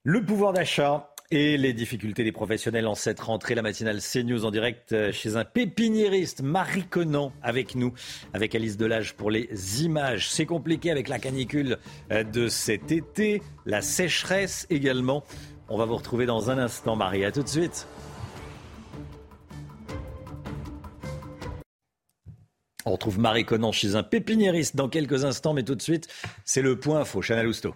[0.02, 3.54] Le pouvoir d'achat et les difficultés des professionnels en cette rentrée.
[3.54, 7.92] La matinale CNews en direct euh, chez un pépiniériste, Marie Conan, avec nous,
[8.32, 10.30] avec Alice Delage pour les images.
[10.30, 11.78] C'est compliqué avec la canicule
[12.12, 15.24] euh, de cet été, la sécheresse également.
[15.68, 17.24] On va vous retrouver dans un instant, Marie.
[17.24, 17.86] À tout de suite.
[22.86, 26.08] On retrouve Marie Conan chez un pépiniériste dans quelques instants, mais tout de suite,
[26.44, 27.22] c'est le point info.
[27.22, 27.74] Chanel Housteau.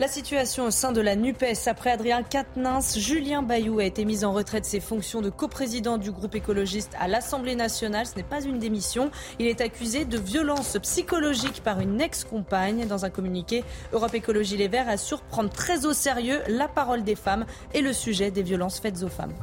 [0.00, 4.24] La situation au sein de la NUPES, après Adrien Quatennens, Julien Bayou a été mis
[4.24, 8.06] en retraite de ses fonctions de coprésident du groupe écologiste à l'Assemblée nationale.
[8.06, 9.10] Ce n'est pas une démission.
[9.40, 12.86] Il est accusé de violence psychologique par une ex-compagne.
[12.86, 17.16] Dans un communiqué, Europe Écologie Les Verts assure prendre très au sérieux la parole des
[17.16, 17.44] femmes
[17.74, 19.34] et le sujet des violences faites aux femmes.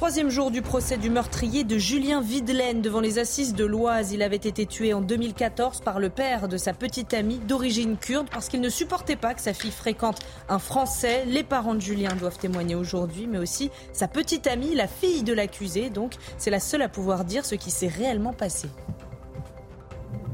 [0.00, 4.12] Troisième jour du procès du meurtrier de Julien Videlaine devant les assises de l'Oise.
[4.12, 8.26] Il avait été tué en 2014 par le père de sa petite amie d'origine kurde
[8.32, 11.26] parce qu'il ne supportait pas que sa fille fréquente un Français.
[11.26, 15.34] Les parents de Julien doivent témoigner aujourd'hui, mais aussi sa petite amie, la fille de
[15.34, 15.90] l'accusé.
[15.90, 18.70] Donc c'est la seule à pouvoir dire ce qui s'est réellement passé.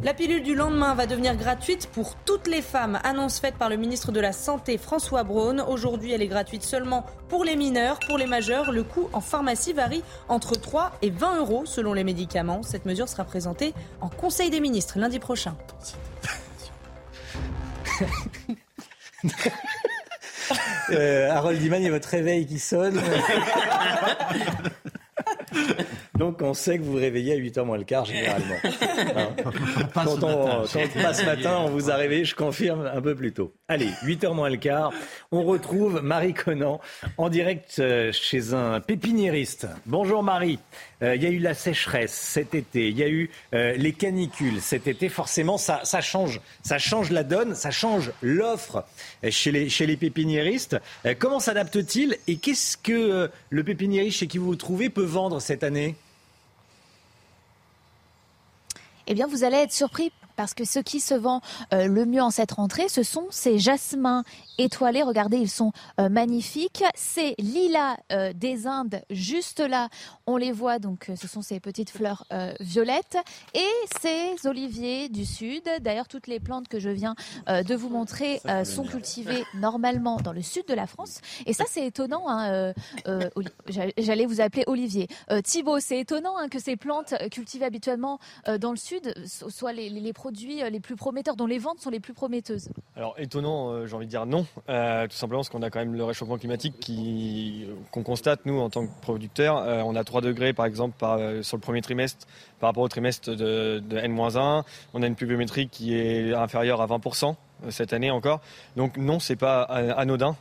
[0.02, 3.00] La pilule du lendemain va devenir gratuite pour toutes les femmes.
[3.02, 5.58] Annonce faite par le ministre de la Santé François Braun.
[5.66, 7.98] Aujourd'hui, elle est gratuite seulement pour les mineurs.
[8.06, 12.04] Pour les majeurs, le coût en pharmacie varie entre 3 et 20 euros selon les
[12.04, 12.62] médicaments.
[12.62, 15.56] Cette mesure sera présentée en Conseil des ministres lundi prochain.
[20.90, 23.00] euh, Harold Diman, il y a votre réveil qui sonne.
[26.18, 28.54] Donc on sait que vous vous réveillez à 8h moins le quart généralement.
[29.16, 29.28] Hein.
[29.94, 30.66] quand, on,
[31.02, 33.52] passe matin, on vous a réveillé, je confirme, un peu plus tôt.
[33.68, 34.92] Allez, 8h moins le quart,
[35.30, 36.80] on retrouve Marie Conan
[37.18, 39.66] en direct euh, chez un pépiniériste.
[39.86, 40.58] Bonjour Marie.
[41.02, 43.92] Euh, il y a eu la sécheresse cet été, il y a eu euh, les
[43.92, 45.08] canicules cet été.
[45.08, 48.84] Forcément, ça, ça, change, ça change la donne, ça change l'offre
[49.28, 50.76] chez les, chez les pépiniéristes.
[51.18, 55.64] comment s'adapte-t-il et qu'est-ce que le pépiniériste chez qui vous vous trouvez peut vendre cette
[55.64, 55.96] année
[59.06, 61.40] eh bien, vous allez être surpris parce que ce qui se vend
[61.72, 64.24] euh, le mieux en cette rentrée, ce sont ces jasmins
[64.58, 65.02] étoilés.
[65.02, 66.84] Regardez, ils sont euh, magnifiques.
[66.94, 69.88] Ces lilas euh, des Indes, juste là,
[70.26, 70.78] on les voit.
[70.78, 72.24] Donc, ce sont ces petites fleurs
[72.60, 73.18] violettes
[73.54, 73.68] et
[74.00, 75.62] ces oliviers du sud.
[75.80, 77.14] D'ailleurs, toutes les plantes que je viens
[77.48, 81.20] de vous montrer sont cultivées normalement dans le sud de la France.
[81.46, 82.28] Et ça, c'est étonnant.
[82.28, 82.72] Hein,
[83.98, 85.08] J'allais vous appeler Olivier.
[85.44, 88.18] Thibaut, c'est étonnant hein, que ces plantes cultivées habituellement
[88.60, 91.90] dans le sud soient les, les, les produits les plus prometteurs, dont les ventes sont
[91.90, 95.70] les plus prometteuses Alors étonnant, j'ai envie de dire non, tout simplement parce qu'on a
[95.70, 99.56] quand même le réchauffement climatique qui qu'on constate nous en tant que producteurs.
[99.86, 100.96] on a 3 degrés par exemple
[101.42, 102.26] sur le premier trimestre
[102.60, 104.62] par rapport au trimestre de, de N-1.
[104.94, 107.34] On a une pluviométrie qui est inférieure à 20%
[107.70, 108.40] cette année encore.
[108.76, 110.36] Donc non, c'est pas anodin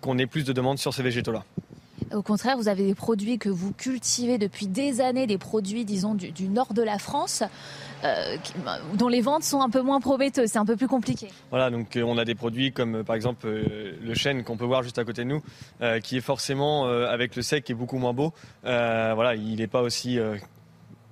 [0.00, 1.44] qu'on ait plus de demandes sur ces végétaux-là.
[2.12, 6.14] Au contraire, vous avez des produits que vous cultivez depuis des années, des produits, disons,
[6.14, 7.42] du, nord de la France,
[8.04, 8.36] euh,
[8.94, 10.50] dont les ventes sont un peu moins prometteuses.
[10.50, 11.28] C'est un peu plus compliqué.
[11.50, 14.64] Voilà, donc euh, on a des produits comme euh, par exemple le chêne qu'on peut
[14.64, 15.42] voir juste à côté de nous,
[16.02, 18.32] qui est forcément avec le sec est beaucoup moins beau.
[18.62, 20.18] voilà, il n'est pas aussi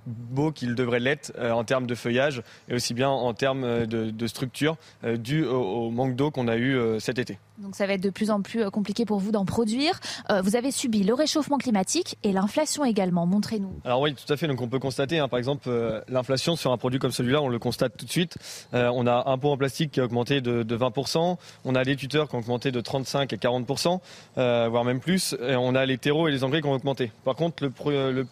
[0.07, 3.85] beau qu'il devrait l'être euh, en termes de feuillage et aussi bien en termes euh,
[3.85, 7.37] de, structure euh, dû au, manque d'eau qu'on a eu cet été.
[7.57, 9.99] Donc ça va être de plus en plus compliqué pour vous d'en produire.
[10.43, 13.25] vous avez subi le réchauffement climatique et l'inflation également.
[13.25, 13.79] Montrez-nous.
[13.83, 14.47] Alors oui, tout à fait.
[14.47, 15.69] Donc on peut constater, hein, par exemple,
[16.07, 18.37] l'inflation sur un produit comme celui-là, on le constate tout de suite.
[18.73, 21.37] on a un pot en plastique qui a augmenté de, 20%.
[21.65, 23.99] On a les tuteurs qui ont augmenté de 35 à 40%,
[24.35, 25.35] voire même plus.
[25.47, 27.11] Et on a les terreaux et les engrais qui ont augmenté.
[27.23, 28.27] Par contre, le, le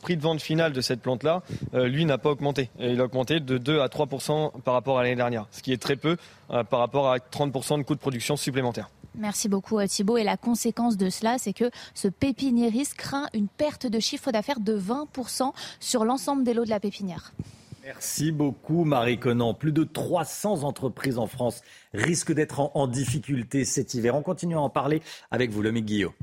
[0.00, 1.42] prix de vente final de cette plante-là,
[1.74, 2.70] euh, lui, n'a pas augmenté.
[2.78, 5.80] il a augmenté de 2 à 3% par rapport à l'année dernière, ce qui est
[5.80, 6.16] très peu
[6.50, 8.90] euh, par rapport à 30 de coûts de production supplémentaires.
[9.14, 10.18] Merci beaucoup euh, Thibault.
[10.18, 14.60] Et la conséquence de cela, c'est que ce pépiniériste craint une perte de chiffre d'affaires
[14.60, 17.32] de 20% sur l'ensemble des lots de la pépinière.
[17.84, 19.54] Merci beaucoup Marie Conan.
[19.54, 21.62] Plus de 300 entreprises en France
[21.92, 24.14] risquent d'être en, difficulté cet hiver.
[24.14, 26.14] On continue à en parler avec vous, Lomique Guillot.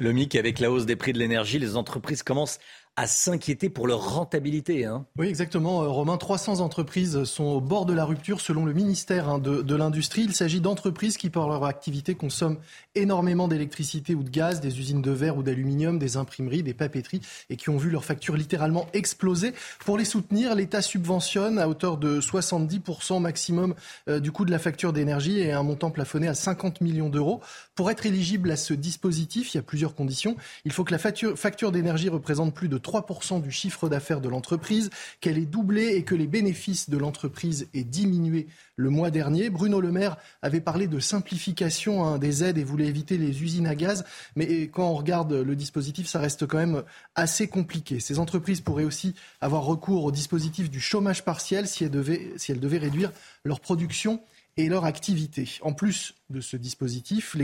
[0.00, 2.58] Le MIC, avec la hausse des prix de l'énergie, les entreprises commencent
[2.96, 4.84] à s'inquiéter pour leur rentabilité.
[4.84, 5.06] Hein.
[5.16, 5.82] Oui, exactement.
[5.82, 9.74] Euh, Romain, 300 entreprises sont au bord de la rupture selon le ministère hein, de,
[9.74, 10.22] l'Industrie.
[10.22, 12.58] Il s'agit d'entreprises qui, par leur activité, consomment
[12.94, 17.22] énormément d'électricité ou de gaz, des usines de verre ou d'aluminium, des imprimeries, des papeteries,
[17.48, 19.54] et qui ont vu leurs factures littéralement exploser.
[19.84, 23.74] Pour les soutenir, l'État subventionne à hauteur de 70% maximum
[24.08, 27.40] euh, du coût de la facture d'énergie et un montant plafonné à 50 millions d'euros.
[27.74, 30.36] Pour être éligible à ce dispositif, il y a plusieurs conditions.
[30.64, 34.28] Il faut que la facture, facture d'énergie représente plus de 3% du chiffre d'affaires de
[34.28, 34.90] l'entreprise,
[35.20, 39.50] qu'elle est doublée et que les bénéfices de l'entreprise aient diminué le mois dernier.
[39.50, 43.66] Bruno Le Maire avait parlé de simplification hein, des aides et voulait éviter les usines
[43.66, 44.04] à gaz.
[44.36, 46.82] Mais quand on regarde le dispositif, ça reste quand même
[47.14, 48.00] assez compliqué.
[48.00, 52.52] Ces entreprises pourraient aussi avoir recours au dispositif du chômage partiel si elles devaient, si
[52.52, 53.12] elles devaient réduire
[53.44, 54.20] leur production
[54.64, 55.48] et leur activité.
[55.62, 57.36] En plus de ce dispositif,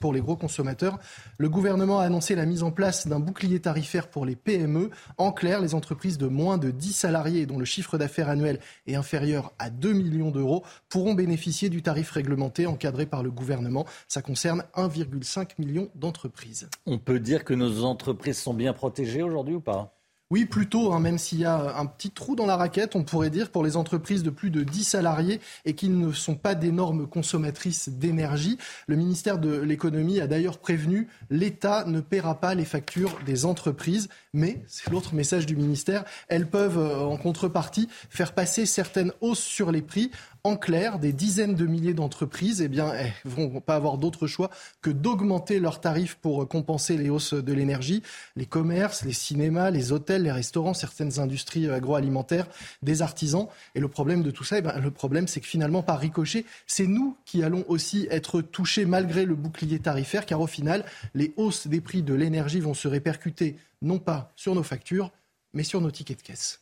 [0.00, 0.98] pour les gros consommateurs,
[1.38, 4.90] le gouvernement a annoncé la mise en place d'un bouclier tarifaire pour les PME.
[5.18, 8.94] En clair, les entreprises de moins de 10 salariés dont le chiffre d'affaires annuel est
[8.94, 13.86] inférieur à 2 millions d'euros pourront bénéficier du tarif réglementé encadré par le gouvernement.
[14.08, 16.68] Ça concerne 1,5 million d'entreprises.
[16.86, 19.94] On peut dire que nos entreprises sont bien protégées aujourd'hui ou pas?
[20.32, 23.28] Oui, plutôt, hein, même s'il y a un petit trou dans la raquette, on pourrait
[23.28, 27.06] dire, pour les entreprises de plus de 10 salariés et qui ne sont pas d'énormes
[27.06, 28.56] consommatrices d'énergie.
[28.86, 34.08] Le ministère de l'économie a d'ailleurs prévenu, l'État ne paiera pas les factures des entreprises,
[34.32, 39.38] mais, c'est l'autre message du ministère, elles peuvent, euh, en contrepartie, faire passer certaines hausses
[39.38, 40.10] sur les prix
[40.44, 44.50] en clair, des dizaines de milliers d'entreprises eh bien, eh, vont pas avoir d'autre choix
[44.80, 48.02] que d'augmenter leurs tarifs pour compenser les hausses de l'énergie.
[48.34, 52.48] Les commerces, les cinémas, les hôtels, les restaurants, certaines industries agroalimentaires,
[52.82, 53.46] des artisans.
[53.76, 56.44] Et le problème de tout ça, eh ben, le problème, c'est que finalement, par ricochet,
[56.66, 61.32] c'est nous qui allons aussi être touchés malgré le bouclier tarifaire, car au final, les
[61.36, 65.12] hausses des prix de l'énergie vont se répercuter non pas sur nos factures,
[65.54, 66.60] mais sur nos tickets de caisse.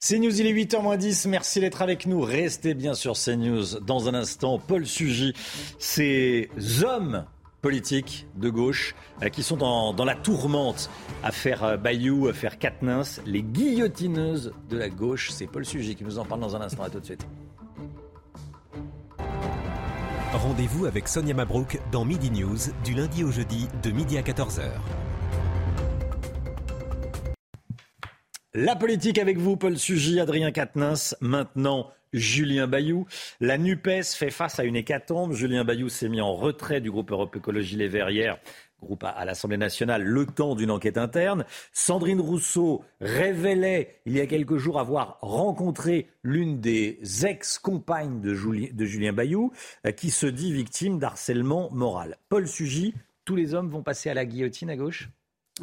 [0.00, 1.28] CNews, il est 8h10.
[1.28, 2.22] Merci d'être avec nous.
[2.22, 3.80] Restez bien sur CNews.
[3.80, 5.34] Dans un instant, Paul Sugy,
[5.78, 6.48] ces
[6.82, 7.26] hommes
[7.60, 10.88] politiques de gauche euh, qui sont dans, la tourmente.
[11.22, 15.32] Affaire euh, Bayou, affaire Katnins, les guillotineuses de la gauche.
[15.32, 16.84] C'est Paul Sugy qui nous en parle dans un instant.
[16.84, 17.26] À tout de suite.
[20.32, 24.62] Rendez-vous avec Sonia Mabrouk dans Midi News du lundi au jeudi de midi à 14h.
[28.52, 33.06] La politique avec vous, Paul Sugy, Adrien Quatennens, maintenant Julien Bayou.
[33.38, 35.34] La NUPES fait face à une hécatombe.
[35.34, 38.40] Julien Bayou s'est mis en retrait du groupe Europe Écologie Les Verrières,
[38.82, 41.44] groupe à, l'Assemblée nationale, le temps d'une enquête interne.
[41.72, 49.12] Sandrine Rousseau révélait il y a quelques jours avoir rencontré l'une des ex-compagnes de, Julien
[49.12, 49.52] Bayou,
[49.86, 52.16] euh, qui se dit victime d'harcèlement moral.
[52.28, 52.94] Paul Sugy,
[53.24, 55.08] tous les hommes vont passer à la guillotine à gauche?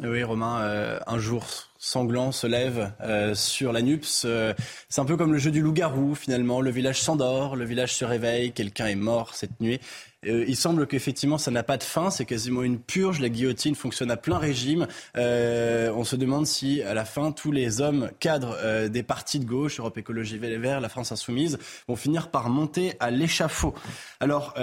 [0.02, 1.44] Oui, Romain, euh, un jour
[1.78, 4.22] sanglant se lève euh, sur la NUPS.
[4.24, 4.52] Euh,
[4.88, 6.60] c'est un peu comme le jeu du loup-garou finalement.
[6.60, 9.80] Le village s'endort, le village se réveille, quelqu'un est mort cette nuit.
[10.26, 12.10] Euh, il semble qu'effectivement, ça n'a pas de fin.
[12.10, 13.20] C'est quasiment une purge.
[13.20, 14.88] La guillotine fonctionne à plein régime.
[15.14, 19.78] On se demande si, à la fin, tous les hommes cadres des partis de gauche,
[19.78, 23.74] Europe Écologie Les Verts, la France Insoumise, vont finir par monter à l'échafaud.
[24.18, 24.56] Alors,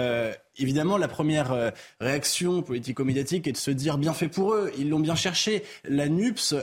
[0.58, 4.70] évidemment, la première réaction politico-médiatique est de se dire bien fait pour eux.
[4.76, 5.62] Ils l'ont bien cherché.
[5.88, 6.54] La NUPS,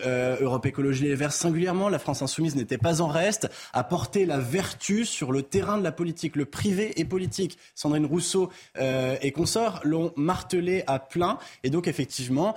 [0.43, 4.39] Europe Écologie Les Verts singulièrement, la France Insoumise n'était pas en reste, a porté la
[4.39, 7.57] vertu sur le terrain de la politique, le privé et politique.
[7.75, 11.37] Sandrine Rousseau euh, et consorts l'ont martelé à plein.
[11.63, 12.55] Et donc, effectivement,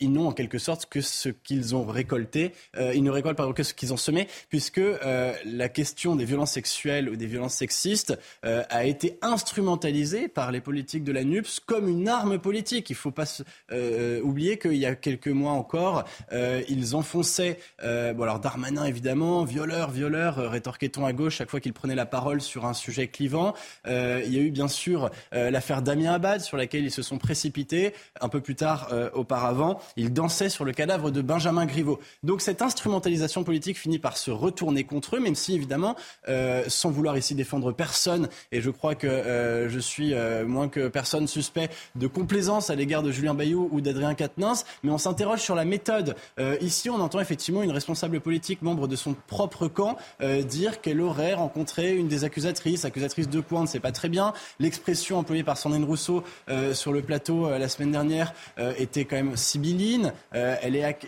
[0.00, 2.52] ils n'ont en quelque sorte que ce qu'ils ont récolté.
[2.94, 4.80] ils ne récoltent pas que ce qu'ils ont semé, puisque
[5.44, 11.04] la question des violences sexuelles ou des violences sexistes a été instrumentalisée par les politique
[11.04, 12.90] de la NUPS comme une arme politique.
[12.90, 13.26] Il ne faut pas
[13.70, 17.13] euh, oublier qu'il y a quelques mois encore, euh, ils enfonçaient,
[17.82, 22.06] euh, bon alors Darmanin évidemment, violeur, violeur, rétorquait-on à gauche chaque fois qu'il prenait la
[22.06, 23.54] parole sur un sujet clivant.
[23.86, 27.94] il y a eu bien sûr l'affaire Damien Abad sur laquelle ils se sont précipités.
[28.20, 32.00] Un peu plus tard, auparavant, ils dansaient sur le cadavre de Benjamin Griveaux.
[32.22, 35.96] Donc cette instrumentalisation politique finit par se retourner contre eux, même si évidemment,
[36.68, 40.14] sans vouloir ici défendre personne, et je crois que je suis
[40.46, 44.90] moins que personne suspect de complaisance à l'égard de Julien Bayou ou d'Adrien Quatennens, mais
[44.90, 46.16] on s'interroge sur la méthode.
[46.38, 50.80] Euh, ici, on entend effectivement une responsable politique, membre de son propre camp, euh, dire
[50.80, 54.32] qu'elle aurait rencontré une des accusatrices, accusatrice de pointe, c'est pas très bien.
[54.58, 58.32] L'expression employée par Sandrine Rousseau euh, sur le plateau la semaine dernière
[58.78, 60.12] était quand même sibylline.
[60.32, 60.98] elle est,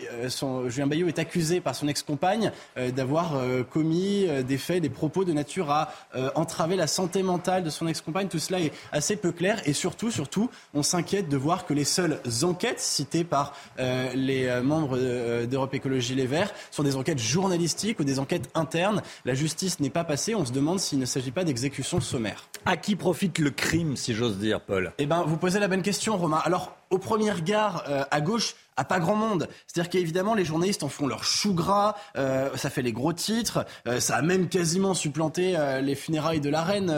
[0.67, 2.51] Julien Bayou est accusé par son ex-compagne
[2.95, 3.33] d'avoir
[3.71, 5.91] commis des faits, des propos de nature à
[6.35, 8.27] entraver la santé mentale de son ex-compagne.
[8.27, 9.61] Tout cela est assez peu clair.
[9.65, 14.47] Et surtout, surtout, on s'inquiète de voir que les seules enquêtes citées par euh, les
[14.47, 19.01] euh, membres euh, d'Europe Écologie Les Verts sont des enquêtes journalistiques ou des enquêtes internes.
[19.25, 20.35] La justice n'est pas passée.
[20.35, 22.49] On se demande s'il ne s'agit pas d'exécution sommaire.
[22.65, 24.93] À qui profite le crime, si j'ose dire, Paul?
[24.97, 26.41] Eh bien, vous posez la bonne question, Romain.
[26.43, 29.49] Alors, au premier regard, à gauche, à pas grand monde.
[29.65, 33.65] C'est-à-dire qu'évidemment, les journalistes en font leur chou gras, euh, ça fait les gros titres,
[33.87, 36.93] euh, ça a même quasiment supplanté euh, les funérailles de la reine,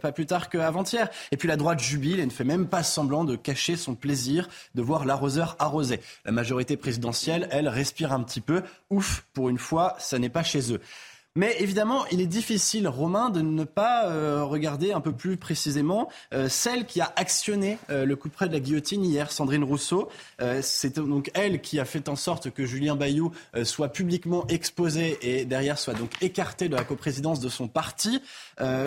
[0.00, 1.08] pas plus tard qu'avant-hier.
[1.30, 4.48] Et puis la droite jubile et ne fait même pas semblant de cacher son plaisir
[4.74, 6.00] de voir l'arroseur arroser.
[6.24, 8.62] La majorité présidentielle, elle, respire un petit peu.
[8.90, 10.80] Ouf, pour une fois, ça n'est pas chez eux.
[11.36, 16.08] Mais évidemment, il est difficile, Romain, de ne pas euh, regarder un peu plus précisément
[16.32, 20.08] euh, celle qui a actionné euh, le coup près de la guillotine hier, Sandrine Rousseau.
[20.62, 23.32] C'est donc elle qui a fait en sorte que Julien Bayou
[23.64, 28.22] soit publiquement exposé et derrière soit donc écarté de la coprésidence de son parti.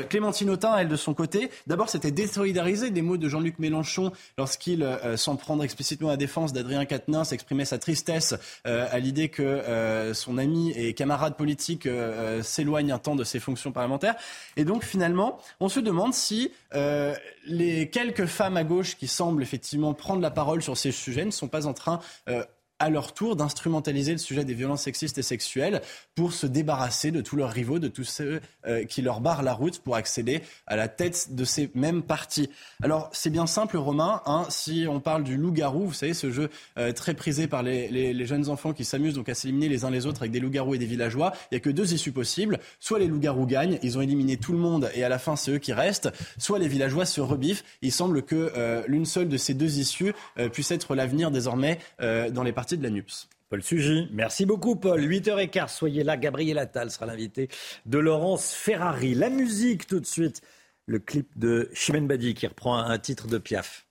[0.10, 4.88] Clémentine Autain, elle de son côté, d'abord c'était désolidarisé des mots de Jean-Luc Mélenchon lorsqu'il,
[5.16, 10.72] sans prendre explicitement la défense d'Adrien Quatennens, exprimait sa tristesse à l'idée que son ami
[10.72, 14.16] et camarade politique euh, s'éloigne un temps de ses fonctions parlementaires.
[14.56, 17.16] Et donc finalement, on se demande si euh,
[17.46, 21.32] les quelques femmes à gauche qui semblent effectivement prendre la parole sur ces sujets ne
[21.32, 22.00] sont pas en train
[22.30, 22.44] euh,
[22.80, 25.82] à leur tour d'instrumentaliser le sujet des violences sexistes et sexuelles
[26.16, 29.54] pour se débarrasser de tous leurs rivaux, de tous ceux euh, qui leur barrent la
[29.54, 32.50] route pour accéder à la tête de ces mêmes partis.
[32.84, 34.22] Alors c'est bien simple, Romain.
[34.26, 38.26] Hein, si on parle du loup-garou, vous savez, ce jeu euh, très prisé par les,
[38.26, 40.78] jeunes enfants qui s'amusent donc à s'éliminer les uns les autres avec des loups-garous et
[40.78, 42.60] des villageois, il n'y a que deux issues possibles.
[42.80, 45.52] Soit les loups-garous gagnent, ils ont éliminé tout le monde et à la fin c'est
[45.52, 46.10] eux qui restent.
[46.38, 47.64] Soit les villageois se rebiffent.
[47.82, 50.14] Il semble que euh, l'une seule de ces deux issues
[50.52, 53.30] puisse être l'avenir désormais dans les partis de la NUPS.
[53.50, 55.00] Paul Sugy, merci beaucoup Paul.
[55.02, 56.18] 8h15, soyez là.
[56.18, 57.48] Gabriel Attal sera l'invité
[57.86, 59.16] de Laurence Ferrari.
[59.16, 60.42] La musique tout de suite.
[60.86, 63.86] Le clip de Chimène Badi qui reprend un titre de Piaf.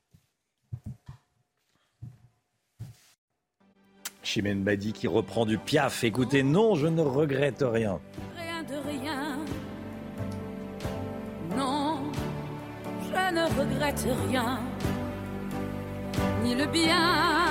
[4.22, 6.04] Chimène Badi qui reprend du Piaf.
[6.04, 8.00] Écoutez, non, je ne regrette rien.
[8.36, 9.38] Rien de rien.
[11.56, 12.00] Non,
[13.02, 14.58] je ne regrette rien.
[16.42, 17.45] Ni le bien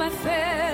[0.00, 0.67] on m'a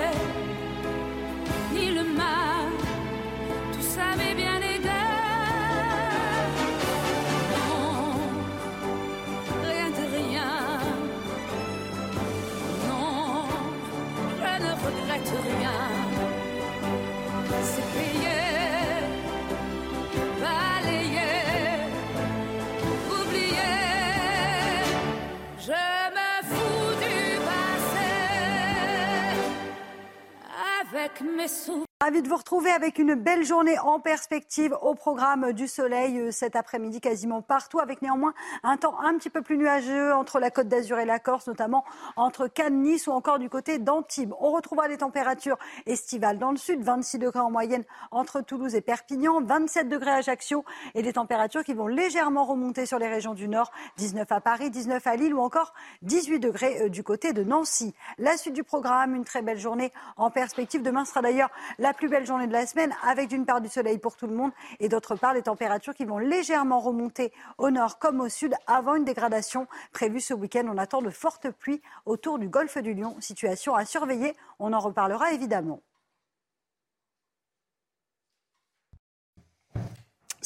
[31.25, 31.85] avec mes sous.
[32.05, 36.29] Ravi de vous retrouver avec une belle journée en perspective au programme du soleil euh,
[36.29, 40.51] cet après-midi quasiment partout avec néanmoins un temps un petit peu plus nuageux entre la
[40.51, 41.83] côte d'Azur et la Corse, notamment
[42.15, 44.33] entre Cannes, Nice ou encore du côté d'Antibes.
[44.39, 45.57] On retrouvera des températures
[45.87, 50.15] estivales dans le sud, 26 degrés en moyenne entre Toulouse et Perpignan, 27 degrés à
[50.17, 50.63] Ajaccio
[50.93, 54.69] et des températures qui vont légèrement remonter sur les régions du nord, 19 à Paris,
[54.69, 55.73] 19 à Lille ou encore
[56.03, 57.95] 18 degrés euh, du côté de Nancy.
[58.19, 60.83] La suite du programme, une très belle journée en perspective.
[60.83, 61.49] Demain sera d'ailleurs
[61.79, 64.35] la plus belle journée de la semaine avec d'une part du soleil pour tout le
[64.35, 68.53] monde et d'autre part des températures qui vont légèrement remonter au nord comme au sud
[68.67, 70.65] avant une dégradation prévue ce week-end.
[70.67, 73.15] On attend de fortes pluies autour du golfe du Lion.
[73.19, 74.35] Situation à surveiller.
[74.59, 75.81] On en reparlera évidemment.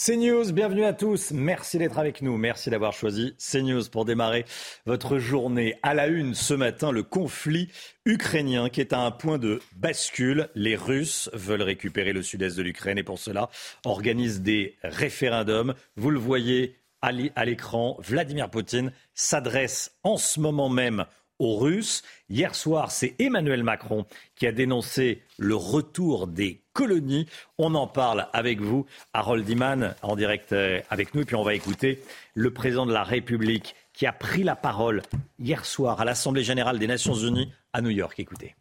[0.05, 1.31] CNews, bienvenue à tous.
[1.31, 2.37] Merci d'être avec nous.
[2.37, 4.45] Merci d'avoir choisi CNews pour démarrer
[4.85, 5.75] votre journée.
[5.83, 7.67] À la une ce matin, le conflit
[8.05, 10.47] ukrainien qui est à un point de bascule.
[10.55, 13.49] Les Russes veulent récupérer le sud-est de l'Ukraine et pour cela
[13.83, 15.73] organisent des référendums.
[15.97, 17.11] Vous le voyez à
[17.45, 21.05] l'écran, Vladimir Poutine s'adresse en ce moment même
[21.39, 22.03] aux Russes.
[22.29, 24.05] Hier soir, c'est Emmanuel Macron
[24.35, 27.25] qui a dénoncé le retour des colonies.
[27.57, 31.21] On en parle avec vous, Harold Iman, en direct euh, avec nous.
[31.21, 32.03] Et puis on va écouter
[32.35, 35.01] le président de la République qui a pris la parole
[35.39, 38.19] hier soir à l'Assemblée générale des Nations unies à New York.
[38.19, 38.55] Écoutez.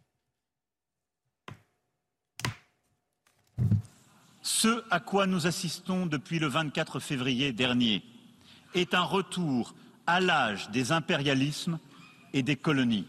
[4.41, 8.03] Ce à quoi nous assistons depuis le 24 février dernier
[8.73, 9.75] est un retour
[10.07, 11.79] à l'âge des impérialismes
[12.33, 13.07] et des colonies.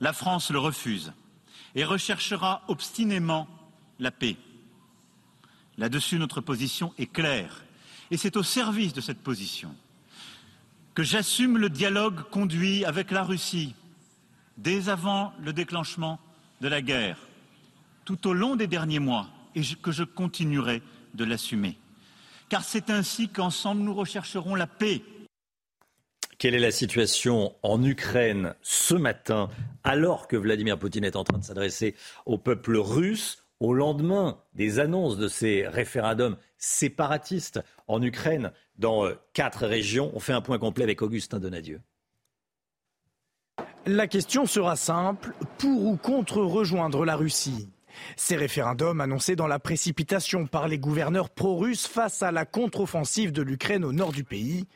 [0.00, 1.12] La France le refuse
[1.74, 3.48] et recherchera obstinément
[3.98, 4.36] la paix.
[5.78, 7.64] Là-dessus, notre position est claire
[8.10, 9.74] et c'est au service de cette position
[10.94, 13.74] que j'assume le dialogue conduit avec la Russie
[14.56, 16.20] dès avant le déclenchement
[16.60, 17.18] de la guerre,
[18.04, 20.82] tout au long des derniers mois, et que je continuerai
[21.14, 21.76] de l'assumer.
[22.48, 25.02] Car c'est ainsi qu'ensemble nous rechercherons la paix
[26.44, 29.48] quelle est la situation en Ukraine ce matin,
[29.82, 31.94] alors que Vladimir Poutine est en train de s'adresser
[32.26, 39.14] au peuple russe, au lendemain des annonces de ces référendums séparatistes en Ukraine dans euh,
[39.32, 40.10] quatre régions.
[40.12, 41.80] On fait un point complet avec Augustin Donadieu.
[43.86, 47.70] La question sera simple, pour ou contre rejoindre la Russie?
[48.16, 53.40] Ces référendums annoncés dans la précipitation par les gouverneurs pro-russes face à la contre-offensive de
[53.40, 54.66] l'Ukraine au nord du pays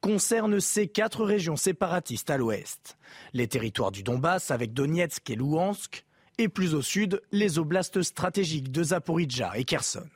[0.00, 2.98] concerne ces quatre régions séparatistes à l'ouest.
[3.32, 6.04] Les territoires du Donbass avec Donetsk et Luhansk,
[6.38, 10.06] et plus au sud, les oblasts stratégiques de Zaporizhzhia et Kherson.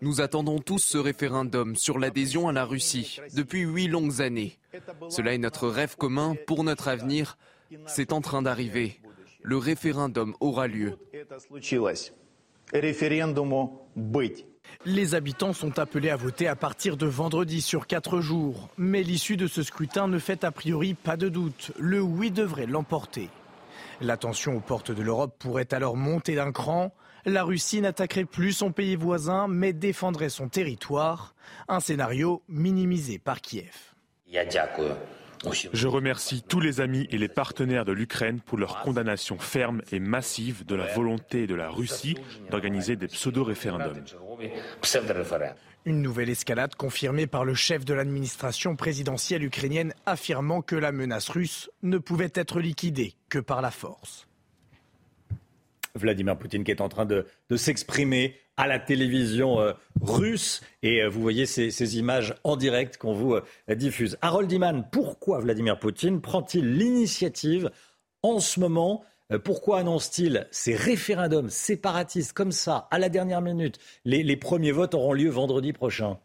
[0.00, 4.58] Nous attendons tous ce référendum sur l'adhésion à la Russie depuis huit longues années.
[5.08, 7.36] Cela est notre rêve commun pour notre avenir.
[7.86, 9.00] C'est en train d'arriver.
[9.42, 10.96] Le référendum aura lieu.
[14.84, 18.68] Les habitants sont appelés à voter à partir de vendredi sur quatre jours.
[18.78, 21.72] Mais l'issue de ce scrutin ne fait a priori pas de doute.
[21.78, 23.28] Le oui devrait l'emporter.
[24.00, 26.94] La tension aux portes de l'Europe pourrait alors monter d'un cran.
[27.26, 31.34] La Russie n'attaquerait plus son pays voisin, mais défendrait son territoire.
[31.66, 33.74] Un scénario minimisé par Kiev.
[35.72, 40.00] Je remercie tous les amis et les partenaires de l'Ukraine pour leur condamnation ferme et
[40.00, 42.16] massive de la volonté de la Russie
[42.50, 44.04] d'organiser des pseudo-référendums.
[45.84, 51.28] Une nouvelle escalade confirmée par le chef de l'administration présidentielle ukrainienne affirmant que la menace
[51.28, 54.27] russe ne pouvait être liquidée que par la force.
[55.94, 60.60] Vladimir Poutine qui est en train de, s'exprimer à la télévision euh, russe.
[60.82, 64.18] Et euh, vous voyez ces, images en direct qu'on vous euh, diffuse.
[64.20, 67.70] Harold Iman, pourquoi Vladimir Poutine prend-il l'initiative
[68.22, 69.04] en ce moment
[69.44, 73.78] pourquoi annonce-t-il ces référendums séparatistes comme ça, à la dernière minute?
[74.06, 76.16] Les, premiers votes auront lieu vendredi prochain.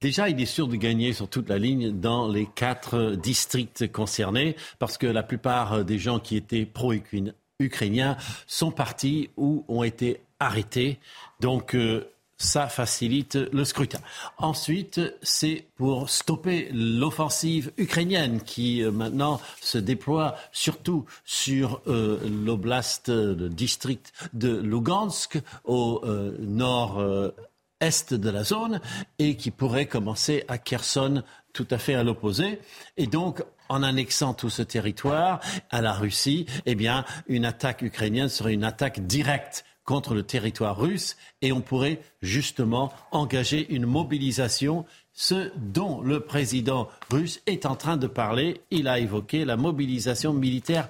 [0.00, 4.56] Déjà, il est sûr de gagner sur toute la ligne dans les quatre districts concernés,
[4.80, 8.16] parce que la plupart des gens qui étaient pro-ukrainiens ukrainiens
[8.46, 10.98] sont partis ou ont été arrêtés.
[11.38, 14.00] Donc, euh, ça facilite le scrutin.
[14.38, 23.10] Ensuite, c'est pour stopper l'offensive ukrainienne qui euh, maintenant se déploie surtout sur euh, l'oblast,
[23.10, 26.02] le district de Lugansk au
[26.38, 28.80] nord-est de la zone
[29.18, 31.22] et qui pourrait commencer à Kherson
[31.52, 32.60] tout à fait à l'opposé.
[32.96, 35.40] Et donc, en annexant tout ce territoire
[35.70, 40.76] à la Russie, eh bien, une attaque ukrainienne serait une attaque directe contre le territoire
[40.76, 47.76] russe et on pourrait justement engager une mobilisation, ce dont le président russe est en
[47.76, 48.60] train de parler.
[48.70, 50.88] Il a évoqué la mobilisation militaire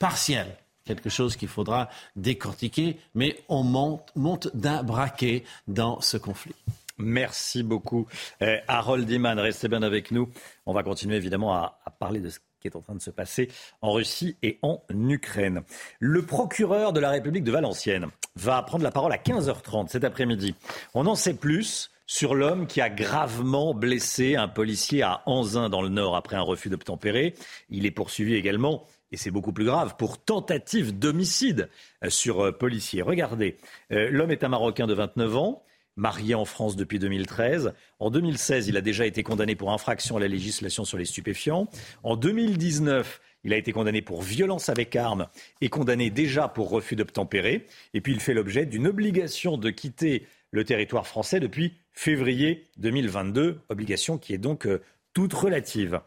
[0.00, 0.56] partielle.
[0.84, 6.56] quelque chose qu'il faudra décortiquer, mais on monte, monte d'un braquet dans ce conflit.
[6.98, 8.06] Merci beaucoup.
[8.42, 10.28] Euh, Harold Iman, restez bien avec nous.
[10.66, 13.10] On va continuer évidemment à, à parler de ce qui est en train de se
[13.10, 13.50] passer
[13.82, 15.62] en Russie et en Ukraine.
[15.98, 18.06] Le procureur de la République de Valenciennes
[18.36, 20.54] va prendre la parole à 15h30 cet après-midi.
[20.94, 25.82] On en sait plus sur l'homme qui a gravement blessé un policier à Anzin dans
[25.82, 27.34] le Nord après un refus d'obtempérer.
[27.70, 31.68] Il est poursuivi également, et c'est beaucoup plus grave, pour tentative d'homicide
[32.08, 33.02] sur euh, policier.
[33.02, 33.56] Regardez,
[33.92, 35.62] euh, l'homme est un Marocain de 29 ans
[35.96, 37.74] marié en France depuis 2013.
[37.98, 41.68] En 2016, il a déjà été condamné pour infraction à la législation sur les stupéfiants.
[42.02, 45.26] En 2019, il a été condamné pour violence avec arme
[45.60, 47.66] et condamné déjà pour refus d'obtempérer.
[47.94, 53.60] Et puis il fait l'objet d'une obligation de quitter le territoire français depuis février 2022,
[53.68, 54.82] obligation qui est donc euh,
[55.12, 56.00] toute relative.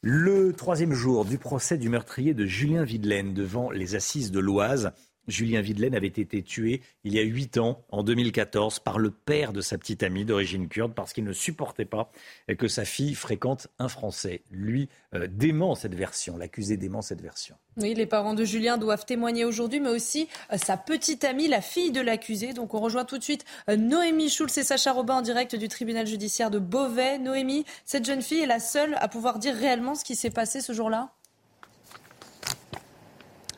[0.00, 4.92] Le troisième jour du procès du meurtrier de Julien Videlaine devant les assises de l'Oise.
[5.28, 9.52] Julien Videlaine avait été tué il y a huit ans, en 2014, par le père
[9.52, 12.10] de sa petite amie d'origine kurde, parce qu'il ne supportait pas
[12.58, 14.42] que sa fille fréquente un Français.
[14.50, 17.56] Lui euh, dément cette version, l'accusé dément cette version.
[17.76, 21.60] Oui, les parents de Julien doivent témoigner aujourd'hui, mais aussi euh, sa petite amie, la
[21.60, 22.52] fille de l'accusé.
[22.52, 25.68] Donc on rejoint tout de suite euh, Noémie Schulz et Sacha Robin en direct du
[25.68, 27.18] tribunal judiciaire de Beauvais.
[27.18, 30.60] Noémie, cette jeune fille est la seule à pouvoir dire réellement ce qui s'est passé
[30.60, 31.12] ce jour-là?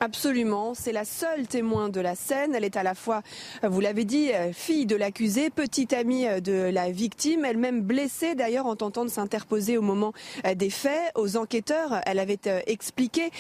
[0.05, 2.55] Absolument, c'est la seule témoin de la scène.
[2.55, 3.22] Elle est à la fois,
[3.62, 8.76] vous l'avez dit, fille de l'accusé, petite amie de la victime, elle-même blessée d'ailleurs en
[8.76, 10.12] tentant de s'interposer au moment
[10.56, 11.10] des faits.
[11.14, 13.31] Aux enquêteurs, elle avait expliqué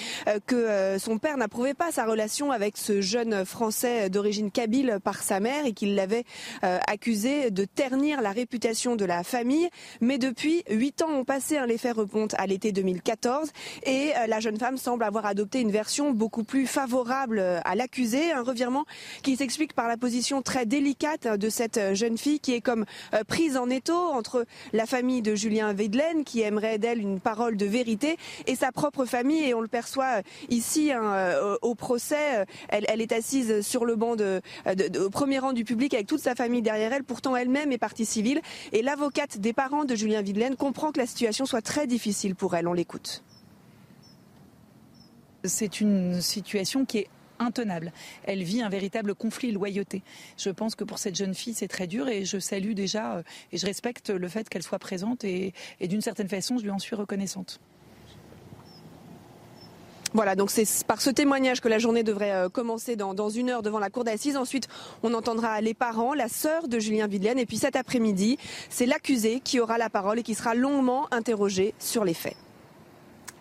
[0.46, 5.40] que son père n'approuvait pas sa relation avec ce jeune Français d'origine kabyle par sa
[5.40, 6.24] mère et qu'il l'avait
[6.62, 9.68] accusé de ternir la réputation de la famille.
[10.00, 13.50] Mais depuis, huit ans ont passé, les faits remontent à l'été 2014
[13.84, 18.32] et la jeune femme semble avoir adopté une version beaucoup plus favorable à l'accusé.
[18.32, 18.84] Un revirement
[19.22, 23.24] qui s'explique par la position très délicate de cette jeune fille qui est comme euh,
[23.24, 27.66] prise en étau entre la famille de Julien Vedelaine qui aimerait d'elle une parole de
[27.66, 28.16] vérité
[28.46, 29.44] et sa propre famille.
[29.44, 32.46] Et on le perçoit euh, ici hein, euh, au procès.
[32.68, 34.40] Elle, est assise sur le banc de,
[34.98, 37.04] au premier rang du public avec toute sa famille derrière elle.
[37.04, 38.40] Pourtant, elle-même est partie civile.
[38.72, 42.54] Et l'avocate des parents de Julien Videlaine comprend que la situation soit très difficile pour
[42.54, 42.68] elle.
[42.68, 43.22] On l'écoute
[45.44, 47.08] c'est une situation qui est
[47.38, 47.92] intenable.
[48.24, 50.02] Elle vit un véritable conflit loyauté.
[50.36, 53.22] Je pense que pour cette jeune fille, c'est très dur et je salue déjà
[53.52, 56.78] et je respecte le fait qu'elle soit présente et, d'une certaine façon, je lui en
[56.78, 57.60] suis reconnaissante.
[60.12, 63.62] Voilà, donc c'est par ce témoignage que la journée devrait commencer dans, dans une heure
[63.62, 64.36] devant la cour d'assises.
[64.36, 64.68] Ensuite,
[65.02, 67.40] on entendra les parents, la sœur de Julien Videlaine.
[67.40, 68.38] Et puis cet après-midi,
[68.70, 72.36] c'est l'accusé qui aura la parole et qui sera longuement interrogé sur les faits.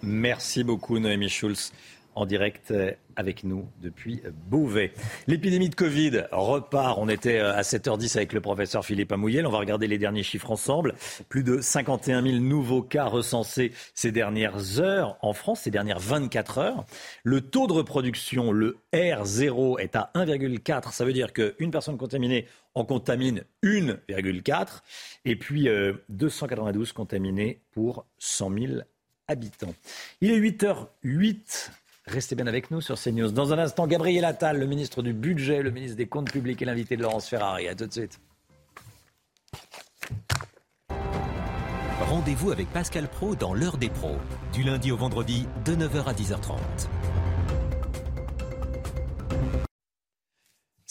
[0.03, 1.71] Merci beaucoup, Noémie Schulz
[2.15, 2.73] en direct
[3.15, 4.91] avec nous depuis Beauvais.
[5.27, 6.97] L'épidémie de Covid repart.
[6.99, 9.47] On était à 7h10 avec le professeur Philippe Amouyel.
[9.47, 10.95] On va regarder les derniers chiffres ensemble.
[11.29, 16.57] Plus de 51 000 nouveaux cas recensés ces dernières heures en France, ces dernières 24
[16.57, 16.85] heures.
[17.23, 20.91] Le taux de reproduction, le R0, est à 1,4.
[20.91, 24.81] Ça veut dire qu'une personne contaminée en contamine 1,4.
[25.25, 28.73] Et puis euh, 292 contaminés pour 100 000
[30.21, 31.69] Il est 8h08.
[32.05, 33.31] Restez bien avec nous sur CNews.
[33.31, 36.65] Dans un instant, Gabriel Attal, le ministre du Budget, le ministre des Comptes Publics et
[36.65, 37.67] l'invité de Laurence Ferrari.
[37.67, 38.19] À tout de suite.
[42.01, 44.17] Rendez-vous avec Pascal Pro dans l'heure des pros,
[44.51, 46.59] du lundi au vendredi de 9h à 10h30.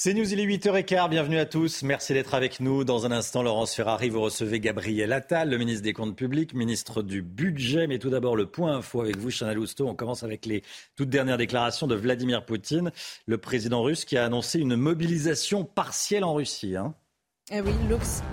[0.04, 2.82] C'est News, il est 8h15, bienvenue à tous, merci d'être avec nous.
[2.82, 7.02] Dans un instant, Laurence Ferrari, vous recevez Gabriel Attal, le ministre des Comptes Publics, ministre
[7.02, 7.86] du Budget.
[7.86, 9.86] Mais tout d'abord, le point info avec vous, Chana Lousteau.
[9.86, 10.64] On commence avec les
[10.96, 12.90] toutes dernières déclarations de Vladimir Poutine,
[13.26, 16.74] le président russe qui a annoncé une mobilisation partielle en Russie.
[16.74, 16.96] Hein.
[17.52, 18.24] Eh oui, l'Ox.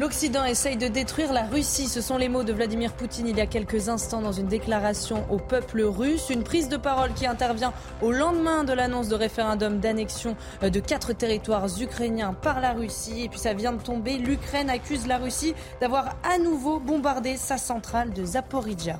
[0.00, 1.86] L'Occident essaye de détruire la Russie.
[1.86, 5.26] Ce sont les mots de Vladimir Poutine il y a quelques instants dans une déclaration
[5.28, 6.30] au peuple russe.
[6.30, 11.12] Une prise de parole qui intervient au lendemain de l'annonce de référendum d'annexion de quatre
[11.12, 13.24] territoires ukrainiens par la Russie.
[13.24, 14.16] Et puis ça vient de tomber.
[14.16, 15.52] L'Ukraine accuse la Russie
[15.82, 18.98] d'avoir à nouveau bombardé sa centrale de Zaporizhia.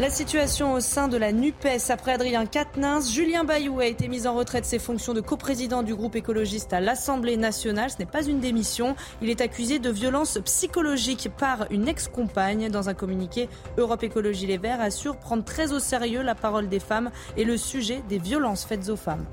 [0.00, 4.26] La situation au sein de la NUPES après Adrien Quatennens, Julien Bayou a été mis
[4.26, 7.90] en retrait de ses fonctions de coprésident du groupe écologiste à l'Assemblée nationale.
[7.90, 8.96] Ce n'est pas une démission.
[9.20, 12.70] Il est accusé de violence psychologique par une ex-compagne.
[12.70, 16.80] Dans un communiqué, Europe Écologie Les Verts assure prendre très au sérieux la parole des
[16.80, 19.26] femmes et le sujet des violences faites aux femmes.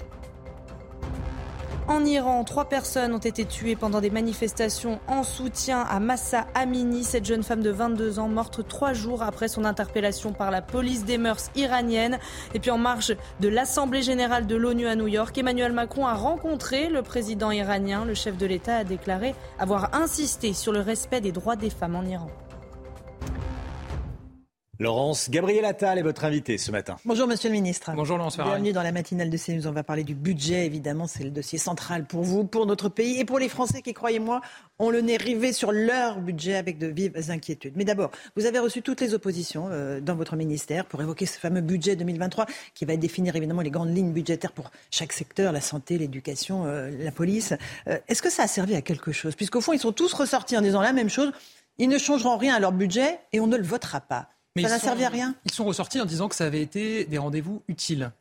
[1.89, 7.05] En Iran, trois personnes ont été tuées pendant des manifestations en soutien à Massa Amini,
[7.05, 11.05] cette jeune femme de 22 ans morte trois jours après son interpellation par la police
[11.05, 12.19] des mœurs iranienne.
[12.53, 16.13] Et puis en marge de l'Assemblée générale de l'ONU à New York, Emmanuel Macron a
[16.13, 18.03] rencontré le président iranien.
[18.03, 21.95] Le chef de l'État a déclaré avoir insisté sur le respect des droits des femmes
[21.95, 22.27] en Iran.
[24.79, 26.97] Laurence Gabriel Attal est votre invité ce matin.
[27.03, 27.91] Bonjour Monsieur le Ministre.
[27.95, 28.57] Bonjour Laurence Ferrari.
[28.57, 29.65] Bienvenue dans la matinale de CNews.
[29.65, 31.07] On va parler du budget, évidemment.
[31.07, 34.39] C'est le dossier central pour vous, pour notre pays et pour les Français qui, croyez-moi,
[34.77, 37.73] ont le nez rivé sur leur budget avec de vives inquiétudes.
[37.75, 41.39] Mais d'abord, vous avez reçu toutes les oppositions euh, dans votre ministère pour évoquer ce
[41.39, 42.45] fameux budget 2023
[42.75, 46.91] qui va définir évidemment les grandes lignes budgétaires pour chaque secteur, la santé, l'éducation, euh,
[46.99, 47.55] la police.
[47.87, 49.35] Euh, Est-ce que ça a servi à quelque chose?
[49.35, 51.31] Puisqu'au fond, ils sont tous ressortis en disant la même chose.
[51.79, 54.29] Ils ne changeront rien à leur budget et on ne le votera pas.
[54.63, 56.45] Mais ça ils n'a sont- servi à rien Ils sont ressortis en disant que ça
[56.45, 58.11] avait été des rendez-vous utiles.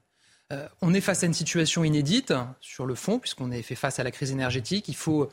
[0.52, 3.98] Euh, on est face à une situation inédite sur le fond, puisqu'on est fait face
[3.98, 4.86] à la crise énergétique.
[4.88, 5.28] Il faut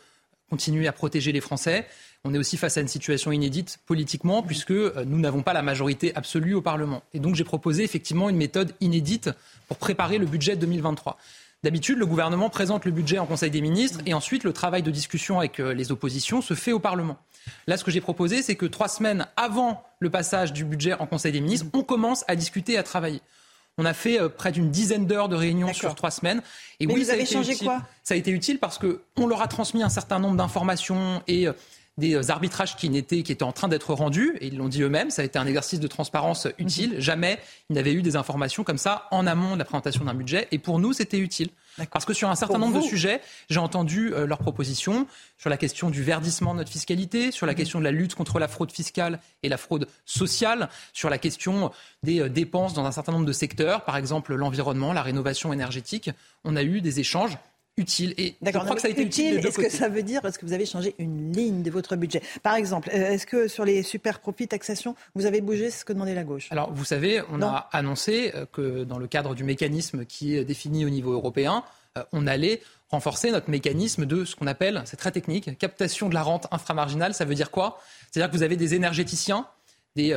[0.50, 1.86] continuer à protéger les Français.
[2.24, 5.62] On est aussi face à une situation inédite politiquement, puisque euh, nous n'avons pas la
[5.62, 7.04] majorité absolue au Parlement.
[7.14, 9.30] Et donc j'ai proposé effectivement une méthode inédite
[9.68, 11.18] pour préparer le budget 2023.
[11.64, 14.92] D'habitude, le gouvernement présente le budget en Conseil des ministres et ensuite le travail de
[14.92, 17.18] discussion avec euh, les oppositions se fait au Parlement.
[17.68, 21.06] Là, ce que j'ai proposé, c'est que trois semaines avant le passage du budget en
[21.08, 23.22] Conseil des ministres, on commence à discuter et à travailler.
[23.78, 26.42] On a fait euh, près d'une dizaine d'heures de réunions sur trois semaines.
[26.80, 27.68] Et Mais oui, vous ça a avez été changé utile.
[27.68, 27.82] quoi?
[28.04, 31.48] Ça a été utile parce que on leur a transmis un certain nombre d'informations et
[31.48, 31.54] euh,
[31.98, 34.82] des euh, arbitrages qui, n'étaient, qui étaient en train d'être rendus, et ils l'ont dit
[34.82, 36.96] eux-mêmes, ça a été un exercice de transparence utile.
[36.98, 37.40] Jamais
[37.70, 40.60] ils n'avaient eu des informations comme ça en amont de la présentation d'un budget, et
[40.60, 41.50] pour nous, c'était utile.
[41.92, 45.08] Parce que sur un certain Pour nombre de sujets, j'ai entendu euh, leurs propositions
[45.38, 48.38] sur la question du verdissement de notre fiscalité, sur la question de la lutte contre
[48.38, 51.72] la fraude fiscale et la fraude sociale, sur la question
[52.04, 56.12] des euh, dépenses dans un certain nombre de secteurs, par exemple l'environnement, la rénovation énergétique.
[56.44, 57.38] On a eu des échanges
[57.78, 59.40] utiles et je crois non, que ça a été utile.
[59.42, 61.96] deux Est-ce que ça veut dire parce que vous avez changé une ligne de votre
[61.96, 65.84] budget Par exemple, euh, est-ce que sur les super profits taxation, vous avez bougé ce
[65.84, 66.48] que demandait la gauche?
[66.52, 67.48] Alors, vous savez, on Non.
[67.48, 71.64] a annoncé euh, que dans le cadre du mécanisme qui est défini au niveau européen,
[71.98, 76.14] euh, on allait renforcer notre mécanisme de ce qu'on appelle, c'est très technique, captation de
[76.14, 77.16] la rente inframarginale.
[77.16, 77.80] Ça veut dire quoi?
[78.12, 79.48] C'est-à-dire que vous avez des énergéticiens,
[79.96, 80.16] des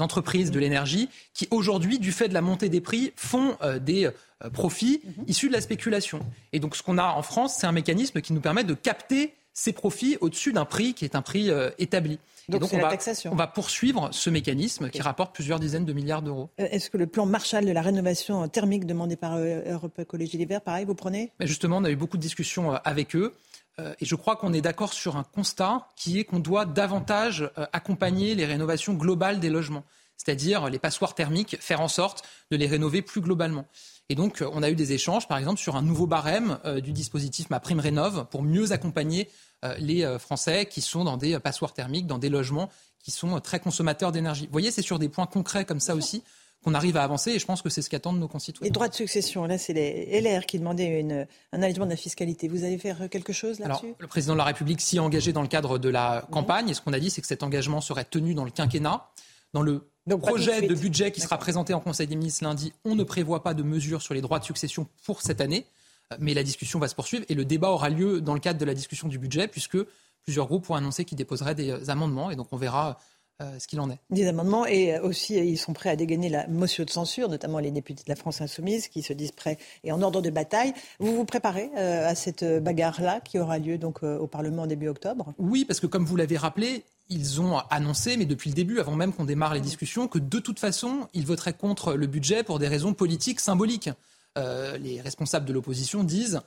[0.00, 4.08] entreprises de l'énergie qui aujourd'hui, du fait de la montée des prix, font des
[4.44, 6.20] euh, profits issus de la spéculation.
[6.52, 9.34] Et donc, ce qu'on a en France, c'est un mécanisme qui nous permet de capter
[9.52, 12.18] ces profits au-dessus d'un prix qui est un prix euh, établi.
[12.48, 13.32] Donc, on, va, taxation.
[13.32, 16.48] on va poursuivre ce mécanisme qui rapporte plusieurs dizaines de milliards d'euros.
[16.60, 20.44] Euh, Est-ce que le plan Marshall de la rénovation thermique demandé par Europe Écologie Les
[20.44, 21.32] Verts, pareil, vous prenez?
[21.40, 23.34] Mais justement, on a eu beaucoup de discussions avec eux.
[23.80, 27.50] euh, Et je crois qu'on est d'accord sur un constat qui est qu'on doit davantage
[27.58, 29.82] euh, accompagner les rénovations globales des logements,
[30.16, 32.22] c'est-à-dire les passoires thermiques, faire en sorte
[32.52, 33.66] de les rénover plus globalement.
[34.08, 36.80] Et donc, euh, on a eu des échanges, par exemple, sur un nouveau barème euh,
[36.80, 39.28] du dispositif Ma Prime Rénov pour mieux accompagner
[39.64, 42.68] euh, les Français qui sont dans des passoires thermiques, dans des logements
[43.02, 44.46] qui sont très consommateurs d'énergie.
[44.46, 46.22] Vous voyez, c'est sur des points concrets comme ça aussi
[46.64, 48.68] qu'on arrive à avancer et je pense que c'est ce qu'attendent nos concitoyens.
[48.68, 51.96] Les droits de succession, là, c'est les LR qui demandaient une, un allègement de la
[51.96, 52.48] fiscalité.
[52.48, 53.94] Vous allez faire quelque chose là-dessus?
[53.98, 56.68] le président de la République s'y est engagé dans le cadre de la campagne.
[56.68, 59.08] Et ce qu'on a dit, c'est que cet engagement serait tenu dans le quinquennat.
[59.52, 62.72] Dans le Donc, de projet de, budget qui sera présenté en Conseil des ministres lundi,
[62.84, 65.66] on ne prévoit pas de mesures sur les droits de succession pour cette année.
[66.12, 68.58] Euh, Mais la discussion va se poursuivre et le débat aura lieu dans le cadre
[68.60, 69.78] de la discussion du budget, puisque
[70.22, 72.30] plusieurs groupes ont annoncé qu'ils déposeraient des euh, amendements.
[72.30, 72.98] Et donc, on verra
[73.42, 73.98] euh, ce qu'il en est.
[74.10, 77.28] des amendements et euh, aussi euh, ils sont prêts à dégainer la motion de censure,
[77.28, 80.30] notamment les députés de la France insoumise qui se disent prêts et en ordre de
[80.30, 80.72] bataille.
[81.00, 84.88] Vous vous préparez euh, à cette bagarre-là qui aura lieu donc euh, au Parlement début
[84.88, 85.34] octobre?
[85.38, 88.96] Oui, parce que comme vous l'avez rappelé, ils ont annoncé, mais depuis le début, avant
[88.96, 92.58] même qu'on démarre les discussions, que de toute façon, ils voteraient contre le budget pour
[92.58, 93.90] des raisons politiques symboliques.
[94.36, 96.40] Les responsables de l'opposition disent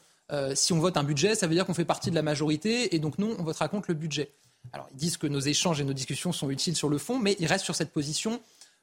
[0.56, 3.00] si on vote un budget, ça veut dire qu'on fait partie de la majorité, et
[3.00, 4.32] donc non, on votera contre le budget.
[4.74, 7.36] Alors, ils disent que nos échanges et nos discussions sont utiles sur le fond, mais
[7.40, 8.42] ils restent sur cette position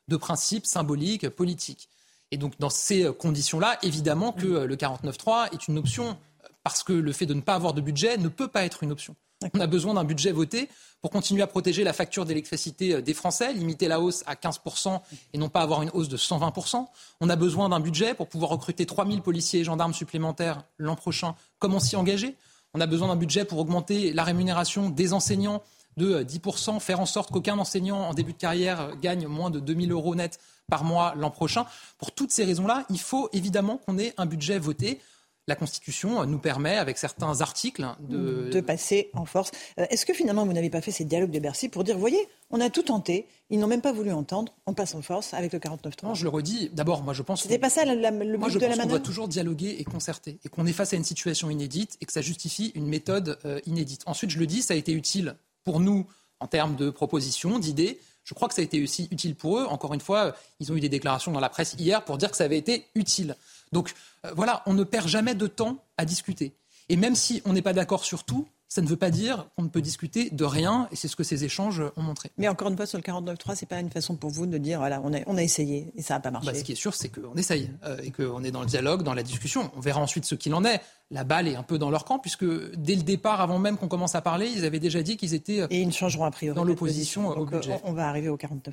[0.08, 1.88] de principe symbolique, politique.
[2.30, 6.08] Et donc, dans ces conditions-là, évidemment que euh, le 49.3 est une option,
[6.44, 8.82] euh, parce que le fait de ne pas avoir de budget ne peut pas être
[8.82, 9.14] une option.
[9.54, 10.68] On a besoin d'un budget voté
[11.02, 15.00] pour continuer à protéger la facture d'électricité euh, des Français, limiter la hausse à 15%
[15.34, 16.86] et non pas avoir une hausse de 120%.
[17.20, 21.36] On a besoin d'un budget pour pouvoir recruter 3000 policiers et gendarmes supplémentaires l'an prochain,
[21.58, 22.34] comme on s'y engageait.
[22.76, 25.62] On a besoin d'un budget pour augmenter la rémunération des enseignants
[25.96, 29.48] de euh, 10%, faire en sorte qu'aucun enseignant en début de carrière euh, gagne moins
[29.48, 30.38] de 2000 euros net
[30.68, 31.64] par mois l'an prochain.
[31.96, 35.00] Pour toutes ces raisons-là, il faut évidemment qu'on ait un budget voté.
[35.48, 38.48] La Constitution nous permet, avec certains articles, de...
[38.50, 39.50] de passer en force.
[39.78, 42.28] Euh, Est-ce que finalement, vous n'avez pas fait ces dialogues de Bercy pour dire, voyez,
[42.50, 45.52] on a tout tenté, ils n'ont même pas voulu entendre, on passe en force avec
[45.52, 46.70] le 49.3 Non, je le redis.
[46.72, 47.42] D'abord, moi, je pense.
[47.42, 49.06] C'était pas ça la- la- le Moi, but je de la pense qu'on manœuvre doit
[49.06, 52.22] toujours dialoguer et concerter, et qu'on est face à une situation inédite et que ça
[52.22, 54.02] justifie une méthode euh, inédite.
[54.06, 56.06] Ensuite, je le dis, ça a été utile pour nous
[56.40, 57.98] en termes de propositions, d'idées.
[58.24, 59.66] Je crois que ça a été aussi utile pour eux.
[59.66, 62.36] Encore une fois, ils ont eu des déclarations dans la presse hier pour dire que
[62.36, 63.36] ça avait été utile.
[63.72, 63.92] Donc
[64.24, 66.54] euh, voilà, on ne perd jamais de temps à discuter.
[66.88, 69.62] Et même si on n'est pas d'accord sur tout, ça ne veut pas dire qu'on
[69.62, 72.30] ne peut discuter de rien, et c'est ce que ces échanges ont montré.
[72.36, 74.80] Mais encore une fois, sur le 49.3, c'est pas une façon pour vous de dire,
[74.80, 76.50] voilà, on a, on a essayé et ça n'a pas marché.
[76.50, 79.02] Bah, ce qui est sûr, c'est qu'on essaye euh, et qu'on est dans le dialogue,
[79.02, 79.70] dans la discussion.
[79.76, 80.80] On verra ensuite ce qu'il en est.
[81.12, 83.86] La balle est un peu dans leur camp, puisque dès le départ, avant même qu'on
[83.86, 86.56] commence à parler, ils avaient déjà dit qu'ils étaient et ils ne changeront a priori
[86.56, 87.78] dans l'opposition au euh, budget.
[87.84, 88.70] on va arriver au 49.3.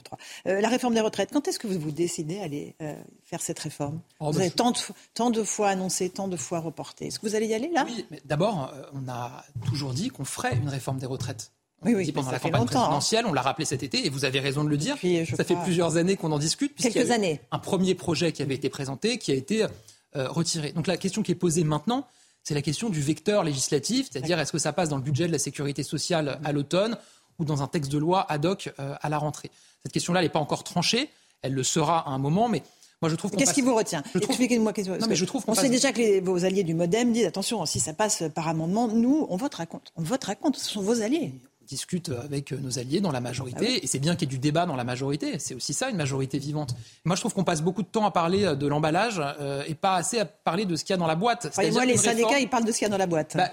[0.47, 3.39] Euh, la réforme des retraites, quand est-ce que vous vous décidez à aller euh, faire
[3.41, 3.99] cette réforme?
[4.19, 6.59] Oh, Vous bah, avez je- tant, de, fo- tant de fois annoncé, tant de fois
[6.59, 7.05] reporté.
[7.05, 7.85] Est-ce que vous allez y aller là?
[7.87, 11.51] Oui, mais d'abord, euh, on a toujours dit qu'on ferait une réforme des retraites.
[11.83, 12.65] On Oui, oui, dit pendant la campagne hein.
[12.65, 14.95] présidentielle, on l'a rappelé cet été, et vous avez raison de le dire.
[15.37, 16.73] ça fait plusieurs années qu'on en discute.
[16.73, 17.41] puisqu'il y a Quelques eu années.
[17.51, 19.65] Un premier projet qui avait été présenté, qui a été
[20.15, 20.71] euh, retiré.
[20.71, 22.07] Donc la question qui est posée maintenant,
[22.43, 25.31] c'est la question du vecteur législatif, c'est-à-dire est-ce que ça passe dans le budget de
[25.31, 26.97] la sécurité sociale à l'automne
[27.39, 29.49] ou dans un texte de loi ad hoc euh, à la rentrée?
[29.83, 31.09] Cette question-là, n'est pas encore tranchée,
[31.41, 32.61] elle le sera à un moment, mais
[33.01, 34.01] moi je trouve Qu'est-ce passe- qui vous retient?
[34.13, 34.71] Je trouve- Expliquez-moi.
[34.73, 36.73] qu'est-ce que- Non, mais je trouve qu'on On sait déjà que les- vos alliés du
[36.73, 39.91] MoDem disent attention, si ça passe par amendement, nous, on votera contre.
[39.97, 40.59] On votera contre.
[40.59, 41.33] Ce sont vos alliés.
[41.67, 43.79] Discute avec nos alliés dans la majorité, Ah oui.
[43.81, 45.39] et c'est bien qu'il y ait du débat dans la majorité.
[45.39, 46.75] C'est aussi ça, une majorité vivante.
[47.05, 49.95] Moi, je trouve qu'on passe beaucoup de temps à parler de l'emballage euh, et pas
[49.95, 51.45] assez à parler de ce qu'il y a dans la boîte.
[51.57, 53.37] Les syndicats, réforme- ils parlent de ce qu'il y a dans la boîte.
[53.37, 53.49] Bah,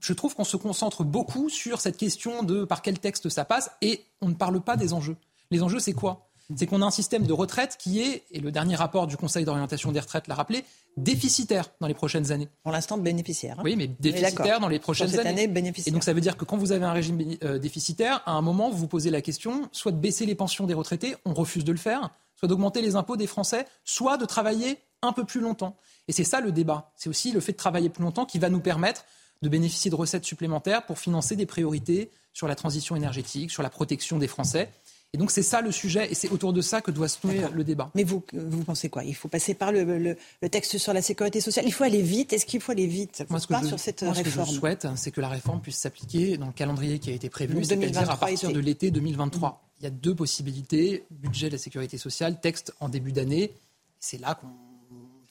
[0.00, 3.70] je trouve qu'on se concentre beaucoup sur cette question de par quel texte ça passe
[3.80, 5.16] et on ne parle pas des enjeux.
[5.50, 6.28] Les enjeux, c'est quoi?
[6.56, 9.44] C'est qu'on a un système de retraite qui est, et le dernier rapport du Conseil
[9.44, 10.64] d'orientation des retraites l'a rappelé,
[10.96, 12.48] déficitaire dans les prochaines années.
[12.62, 13.58] Pour l'instant, bénéficiaire.
[13.58, 13.62] hein.
[13.64, 15.30] Oui, mais déficitaire dans les prochaines cette années.
[15.30, 15.90] année, bénéficiaire.
[15.90, 18.42] Et donc ça veut dire que quand vous avez un régime euh, déficitaire, à un
[18.42, 21.64] moment, vous vous posez la question soit de baisser les pensions des retraités, on refuse
[21.64, 25.40] de le faire, soit d'augmenter les impôts des Français, soit de travailler un peu plus
[25.40, 25.76] longtemps.
[26.08, 26.92] Et c'est ça le débat.
[26.96, 29.04] C'est aussi le fait de travailler plus longtemps qui va nous permettre
[29.42, 33.70] de bénéficier de recettes supplémentaires pour financer des priorités sur la transition énergétique, sur la
[33.70, 34.70] protection des Français.
[35.14, 37.44] Et donc c'est ça le sujet, et c'est autour de ça que doit se nouer
[37.54, 37.88] le débat.
[37.94, 39.04] Mais vous, vous pensez quoi?
[39.04, 41.64] Il faut passer par le, le- le texte sur la sécurité sociale.
[41.66, 42.32] Il faut aller vite.
[42.32, 43.24] Est-ce qu'il faut aller vite?
[43.30, 44.48] Moi, ce que, je, sur cette moi, ce que réforme.
[44.50, 47.64] je souhaite, c'est que la réforme puisse s'appliquer dans le calendrier qui a été prévu,
[47.64, 48.58] c'est-à-dire à 2023 partir été.
[48.58, 49.62] de l'été 2023.
[49.80, 53.52] Il y a deux possibilités budget de la sécurité sociale, texte en début d'année.
[54.00, 54.48] C'est là qu'on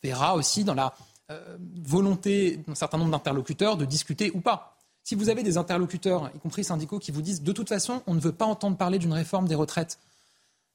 [0.02, 0.94] verra aussi dans la
[1.30, 4.73] euh, volonté d'un certain nombre d'interlocuteurs de discuter ou pas.
[5.04, 8.14] Si vous avez des interlocuteurs, y compris syndicaux, qui vous disent de toute façon, on
[8.14, 10.00] ne veut pas entendre parler d'une réforme des retraites,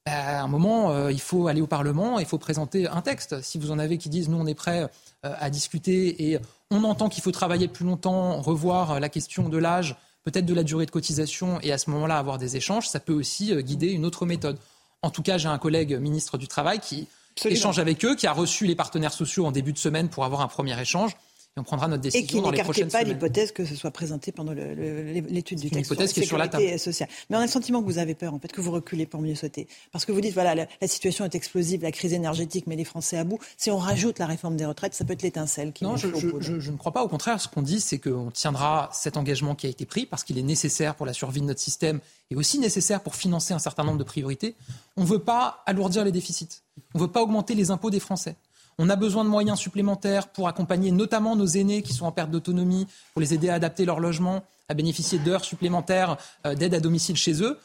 [0.04, 3.42] ben, à un moment, euh, il faut aller au Parlement, il faut présenter un texte.
[3.42, 4.88] Si vous en avez qui disent nous, on est prêt
[5.24, 6.38] euh, à discuter et
[6.70, 10.54] on entend qu'il faut travailler plus longtemps, revoir euh, la question de l'âge, peut-être de
[10.54, 13.88] la durée de cotisation et à ce moment-là avoir des échanges, ça peut aussi guider
[13.88, 14.58] une autre méthode.
[15.02, 17.06] En tout cas, j'ai un collègue ministre du Travail qui
[17.36, 17.58] Absolument.
[17.58, 20.40] échange avec eux, qui a reçu les partenaires sociaux en début de semaine pour avoir
[20.40, 21.16] un premier échange.
[21.58, 24.52] Et on prendra notre Et décision qui n'écartait pas l'hypothèse que ce soit présenté pendant
[24.52, 26.78] l'étude du une texte hypothèse sur qui est sur la table.
[26.78, 27.08] sociale.
[27.28, 29.20] Mais on a le sentiment que vous avez peur, en fait, que vous reculez pour
[29.20, 29.66] mieux sauter.
[29.92, 32.84] Parce que vous dites, voilà, la, la situation est explosive, la crise énergétique met les
[32.84, 33.38] Français à bout.
[33.56, 36.08] Si on rajoute la réforme des retraites, ça peut être l'étincelle qui Non, je-
[36.40, 37.02] je ne crois pas.
[37.02, 40.22] Au contraire, ce qu'on dit, c'est qu'on tiendra cet engagement qui a été pris parce
[40.24, 41.98] qu'il est nécessaire pour la survie de notre système
[42.30, 44.54] et aussi nécessaire pour financer un certain nombre de priorités.
[44.96, 46.48] On ne veut pas alourdir les déficits.
[46.94, 48.36] On ne veut pas augmenter les impôts des Français.
[48.80, 52.30] On a besoin de moyens supplémentaires pour accompagner notamment nos aînés qui sont en perte
[52.30, 56.80] d'autonomie, pour les aider à adapter leur logement, à bénéficier d'heures supplémentaires euh, d'aide à
[56.80, 57.58] domicile chez eux.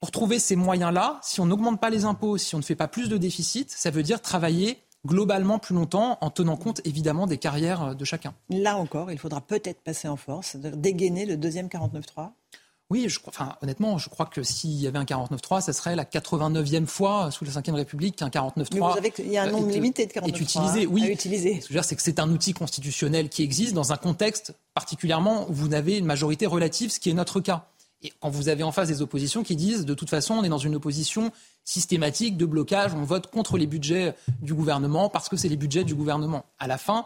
[0.00, 2.88] Pour trouver ces moyens-là, si on n'augmente pas les impôts, si on ne fait pas
[2.88, 7.38] plus de déficit, ça veut dire travailler globalement plus longtemps en tenant compte évidemment des
[7.38, 8.34] carrières euh, de chacun.
[8.48, 12.30] Là encore, il faudra peut-être passer en force, dégainer le deuxième 49.3.
[12.88, 16.04] Oui, je enfin, honnêtement, je crois que s'il y avait un 49.3, ça serait la
[16.04, 19.50] 89e fois sous la Ve République qu'un 49.3 Mais vous savez qu'il y a un
[19.50, 20.86] nombre est- limité de 49.3 est utilisé.
[20.86, 21.54] Oui, à utiliser.
[21.54, 23.96] Ce que je veux dire, c'est que c'est un outil constitutionnel qui existe dans un
[23.96, 27.66] contexte particulièrement où vous avez une majorité relative, ce qui est notre cas.
[28.02, 30.48] Et quand vous avez en face des oppositions qui disent, de toute façon, on est
[30.48, 31.32] dans une opposition
[31.64, 35.82] systématique de blocage, on vote contre les budgets du gouvernement parce que c'est les budgets
[35.82, 36.44] du gouvernement.
[36.60, 37.02] À la fin, euh,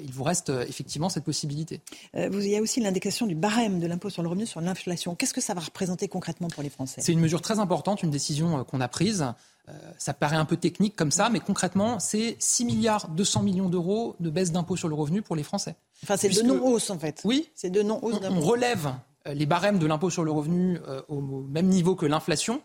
[0.00, 1.80] il vous reste euh, effectivement cette possibilité.
[2.14, 4.60] Euh, vous- il y a aussi l'indication du barème de l'impôt sur le revenu sur
[4.60, 5.14] l'inflation.
[5.14, 7.00] Qu'est-ce que ça va représenter concrètement pour les Français?
[7.02, 9.26] C'est une mesure très importante, une décision euh, qu'on a prise.
[9.68, 13.68] Euh, ça paraît un peu technique comme ça, mais concrètement, c'est 6 milliards 200 millions
[13.68, 15.76] d'euros de baisse d'impôt sur le revenu pour les Français.
[16.02, 17.20] Enfin, c'est de non-hausse en fait.
[17.24, 17.48] Oui.
[17.54, 18.34] C'est de non-hausse On, d'impôt.
[18.34, 18.92] on relève
[19.28, 22.62] euh, les barèmes de l'impôt sur le revenu euh, au même niveau que l'inflation,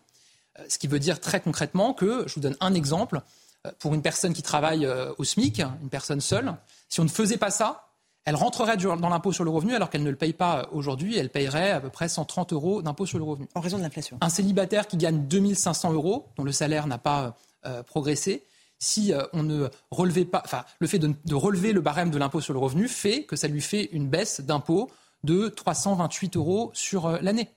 [0.59, 3.21] euh, ce qui veut dire très concrètement que, je vous donne un exemple,
[3.67, 6.53] euh, pour une personne qui travaille euh, au SMIC, une personne seule,
[6.89, 7.85] si on ne faisait pas ça,
[8.25, 11.15] elle rentrerait dans l'impôt sur le revenu alors qu'elle ne le paye pas aujourd'hui.
[11.15, 13.47] Elle payerait à peu près 130 euros d'impôt sur le revenu.
[13.53, 14.17] En raison de l'inflation.
[14.21, 17.37] Un célibataire qui gagne 2500 euros, dont le salaire n'a pas
[17.67, 18.43] euh, progressé,
[18.79, 22.17] si euh, on ne relevait pas, enfin, le fait de, de relever le barème de
[22.17, 24.89] l'impôt sur le revenu fait que ça lui fait une baisse d'impôt
[25.23, 27.49] de 328 euros sur euh, l'année.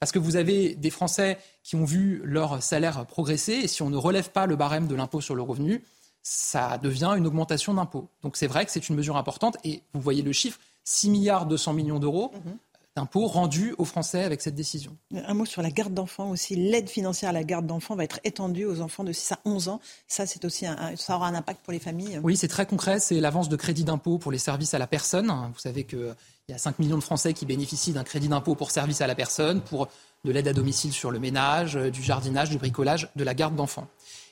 [0.00, 3.90] Parce que vous avez des Français qui ont vu leur salaire progresser et si on
[3.90, 5.84] ne relève pas le barème de l'impôt sur le revenu,
[6.28, 8.08] ça devient une augmentation d'impôts.
[8.24, 11.46] Donc c'est vrai que c'est une mesure importante et vous voyez le chiffre, 6 milliards
[11.46, 12.32] 200 millions d'euros.
[12.34, 12.56] Mhm.
[12.96, 14.96] d'impôts rendus aux Français avec cette décision.
[15.14, 16.56] Un mot sur la garde d'enfants aussi.
[16.56, 19.68] L'aide financière à la garde d'enfants va être étendue aux enfants de 6 à 11
[19.68, 19.80] ans.
[20.08, 20.64] Ça, c'est aussi
[20.96, 22.18] ça aura un impact pour les familles.
[22.22, 22.98] Oui, c'est très concret.
[22.98, 25.26] C'est l'avance de crédit d'impôt pour les services à la personne.
[25.28, 26.14] Vous savez qu'il
[26.48, 29.14] y a 5 millions de Français qui bénéficient d'un crédit d'impôt pour services à la
[29.14, 29.88] personne, pour
[30.24, 33.86] de l'aide à domicile sur le ménage, du jardinage, du bricolage, de la garde d'enfants.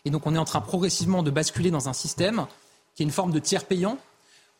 [0.04, 2.46] Et donc on est en train progressivement de basculer dans un système
[2.94, 3.98] qui est une forme de tiers payant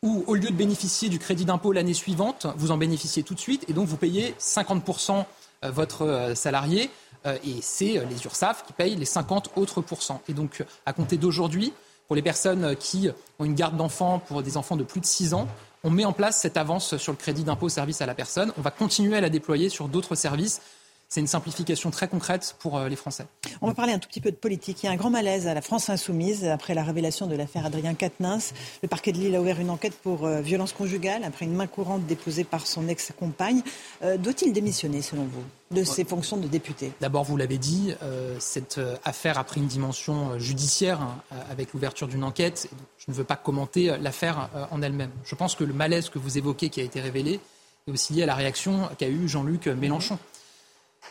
[0.01, 3.39] où au lieu de bénéficier du crédit d'impôt l'année suivante, vous en bénéficiez tout de
[3.39, 5.25] suite et donc vous payez 50%
[5.63, 6.89] euh, votre euh, salarié
[7.25, 10.21] euh, et c'est les URSAF qui payent les 50 autres pourcents.
[10.27, 11.73] Et donc à compter d'aujourd'hui,
[12.07, 13.09] pour les personnes qui
[13.39, 15.47] ont une garde d'enfants pour des enfants de plus de 6 ans,
[15.83, 18.51] on met en place cette avance sur le crédit d'impôt service à la personne.
[18.57, 20.61] On va continuer à la déployer sur d'autres services
[21.07, 23.25] c'est une simplification très concrète pour euh, les Français.
[23.61, 24.83] On va parler un tout petit peu de politique.
[24.83, 27.65] Il y a un grand malaise à la France insoumise après la révélation de l'affaire
[27.65, 28.53] Adrien Quatennens.
[28.81, 31.67] Le parquet de Lille a ouvert une enquête pour euh, violence conjugale après une main
[31.67, 33.61] courante déposée par son ex-compagne.
[34.03, 35.43] Euh, doit-il démissionner, selon vous,
[35.75, 36.91] de ses fonctions de député?
[37.01, 37.93] D'abord, vous l'avez dit,
[38.39, 41.17] cette affaire a pris une dimension judiciaire hein,
[41.49, 42.69] avec l'ouverture d'une enquête.
[42.97, 45.09] Je ne veux pas commenter l'affaire en elle-même.
[45.23, 47.39] Je pense que le malaise que vous évoquez, qui a été révélé,
[47.87, 50.19] est aussi lié à la réaction qu'a eue Jean-Luc Mélenchon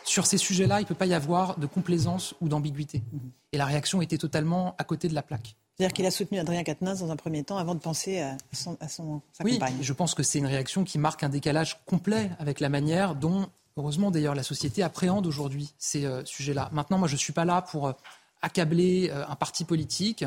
[0.03, 3.03] sur ces sujets-là, il ne peut pas y avoir de complaisance ou d'ambiguïté.
[3.51, 5.55] Et la réaction était totalement à côté de la plaque.
[5.75, 8.77] C'est-à-dire qu'il a soutenu Adrien Quatennens dans un premier temps avant de penser à son,
[8.79, 12.31] à son sa oui, je pense que c'est une réaction qui marque un décalage complet
[12.39, 16.69] avec la manière dont, heureusement d'ailleurs, la société appréhende aujourd'hui ces euh, sujets-là.
[16.71, 17.93] Maintenant, moi, je ne suis pas là pour euh,
[18.41, 20.23] accabler euh, un parti politique,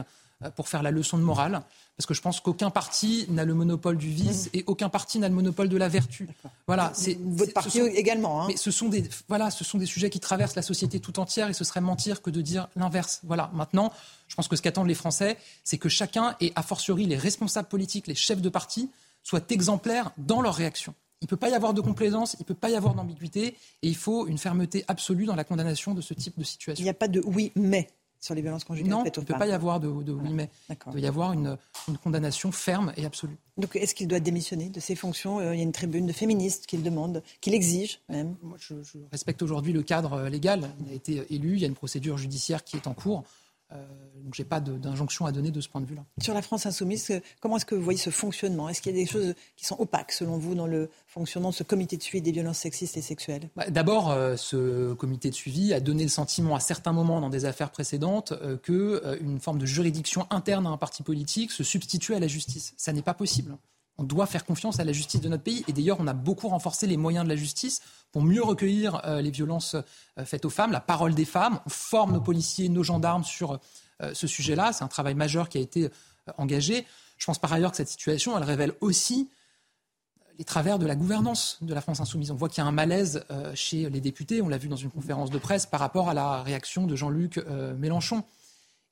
[0.55, 1.63] pour faire la leçon de morale
[1.99, 4.59] parce que je pense qu'aucun parti n'a le monopole du vice mmh.
[4.59, 6.29] et aucun parti n'a le monopole de la vertu.
[6.69, 8.41] Voilà, c'est votre parti également.
[8.41, 8.47] Hein.
[8.49, 11.51] Mais ce sont des voilà, ce sont des sujets qui traversent la société tout entière
[11.51, 13.21] et ce serait mentir que de dire l'inverse.
[13.25, 13.51] Voilà.
[13.53, 13.93] Maintenant,
[14.29, 17.67] je pense que ce qu'attendent les Français, c'est que chacun et a fortiori les responsables
[17.67, 18.91] politiques, les chefs de parti,
[19.25, 20.95] soient exemplaires dans leur réaction.
[21.21, 23.57] Il ne peut pas y avoir de complaisance, il ne peut pas y avoir d'ambiguïté,
[23.83, 26.81] et il faut une fermeté absolue dans la condamnation de ce type de situation.
[26.81, 27.89] Il n'y a pas de oui, mais
[28.21, 30.93] sur les violences conjugales Non, il ne peut pas y avoir de, oui, mais il
[30.93, 31.57] doit y avoir une,
[32.03, 33.37] condamnation ferme et absolue.
[33.57, 35.41] Donc est-ce qu'il doit démissionner de ses fonctions?
[35.41, 38.37] Euh, Il y a une tribune de féministes qui le demande, qui l'exige même.
[38.43, 38.75] Moi, je,
[39.11, 40.71] respecte aujourd'hui le cadre euh, légal.
[40.85, 43.25] Il a été élu, il y a une procédure judiciaire qui est en cours.
[43.73, 43.77] Euh,
[44.25, 46.05] donc je n'ai pas d'injonction à donner de ce point de vue-là.
[46.23, 48.69] Sur la France insoumise, comment est-ce que vous voyez ce fonctionnement?
[48.69, 51.55] Est-ce qu'il y a des choses qui sont opaques selon vous dans le fonctionnement de
[51.55, 53.51] ce comité de suivi des violences sexistes et sexuelles?
[53.57, 57.31] Bah, D'abord, euh, ce comité de suivi a donné le sentiment à certains moments dans
[57.31, 62.15] des affaires précédentes euh, qu'une forme de juridiction interne à un parti politique se substitue
[62.15, 62.75] à la justice.
[62.77, 63.57] Ça n'est pas possible.
[64.01, 65.65] On doit faire confiance à la justice de notre pays.
[65.67, 69.21] Et d'ailleurs, on a beaucoup renforcé les moyens de la justice pour mieux recueillir euh,
[69.21, 71.61] les violences euh, faites aux femmes, la parole des femmes.
[71.67, 73.59] On forme nos policiers, nos gendarmes sur
[74.01, 74.73] euh, ce sujet-là.
[74.73, 75.91] C'est un travail majeur qui a été
[76.37, 76.87] engagé.
[77.17, 79.29] Je pense par ailleurs que cette situation, elle révèle aussi
[80.39, 82.31] les travers de la gouvernance de la France insoumise.
[82.31, 84.91] On voit qu'il y a un malaise chez les députés, on l'a vu dans une
[84.91, 87.45] conférence de presse, par rapport à la réaction de Jean-Luc
[87.77, 88.23] Mélenchon.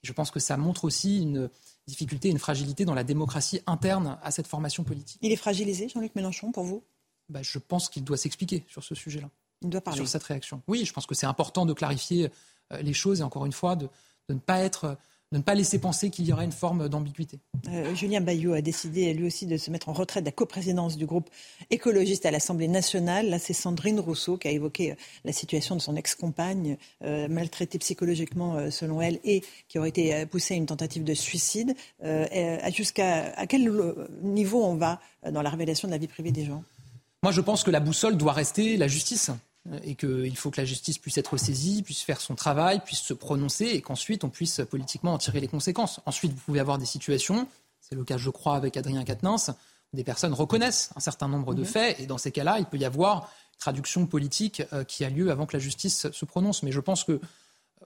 [0.03, 1.49] je pense que ça montre aussi une,
[1.87, 5.19] difficulté, une fragilité dans la démocratie interne à cette formation politique.
[5.23, 6.83] Il est fragilisé, Jean-Luc Mélenchon, pour vous?
[7.29, 9.31] Bah, Je pense qu'il doit s'expliquer sur ce sujet-là.
[9.63, 9.99] Il doit parler.
[9.99, 10.63] Sur cette réaction.
[10.67, 12.31] Oui, je pense que c'est important de clarifier
[12.73, 13.89] euh, les choses et encore une fois de,
[14.29, 14.99] de ne pas être
[15.33, 17.41] de ne pas laisser penser qu'il y aurait une forme d'ambiguïté.
[17.69, 20.97] Euh, Julien Bayou a décidé lui aussi de se mettre en retraite de la coprésidence
[20.97, 21.29] du groupe
[21.71, 23.29] écologiste à l'Assemblée nationale.
[23.29, 24.95] Là, c'est Sandrine Rousseau qui a évoqué euh,
[25.25, 30.55] la situation de son ex-compagne, euh, maltraitée psychologiquement selon elle, et qui aurait été poussée
[30.55, 31.75] à une tentative de suicide.
[32.73, 33.71] Jusqu'à à quel
[34.23, 35.01] niveau on va
[35.31, 36.63] dans la révélation de la vie privée des gens?
[37.23, 39.31] Moi, je pense que la boussole doit rester la justice
[39.83, 43.15] et qu'il faut que la justice puisse être saisie, puisse faire son travail, puisse se
[43.15, 46.01] prononcer et qu'ensuite on puisse politiquement en tirer les conséquences.
[46.07, 47.49] Ensuite, vous pouvez avoir des situations,
[47.81, 49.51] c'est le cas je crois avec Adrien Quatennens,
[49.93, 51.67] où des personnes reconnaissent un certain nombre de mhm.
[51.67, 55.11] faits et dans ces cas-là, il peut y avoir une traduction politique euh, qui a
[55.11, 56.63] lieu avant que la justice se prononce.
[56.63, 57.21] Mais je pense que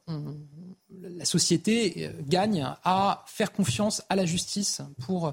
[0.06, 5.32] la société euh, gagne à faire confiance à la justice pour euh,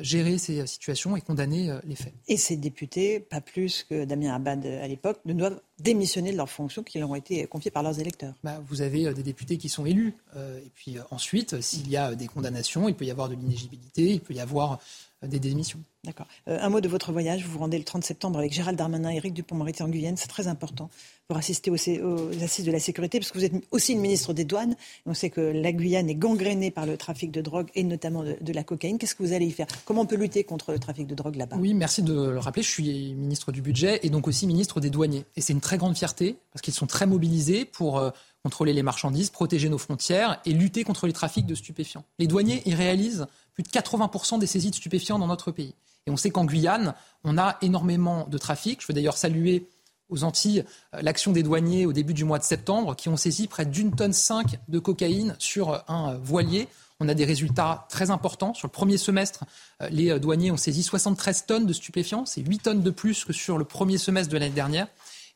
[0.00, 2.14] gérer ces euh, situations et condamner euh, les faits.
[2.28, 6.50] Et ces députés, pas plus que Damien Abad à l'époque, ne doivent démissionner de leurs
[6.50, 8.34] fonctions qui leur ont été confiées par leurs électeurs.
[8.44, 10.14] Bah, vous avez des députés qui sont élus.
[10.36, 14.20] et puis ensuite, s'il y a des condamnations, il peut y avoir de l'inéligibilité, il
[14.20, 14.78] peut y avoir
[15.26, 15.80] des démissions.
[16.04, 16.26] D'accord.
[16.48, 17.44] Euh, un mot de votre voyage.
[17.44, 20.16] Vous vous rendez le 30 septembre avec Gérald Darmanin et Éric Dupont-Moretti en Guyane.
[20.16, 20.90] C'est très important
[21.32, 24.76] pour assister aux, assises de la sécurité, parce que vous êtes aussi ministre des Douanes.
[25.06, 28.52] On sait que la Guyane est gangrénée par le trafic de drogue et notamment de,
[28.52, 28.98] la cocaïne.
[28.98, 29.66] Qu'est-ce que vous allez y faire?
[29.86, 31.56] Comment on peut lutter contre le trafic de drogue là-bas?
[31.58, 32.62] Oui, merci de le rappeler.
[32.62, 35.24] Je suis ministre du Budget et donc aussi ministre des Douaniers.
[35.34, 37.98] Et c'est une très grande fierté, parce qu'ils sont très mobilisés pour...
[37.98, 38.10] Euh,
[38.44, 42.02] contrôler les marchandises, protéger nos frontières et lutter contre les trafics de stupéfiants.
[42.18, 45.76] Les douaniers, ils réalisent plus de 80% des saisies de stupéfiants dans notre pays.
[46.08, 48.80] Et on sait qu'en Guyane, on a énormément de trafic.
[48.80, 49.68] Je veux d'ailleurs saluer
[50.12, 50.64] aux Antilles
[50.94, 53.94] euh, l'action des douaniers au début du mois de septembre qui ont saisi près d'une
[53.96, 56.68] tonne cinq de cocaïne sur un voilier.
[57.00, 58.54] On a des résultats très importants.
[58.54, 59.44] Sur le premier semestre,
[59.80, 62.26] euh, les douaniers ont saisi 73 tonnes de stupéfiants.
[62.26, 64.86] C'est 8 tonnes de plus que sur le premier semestre de l'année dernière.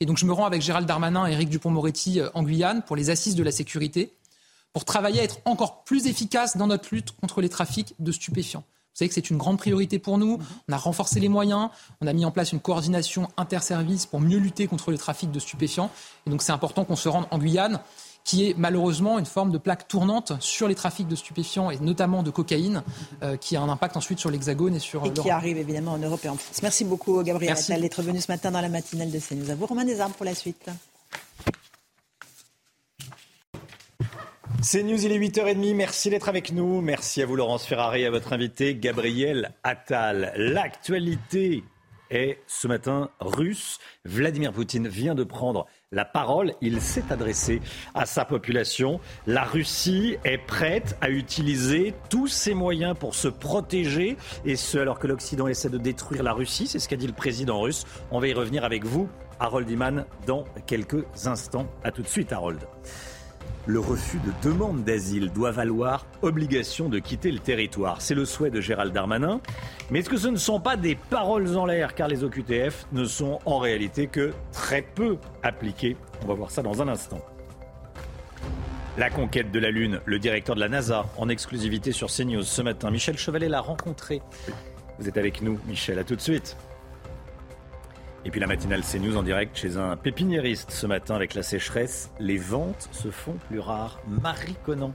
[0.01, 2.97] Et donc je me rends avec Gérald Darmanin et Éric Dupont-Moretti euh, en Guyane pour
[2.97, 4.13] les assises de la sécurité,
[4.73, 8.65] pour travailler à être encore plus efficace dans notre lutte contre les trafics de stupéfiants.
[8.97, 10.39] Vous savez que c'est une grande priorité pour nous.
[10.71, 11.69] On a renforcé les moyens,
[12.01, 15.39] on a mis en place une coordination interservice pour mieux lutter contre le trafic de
[15.39, 15.91] stupéfiants.
[16.27, 17.81] Et donc c'est important qu'on se rende en Guyane
[18.25, 22.23] qui est malheureusement une forme de plaque tournante sur les trafics de stupéfiants et notamment
[22.23, 22.83] de cocaïne,
[23.23, 25.99] euh, qui a un impact ensuite sur l'Hexagone et sur Et qui arrive évidemment en
[25.99, 26.61] Europe et en France.
[26.63, 29.51] Merci beaucoup, Gabriel Attal, d'être venu ce matin dans la matinale de CNews.
[29.51, 30.71] À vous, Romain Desarmes, pour la suite.
[34.63, 35.75] C'est News, il est 8h30.
[35.75, 36.81] Merci d'être avec nous.
[36.81, 40.33] Merci à vous, Laurence Ferrari, à votre invité, Gabriel Attal.
[40.37, 41.63] L'actualité
[42.11, 43.79] est ce matin russe.
[44.05, 46.53] Vladimir Poutine vient de prendre la parole.
[46.61, 47.61] Il s'est adressé
[47.95, 48.99] à sa population.
[49.27, 54.99] La Russie est prête à utiliser tous ses moyens pour se protéger, et ce alors
[54.99, 56.67] que l'Occident essaie de détruire la Russie.
[56.67, 57.85] C'est ce qu'a dit le président russe.
[58.11, 59.09] On va y revenir avec vous,
[59.39, 61.69] Harold Iman, dans quelques instants.
[61.85, 62.61] A tout de suite, Harold
[63.67, 68.01] le refus de demande d'asile doit valoir obligation de quitter le territoire.
[68.01, 69.41] C'est le souhait de Gérald Darmanin.
[69.91, 71.95] Mais est-ce que ce ne sont pas des paroles en l'air?
[71.95, 76.63] Car les OQTF ne sont en réalité que très peu appliqués On va voir ça
[76.63, 77.21] dans un instant.
[78.97, 82.63] La conquête de la Lune, le directeur de la NASA en exclusivité sur CNews ce
[82.63, 82.91] matin.
[82.91, 84.23] Michel Chevalet l'a rencontré.
[84.99, 86.57] Vous êtes avec nous, Michel, à tout de suite.
[88.27, 92.11] Et puis la matinale CNews en direct chez un pépiniériste ce matin avec la sécheresse.
[92.19, 94.01] Les ventes se font plus rares.
[94.09, 94.93] Marie Conan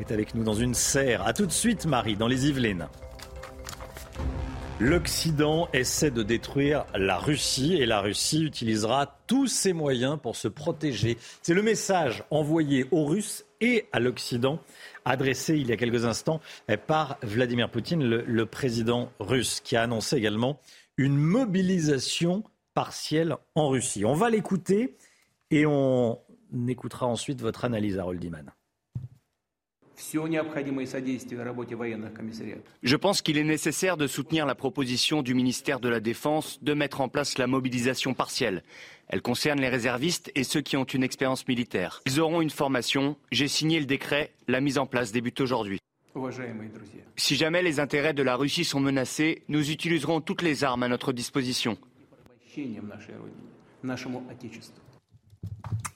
[0.00, 1.26] est avec nous dans une serre.
[1.26, 2.88] A tout de suite Marie, dans les Yvelines.
[4.80, 10.48] L'Occident essaie de détruire la Russie et la Russie utilisera tous ses moyens pour se
[10.48, 11.18] protéger.
[11.42, 14.58] C'est le message envoyé aux Russes et à l'Occident,
[15.04, 16.40] adressé il y a quelques instants
[16.86, 20.58] par Vladimir Poutine, le, le président russe, qui a annoncé également
[20.96, 22.42] une mobilisation
[22.74, 24.04] partielle en Russie.
[24.04, 24.96] On va l'écouter
[25.50, 26.18] et on
[26.68, 28.52] écoutera ensuite votre analyse, Harold Iman.
[32.82, 36.74] Je pense qu'il est nécessaire de soutenir la proposition du ministère de la Défense de
[36.74, 38.62] mettre en place la mobilisation partielle.
[39.08, 42.00] Elle concerne les réservistes et ceux qui ont une expérience militaire.
[42.06, 43.16] Ils auront une formation.
[43.30, 44.32] J'ai signé le décret.
[44.48, 45.78] La mise en place débute aujourd'hui.
[47.16, 50.88] Si jamais les intérêts de la Russie sont menacés, nous utiliserons toutes les armes à
[50.88, 51.76] notre disposition.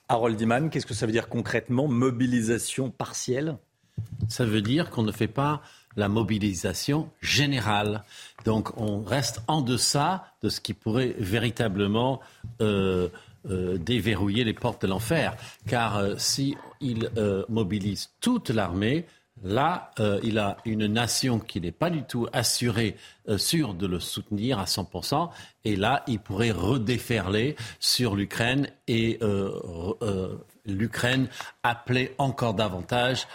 [0.08, 3.58] Harold Iman, qu'est-ce que ça veut dire concrètement, mobilisation partielle?
[4.28, 5.62] Ça veut dire qu'on ne fait pas
[5.96, 8.04] la mobilisation générale.
[8.44, 12.20] Donc on reste en deçà de ce qui pourrait véritablement
[12.60, 13.08] euh,
[13.50, 15.36] euh, déverrouiller les portes de l'enfer.
[15.66, 17.10] Car euh, si il
[17.48, 19.04] mobilise toute l'armée,
[19.44, 22.96] Là, euh, il a une nation qui n'est pas du tout assurée,
[23.28, 25.30] euh, sûre de le soutenir à 100%.
[25.64, 31.28] Et là, il pourrait redéferler sur l'Ukraine et euh, l'Ukraine
[31.62, 33.26] appeler encore davantage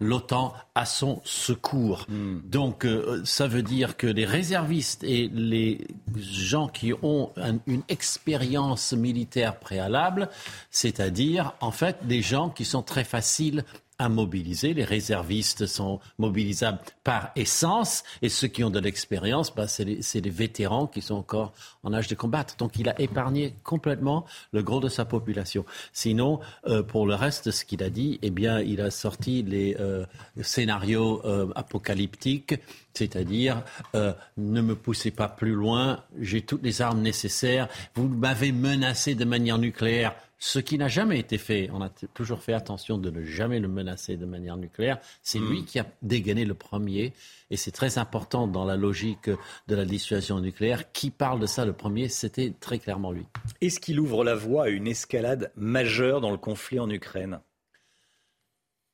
[0.00, 2.04] l'OTAN à son secours.
[2.08, 2.40] Hmm.
[2.44, 2.86] Donc,
[3.24, 5.86] ça veut dire que les réservistes et les
[6.16, 7.32] gens qui ont
[7.66, 10.28] une expérience militaire préalable,
[10.70, 13.64] c'est-à-dire, en fait, des gens qui sont très faciles
[13.98, 14.74] à mobiliser.
[14.74, 20.30] Les réservistes sont mobilisables par essence et ceux qui ont de l'expérience, bah, c'est les,
[20.30, 21.52] vétérans qui sont encore
[21.82, 22.56] en âge de combattre.
[22.56, 25.64] Donc il a épargné complètement le gros de sa population.
[25.92, 29.76] Sinon, euh, pour le reste, ce qu'il a dit, eh bien, il a sorti les
[29.80, 30.04] euh,
[30.40, 32.54] scénarios euh, apocalyptiques,
[32.94, 33.62] c'est-à-dire
[33.94, 39.24] ne me poussez pas plus loin, j'ai toutes les armes nécessaires, vous m'avez menacé de
[39.24, 41.68] manière nucléaire ce qui n'a jamais été fait.
[41.72, 44.98] On a toujours fait attention de ne jamais le menacer de manière nucléaire.
[45.22, 45.64] C'est lui hmm.
[45.64, 47.12] qui a dégainé le premier.
[47.50, 50.92] Et c'est très important dans la logique de la dissuasion nucléaire.
[50.92, 53.26] Qui parle de ça le premier C'était très clairement lui.
[53.60, 57.40] Est-ce qu'il ouvre la voie à une escalade majeure dans le conflit en Ukraine?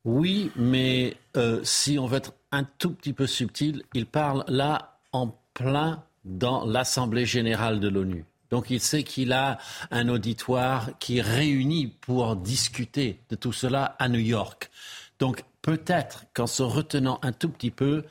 [0.04, 5.00] Oui, mais euh, si on veut être un tout petit peu subtil, il parle là
[5.12, 8.24] en plein dans l'Assemblée générale de l'ONU.
[8.50, 9.58] Donc il sait qu'il a
[9.90, 14.70] un auditoire qui réunit pour discuter de tout cela à New York.
[15.18, 18.04] Donc peut-être qu'en se retenant un tout petit peu,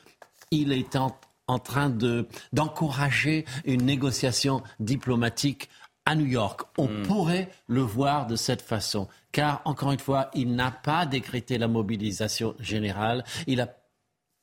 [0.51, 1.11] il est en,
[1.60, 1.95] train
[2.51, 5.69] d'encourager une négociation diplomatique
[6.05, 6.61] à New York.
[6.77, 7.03] On hmm.
[7.03, 11.68] pourrait le voir de cette façon, car encore une fois, il n'a pas décrété la
[11.68, 13.23] mobilisation générale.
[13.47, 13.76] Il a,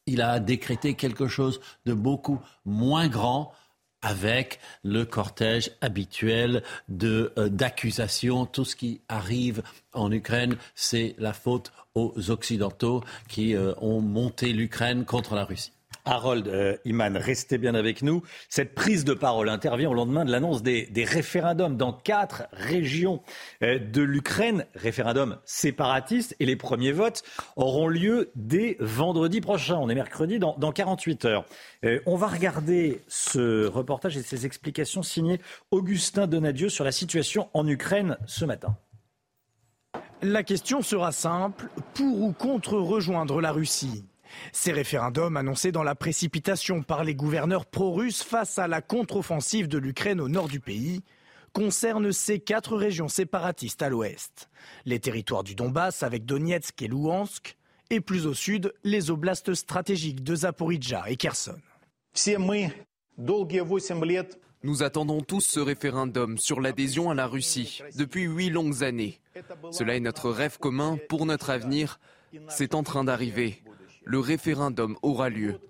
[0.06, 3.52] il a décrété quelque chose de beaucoup moins grand
[4.02, 8.46] avec le cortège habituel de euh, d'accusations.
[8.46, 9.62] Tout ce qui arrive
[9.92, 15.72] en Ukraine, c'est la faute aux Occidentaux qui euh, ont monté l'Ukraine contre la Russie.
[16.04, 18.22] Harold euh, Iman, restez bien avec nous.
[18.48, 23.22] Cette prise de parole intervient au lendemain de l'annonce des, référendums dans quatre régions
[23.62, 27.22] euh, de l'Ukraine, référendums séparatistes, et les premiers votes
[27.56, 29.76] auront lieu dès vendredi prochain.
[29.76, 31.44] On est mercredi dans, 48 heures.
[31.84, 35.40] Euh, on va regarder ce reportage et ses explications signées
[35.70, 38.76] Augustin Donadieu sur la situation en Ukraine ce matin.
[40.22, 44.04] La question sera simple, pour ou contre rejoindre la Russie?
[44.52, 49.78] Ces référendums annoncés dans la précipitation par les gouverneurs pro-russes face à la contre-offensive de
[49.78, 51.02] l'Ukraine au nord du pays
[51.52, 54.48] concernent ces quatre régions séparatistes à l'ouest.
[54.84, 57.56] Les territoires du Donbass avec Donetsk et Louhansk,
[57.90, 61.58] et plus au sud, les oblasts stratégiques de Zaporizhzhia et Kherson.
[64.62, 69.20] Nous attendons tous ce référendum sur l'adhésion à la Russie depuis huit longues années.
[69.72, 71.98] Cela est notre rêve commun pour notre avenir.
[72.48, 73.62] C'est en train d'arriver
[74.10, 75.60] le référendum aura lieu.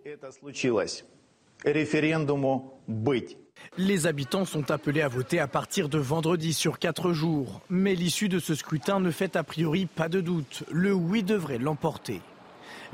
[3.76, 7.60] Les habitants sont appelés à voter à partir de vendredi sur quatre jours.
[7.68, 10.64] Mais l'issue de ce scrutin ne fait a priori pas de doute.
[10.72, 12.22] Le oui devrait l'emporter.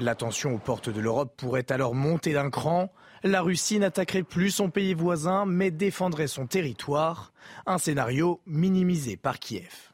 [0.01, 2.93] La tension aux portes de l'Europe pourrait alors monter d'un cran.
[3.23, 7.33] La Russie n'attaquerait plus son pays voisin, mais défendrait son territoire.
[7.67, 9.93] Un scénario minimisé par Kiev.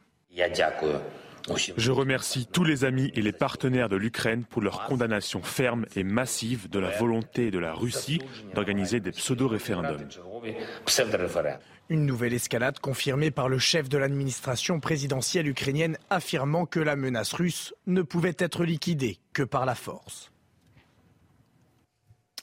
[1.76, 6.04] Je remercie tous les amis et les partenaires de l'Ukraine pour leur condamnation ferme et
[6.04, 8.20] massive de la volonté de la Russie
[8.54, 10.08] d'organiser des pseudo-référendums.
[11.88, 17.32] Une nouvelle escalade confirmée par le chef de l'administration présidentielle ukrainienne affirmant que la menace
[17.32, 20.30] russe ne pouvait être liquidée que par la force.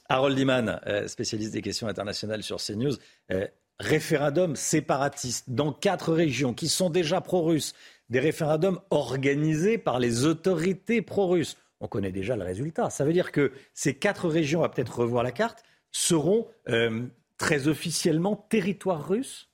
[0.09, 2.95] Harold Iman, euh, spécialiste des questions internationales sur CNews.
[3.31, 3.47] Euh,
[3.79, 7.73] référendum séparatiste dans quatre régions qui sont déjà pro-russes
[8.09, 11.57] des référendums organisés par les autorités pro-russes.
[11.79, 12.89] On connaît déjà le résultat.
[12.89, 17.05] Ça veut dire que ces quatre régions, à peut-être revoir la carte, seront euh,
[17.37, 19.49] très officiellement territoire russe?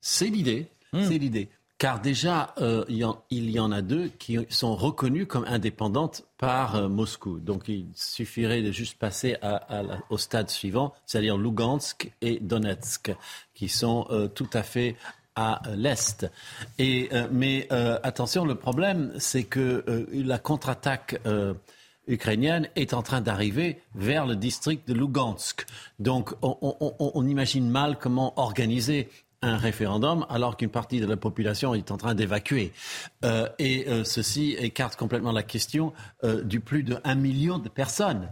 [0.00, 0.68] C'est l'idée.
[0.92, 1.04] Hmm.
[1.04, 1.48] C'est l'idée.
[1.78, 6.88] Car déjà, euh, il, y en, a deux qui sont reconnues comme indépendantes par euh,
[6.88, 7.38] Moscou.
[7.38, 9.36] Donc il suffirait de juste passer
[10.08, 13.14] au stade suivant, c'est-à-dire Lugansk et Donetsk,
[13.52, 14.96] qui sont tout à fait
[15.36, 16.26] à l'est.
[16.78, 21.20] Et euh, mais euh, attention, le problème, c'est que euh, la contre-attaque
[22.08, 25.66] ukrainienne est en train d'arriver vers le district de Lugansk.
[25.98, 29.08] Donc, on, imagine mal comment organiser
[29.42, 32.72] un référendum alors qu'une partie de la population est en train d'évacuer.
[33.58, 35.92] et ceci écarte complètement la question
[36.44, 38.28] du plus de 1 million de personnes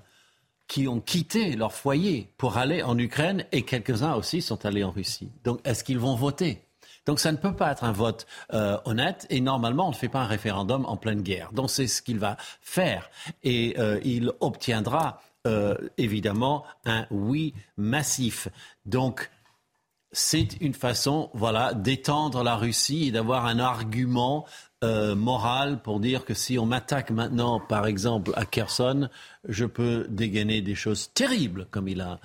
[0.68, 4.90] qui ont quitté leur foyer pour aller en Ukraine et quelques-uns aussi sont allés en
[4.90, 5.30] Russie.
[5.42, 6.63] Donc, est-ce qu'ils vont voter?
[7.06, 10.08] Donc ça ne peut pas être un vote euh, honnête et normalement on ne fait
[10.08, 11.52] pas un référendum en pleine guerre.
[11.52, 13.10] Donc c'est ce qu'il va faire
[13.42, 18.48] et euh, il obtiendra euh, évidemment un oui massif.
[18.86, 19.30] Donc
[20.12, 24.46] c'est une façon, voilà, d'étendre la Russie et d'avoir un argument
[25.16, 29.08] moral pour dire que si on m'attaque maintenant, par exemple, à Kherson,
[29.48, 32.20] je peux dégainer des choses terribles, comme il a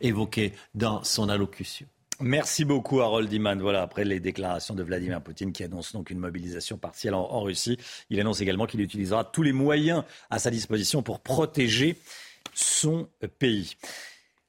[0.00, 1.88] évoqué dans son allocution.
[2.20, 3.60] Merci beaucoup Harold Iman.
[3.60, 7.78] Voilà, après les déclarations de Vladimir Poutine qui annonce donc une mobilisation partielle en, Russie,
[8.10, 11.96] il annonce également qu'il utilisera tous les moyens à sa disposition pour protéger
[12.54, 13.08] son
[13.38, 13.76] pays.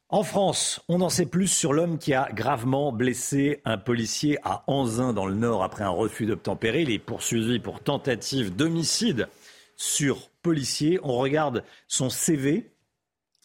[0.09, 4.63] En France, on en sait plus sur l'homme qui a gravement blessé un policier à
[4.65, 6.81] Anzin dans le Nord après un refus d'obtempérer.
[6.81, 9.27] Il est poursuivi pour tentative d'homicide
[9.75, 10.99] sur policier.
[11.03, 12.71] On regarde son CV.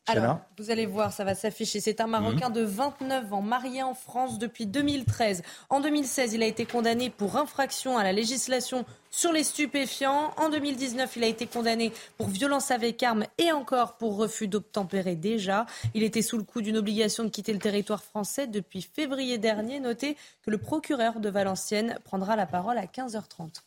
[0.07, 1.81] Alors, vous allez voir, ça va s'afficher.
[1.81, 2.55] C'est un Marocain Mhm.
[2.55, 5.43] de 29 ans, marié en France depuis 2013.
[5.71, 10.33] En 2016, il a été condamné pour infraction à la législation sur les stupéfiants.
[10.37, 15.17] En 2019, il a été condamné pour violence avec arme et encore pour refus d'obtempérer
[15.17, 15.65] déjà.
[15.95, 19.81] Il était sous le coup d'une obligation de quitter le territoire français depuis février dernier.
[19.81, 23.63] Notez que le procureur de Valenciennes prendra la parole à 15h30.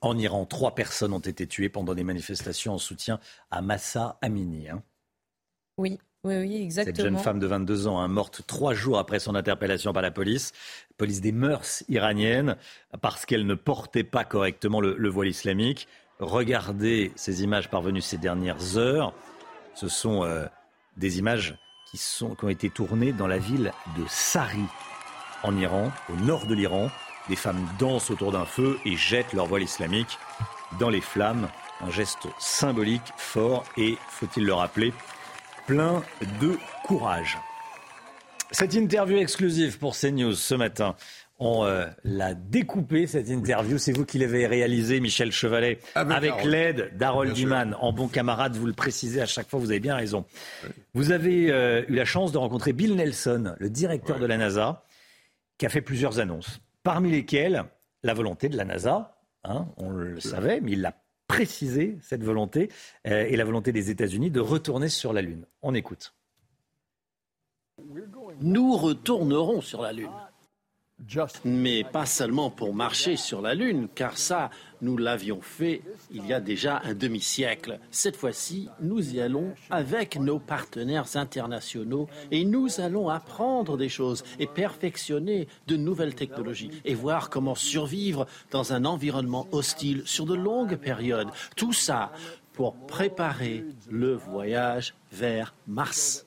[0.00, 3.20] En Iran, trois personnes ont été tuées pendant des manifestations en soutien
[3.50, 4.68] à Massa Amini.
[4.70, 4.82] hein.
[5.78, 6.96] Oui, oui, oui, exactement.
[6.96, 10.10] Cette jeune femme de 22 ans, hein, morte trois jours après son interpellation par la
[10.10, 10.52] police,
[10.96, 12.56] police des mœurs iraniennes,
[13.00, 15.88] parce qu'elle ne portait pas correctement le, le voile islamique.
[16.20, 19.12] Regardez ces images parvenues ces dernières heures.
[19.74, 20.46] Ce sont euh,
[20.96, 21.56] des images
[21.90, 24.64] qui, sont, qui ont été tournées dans la ville de Sari,
[25.42, 26.90] en Iran, au nord de l'Iran.
[27.28, 30.18] Des femmes dansent autour d'un feu et jettent leur voile islamique
[30.78, 31.48] dans les flammes.
[31.80, 34.92] Un geste symbolique, fort et, faut-il le rappeler,
[35.66, 36.02] plein
[36.40, 37.38] de courage.
[38.50, 40.94] Cette interview exclusive pour CNews ce matin,
[41.38, 43.78] on euh, l'a découpée, cette interview.
[43.78, 47.32] C'est vous qui l'avez réalisée, Michel Chevalet, Avec avec l'aide d'Harold.
[47.32, 50.24] Duman, en bon camarade, vous le précisez à chaque fois, vous avez bien raison.
[50.94, 54.84] Vous avez euh, eu la chance de rencontrer Bill Nelson, le directeur de la NASA,
[55.58, 57.64] qui a fait plusieurs annonces, parmi lesquelles
[58.02, 60.94] la volonté de la NASA, hein, on le savait, mais il l'a
[61.32, 62.70] précisé, cette volonté,
[63.06, 65.46] euh, et la volonté des États-Unis de retourner sur la Lune.
[65.62, 66.14] On écoute.
[68.42, 70.10] Nous retournerons sur la Lune.
[71.44, 74.50] Mais pas seulement pour marcher sur la Lune, car ça,
[74.80, 77.78] nous l'avions fait il y a déjà un demi-siècle.
[77.90, 84.24] Cette fois-ci, nous y allons avec nos partenaires internationaux et nous allons apprendre des choses
[84.38, 90.34] et perfectionner de nouvelles technologies et voir comment survivre dans un environnement hostile sur de
[90.34, 91.28] longues périodes.
[91.56, 92.12] Tout ça
[92.52, 96.26] pour préparer le voyage vers Mars.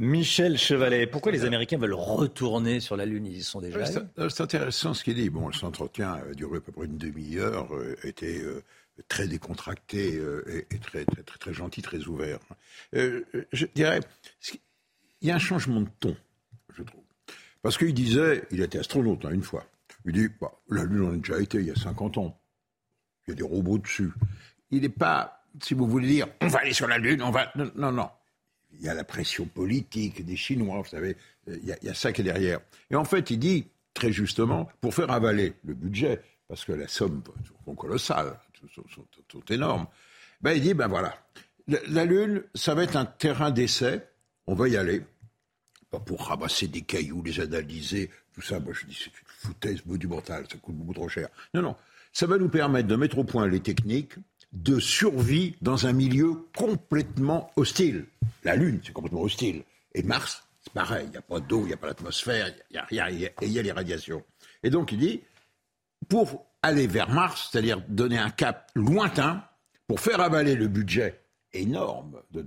[0.00, 3.26] Michel Chevalet, pourquoi les Américains veulent retourner sur la Lune?
[3.26, 4.30] Ils y sont déjà allés.
[4.30, 5.28] C'est intéressant ce qu'il dit.
[5.28, 8.64] Bon, cet entretien a duré à peu près une demi-heure, euh, était euh,
[9.08, 12.38] très décontracté euh, et, très, très, très, très gentil, très ouvert.
[12.94, 14.00] Euh, euh, je dirais,
[15.20, 16.16] il y a un changement de ton,
[16.74, 17.02] je trouve.
[17.62, 19.66] Parce qu'il disait, il était astronaute hein, une fois,
[20.06, 22.40] il dit, bah, la Lune, on a déjà été il y a 50 ans.
[23.26, 24.12] Il y a des robots dessus.
[24.70, 27.52] Il n'est pas, si vous voulez dire, on va aller sur la Lune, on va...
[27.54, 28.08] Non, non, non.
[28.78, 31.16] Il y a la pression politique des Chinois, vous savez,
[31.46, 32.60] il y, a, il y a ça qui est derrière.
[32.90, 36.88] Et en fait, il dit, très justement, pour faire avaler le budget, parce que la
[36.88, 37.22] somme
[37.66, 38.38] sont colossales,
[38.74, 38.84] sont,
[39.30, 39.86] sont énormes,
[40.40, 41.14] ben, il dit, ben voilà,
[41.68, 44.06] la, la Lune, ça va être un terrain d'essai,
[44.46, 45.02] on va y aller,
[45.90, 49.84] pas pour ramasser des cailloux, les analyser, tout ça, moi je dis, c'est une foutaise
[49.84, 51.28] monumentale, ça coûte beaucoup trop cher.
[51.54, 51.76] Non, non,
[52.12, 54.14] ça va nous permettre de mettre au point les techniques
[54.52, 58.06] de survie dans un milieu complètement hostile.
[58.44, 59.62] La Lune, c'est complètement hostile.
[59.94, 61.04] Et Mars, c'est pareil.
[61.06, 63.24] Il n'y a pas d'eau, il n'y a pas d'atmosphère, il n'y a rien, y
[63.24, 64.22] et il y a les radiations.
[64.62, 65.20] Et donc, il dit,
[66.08, 69.44] pour aller vers Mars, c'est-à-dire donner un cap lointain,
[69.86, 71.20] pour faire avaler le budget
[71.52, 72.44] énorme de,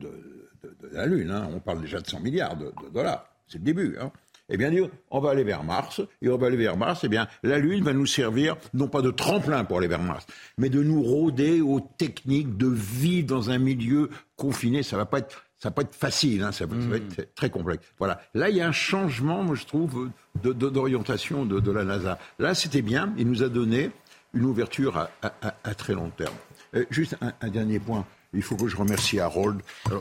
[0.91, 3.97] la Lune, hein, on parle déjà de 100 milliards de, de dollars, c'est le début,
[3.99, 4.11] hein,
[4.49, 7.09] eh bien, dire, on va aller vers Mars, et on va aller vers Mars, eh
[7.09, 10.25] bien, la Lune va nous servir, non pas de tremplin pour aller vers Mars,
[10.57, 14.83] mais de nous rôder aux techniques de vie dans un milieu confiné.
[14.83, 17.33] Ça va pas être, ça va pas être facile, hein, ça, va, ça va être
[17.35, 17.85] très complexe.
[17.97, 18.21] Voilà.
[18.33, 20.09] Là, il y a un changement, moi, je trouve,
[20.43, 22.19] de- d'orientation de, de la NASA.
[22.39, 23.91] Là, c'était bien, il nous a donné
[24.33, 26.35] une ouverture à, à- à- à très long terme.
[26.75, 28.05] Euh, juste un, un dernier point.
[28.33, 29.61] Il faut que je remercie Harold.
[29.91, 29.99] Euh,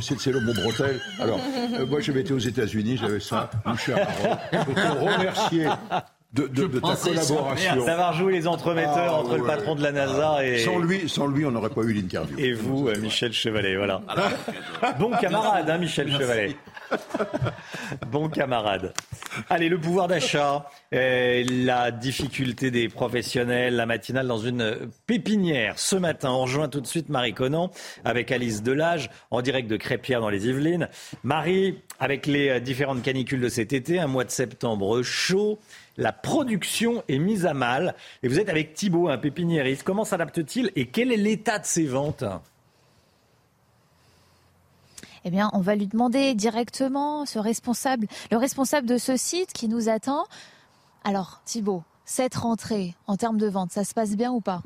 [0.00, 1.00] c'est, le mot bretelle.
[1.20, 1.38] Alors,
[1.74, 4.68] euh, moi, j'avais été aux États-Unis, j'avais ça, mon cher Harold.
[4.68, 5.66] Veux te remercier
[6.34, 7.84] de, de- de ta collaboration.
[7.86, 10.58] D'avoir joué les entremetteurs Ah, entre le patron de la NASA et.
[10.58, 12.36] Sans lui, sans lui, on n'aurait pas eu l'interview.
[12.38, 14.02] Et vous, euh, Michel Chevalet, voilà.
[14.98, 16.20] Bon camarade, hein, Michel Merci.
[16.22, 16.56] Chevalet.
[18.10, 18.92] Bon camarade.
[19.50, 25.78] Allez, le pouvoir d'achat, la difficulté des professionnels, la matinale dans une pépinière.
[25.78, 27.70] Ce matin, on rejoint tout de suite Marie Conan
[28.04, 30.88] avec Alice Delage en direct de Crépierre dans les Yvelines.
[31.22, 35.58] Marie, avec les euh, différentes canicules de cet été, un mois de septembre chaud,
[35.96, 37.94] la production est mise à mal.
[38.22, 39.82] Et vous êtes avec Thibault, un pépiniériste.
[39.82, 42.24] Comment s'adapte-t-il et quel est l'état de ses ventes?
[45.24, 49.68] Eh bien, on va lui demander directement ce responsable, le responsable de ce site qui
[49.68, 50.26] nous attend.
[51.02, 54.62] Alors, Thibault, cette rentrée, en termes de vente, ça se passe bien ou pas?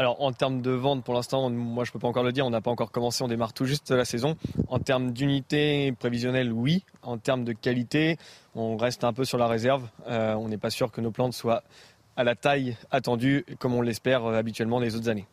[0.00, 2.50] Alors en termes de vente, pour l'instant, moi je peux pas encore le dire, on
[2.50, 4.34] n'a pas encore commencé, on démarre tout juste la saison.
[4.68, 6.84] En termes d'unité prévisionnelle, oui.
[7.02, 8.16] En termes de qualité,
[8.54, 9.86] on reste un peu sur la réserve.
[10.08, 11.62] Euh, on n'est pas sûr que nos plantes soient
[12.16, 15.26] à la taille attendue, comme on l'espère euh, habituellement les autres années.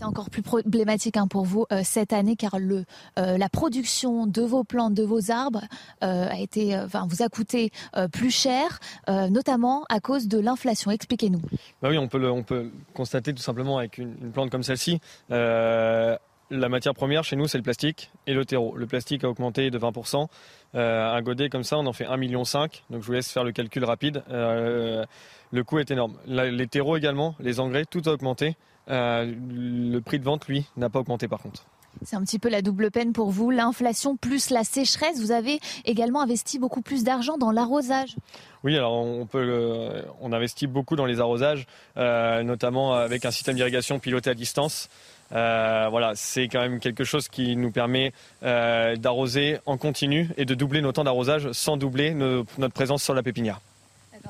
[0.00, 4.40] C'est encore plus problématique hein, pour vous euh, cette année car euh, la production de
[4.40, 5.60] vos plantes, de vos arbres
[6.02, 6.74] euh, a été,
[7.06, 7.70] vous a coûté
[8.10, 10.90] plus cher, notamment à cause de l'inflation.
[10.90, 11.42] Expliquez-nous.
[11.82, 15.00] Bah oui, on peut constater tout simplement avec une, une plante comme celle-ci.
[15.28, 16.18] la
[16.50, 18.74] matière première chez nous, c'est le plastique et le terreau.
[18.76, 20.28] Le plastique a augmenté de 20%.
[20.72, 22.42] un godet comme ça, on en fait 1,5 million.
[22.42, 24.22] Donc je vous laisse faire le calcul rapide.
[24.30, 26.16] le coût est énorme.
[26.26, 28.56] les terreaux également, les engrais, tout a augmenté.
[28.90, 31.64] Euh, le prix de vente, lui, n'a pas augmenté par contre.
[32.04, 35.20] C'est un petit peu la double peine pour vous, l'inflation plus la sécheresse.
[35.20, 38.16] Vous avez également investi beaucoup plus d'argent dans l'arrosage.
[38.62, 43.56] Oui, alors on peut, on investit beaucoup dans les arrosages, euh, notamment avec un système
[43.56, 44.88] d'irrigation piloté à distance.
[45.32, 50.54] Euh, voilà, c'est quand même quelque chose qui nous permet d'arroser en continu et de
[50.54, 53.60] doubler nos temps d'arrosage sans doubler notre présence sur la pépinière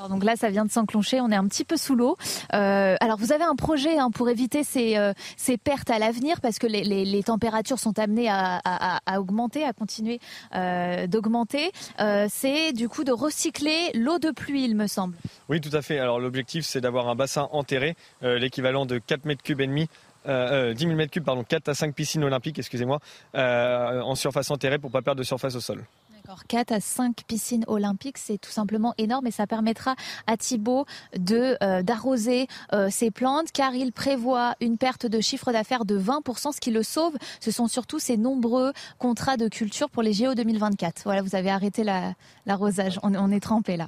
[0.08, 1.20] donc là, ça vient de s'enclencher.
[1.20, 2.16] On est un petit peu sous l'eau.
[2.54, 6.40] Euh, alors, vous avez un projet hein, pour éviter ces, euh, ces, pertes à l'avenir
[6.40, 8.60] parce que les, températures sont amenées à,
[9.18, 10.20] augmenter, à continuer
[10.54, 11.70] euh, d'augmenter.
[12.28, 15.16] C'est du coup de recycler l'eau de pluie, il me semble.
[15.48, 15.98] Oui, tout à fait.
[15.98, 19.88] Alors, l'objectif, c'est d'avoir un bassin enterré, l'équivalent de 4 mètres cubes et demi.
[20.26, 23.00] Euh, 10 000 mètres cubes, pardon, 4 à 5 piscines olympiques, excusez-moi,
[23.34, 25.84] en surface enterrée pour pas perdre de surface au sol.
[26.46, 29.96] 4 à 5 piscines olympiques, c'est tout simplement énorme et ça permettra
[30.26, 30.86] à Thibault
[31.16, 35.98] de euh, d'arroser euh, ses plantes car il prévoit une perte de chiffre d'affaires de
[35.98, 36.52] 20%.
[36.52, 40.34] Ce qui le sauve, ce sont surtout ces nombreux contrats de culture pour les JO
[40.34, 41.02] 2024.
[41.04, 41.84] Voilà, vous avez arrêté
[42.46, 42.98] l'arrosage.
[43.02, 43.86] on est trempé là.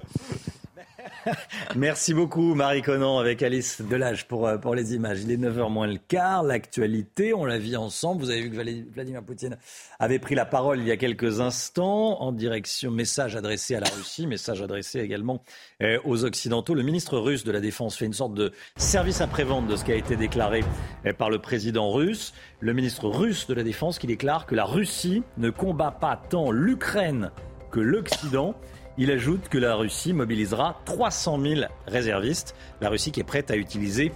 [1.76, 5.22] Merci beaucoup Marie Conan avec Alice Delage pour, euh, pour les images.
[5.22, 8.22] Il est 9h moins le quart, l'actualité, on la vit ensemble.
[8.22, 9.56] Vous avez vu que Vladimir Poutine
[9.98, 13.88] avait pris la parole il y a quelques instants en direction message adressé à la
[13.88, 15.42] Russie, message adressé également
[15.82, 16.74] euh, aux Occidentaux.
[16.74, 19.92] Le ministre russe de la Défense fait une sorte de service après-vente de ce qui
[19.92, 20.64] a été déclaré
[21.06, 22.32] euh, par le président russe.
[22.60, 26.50] Le ministre russe de la Défense qui déclare que la Russie ne combat pas tant
[26.50, 27.30] l'Ukraine
[27.70, 28.54] que l'Occident.
[28.98, 32.54] Il ajoute que la Russie mobilisera 300 000 réservistes.
[32.80, 34.12] La Russie qui est prête à utiliser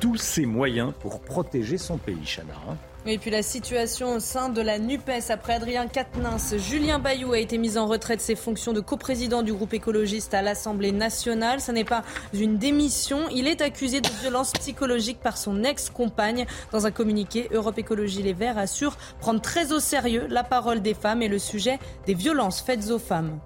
[0.00, 2.54] tous ses moyens pour protéger son pays, Chana.
[2.68, 2.76] Hein.
[3.08, 6.56] Et puis la situation au sein de la NUPES après Adrien Quatennens.
[6.58, 10.34] Julien Bayou a été mis en retrait de ses fonctions de coprésident du groupe écologiste
[10.34, 11.60] à l'Assemblée nationale.
[11.60, 12.02] Ce n'est pas
[12.34, 13.20] une démission.
[13.32, 16.46] Il est accusé de violence psychologique par son ex-compagne.
[16.72, 20.94] Dans un communiqué, Europe Écologie Les Verts assure prendre très au sérieux la parole des
[20.94, 23.38] femmes et le sujet des violences faites aux femmes.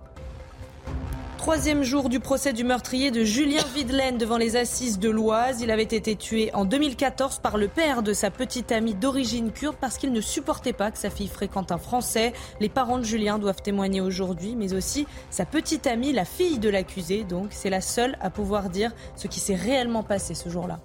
[1.40, 5.62] Troisième jour du procès du meurtrier de Julien Videlaine devant les assises de l'Oise.
[5.62, 9.76] Il avait été tué en 2014 par le père de sa petite amie d'origine kurde
[9.80, 12.34] parce qu'il ne supportait pas que sa fille fréquente un Français.
[12.60, 16.68] Les parents de Julien doivent témoigner aujourd'hui, mais aussi sa petite amie, la fille de
[16.68, 17.24] l'accusé.
[17.24, 20.78] Donc c'est la seule à pouvoir dire ce qui s'est réellement passé ce jour-là.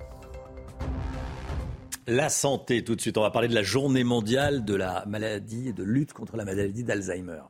[2.08, 3.18] La santé, tout de suite.
[3.18, 6.46] On va parler de la journée mondiale de la maladie et de lutte contre la
[6.46, 7.42] maladie d'Alzheimer.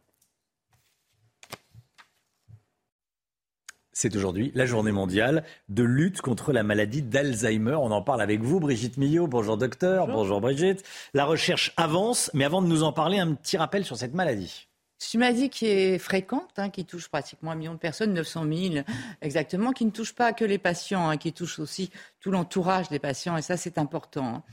[3.97, 7.75] C'est aujourd'hui la journée mondiale de lutte contre la maladie d'Alzheimer.
[7.75, 9.25] On en parle avec vous, Brigitte Millot.
[9.25, 10.07] Bonjour docteur.
[10.07, 10.41] Bonjour.
[10.41, 10.83] Brigitte.
[11.13, 14.64] La recherche avance, mais avant de nous en parler, un petit rappel sur cette maladie.
[14.97, 18.45] C'est une maladie qui est fréquente, hein, qui touche pratiquement un million de personnes, 900
[18.71, 18.85] 000
[19.21, 21.91] exactement, qui ne touche pas que les patients, hein, qui touche aussi
[22.21, 24.35] tout l'entourage des patients, et ça c'est important.
[24.35, 24.43] Hein.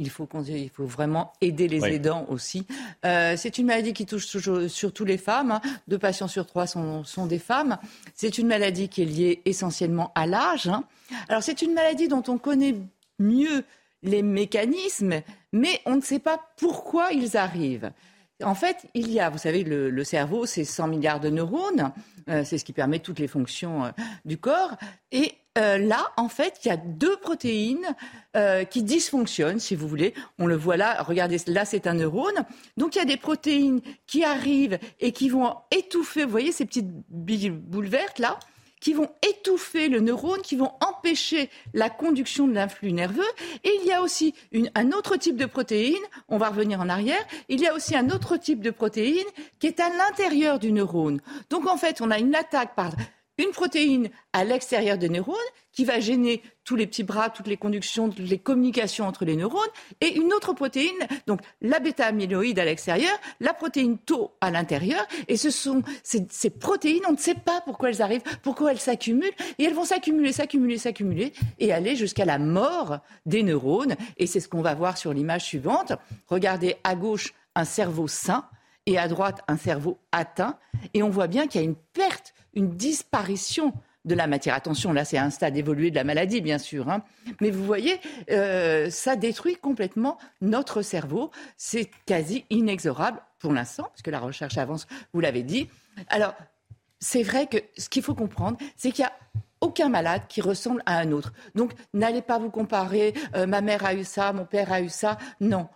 [0.00, 2.66] Il, faut il faut vraiment aider les aidants aussi.
[3.04, 4.26] Euh, c'est une maladie qui touche
[4.66, 7.78] surtout les femmes, deux patients sur trois sont, sont des femmes.
[8.14, 10.68] C'est une maladie qui est liée essentiellement à l'âge.
[11.28, 12.74] Alors c'est une maladie dont on connaît
[13.20, 13.64] mieux
[14.02, 15.22] les mécanismes,
[15.52, 17.92] mais on ne sait pas pourquoi ils arrivent.
[18.42, 21.92] En fait, il y a, vous savez, le, cerveau, c'est 100 milliards de neurones,
[22.28, 23.90] euh, c'est ce qui permet toutes les fonctions euh,
[24.24, 24.76] du corps.
[25.10, 27.94] Et euh, là, en fait, il y a deux protéines
[28.70, 30.14] qui dysfonctionnent, si vous voulez.
[30.38, 32.46] On le voit là, regardez, là, c'est un neurone.
[32.78, 36.64] Donc, il y a des protéines qui arrivent et qui vont étouffer, vous voyez ces
[36.64, 38.38] petites boules vertes là
[38.82, 43.22] qui vont étouffer le neurone, qui vont empêcher la conduction de l'influx nerveux.
[43.62, 44.34] Et il y a aussi
[44.74, 48.10] un autre type de protéine, on va revenir en arrière, il y a aussi un
[48.10, 49.24] autre type de protéine
[49.60, 51.20] qui est à l'intérieur du neurone.
[51.48, 52.90] Donc en fait, on a une attaque par
[53.38, 55.36] une protéine à l'extérieur des neurones
[55.72, 59.36] qui va gêner tous les petits bras, toutes les conductions, toutes les communications entre les
[59.36, 59.68] neurones,
[60.00, 60.90] et une autre protéine,
[61.26, 66.50] donc la bêta-amyloïde à l'extérieur, la protéine tau à l'intérieur, et ce sont ces, ces,
[66.50, 70.32] protéines, on ne sait pas pourquoi elles arrivent, pourquoi elles s'accumulent, et elles vont s'accumuler,
[70.32, 74.98] s'accumuler, s'accumuler, et aller jusqu'à la mort des neurones, et c'est ce qu'on va voir
[74.98, 75.92] sur l'image suivante.
[76.28, 78.44] Regardez à gauche un cerveau sain,
[78.86, 80.58] et à droite un cerveau atteint,
[80.94, 83.72] et on voit bien qu'il y a une perte une disparition
[84.04, 84.54] de la matière.
[84.54, 86.88] Attention, là, c'est un stade évolué de la maladie, bien sûr.
[86.88, 87.02] Hein.
[87.40, 88.00] Mais vous voyez,
[88.30, 91.30] euh, ça détruit complètement notre cerveau.
[91.56, 95.68] C'est quasi inexorable pour l'instant, parce que la recherche avance, vous l'avez dit.
[96.08, 96.34] Alors,
[97.00, 99.12] c'est vrai que ce qu'il faut comprendre, c'est qu'il y a
[99.60, 101.32] aucun malade qui ressemble à un autre.
[101.54, 104.88] Donc, n'allez pas vous comparer, euh, ma mère a eu ça, mon père a eu
[104.88, 105.18] ça.
[105.40, 105.68] Non,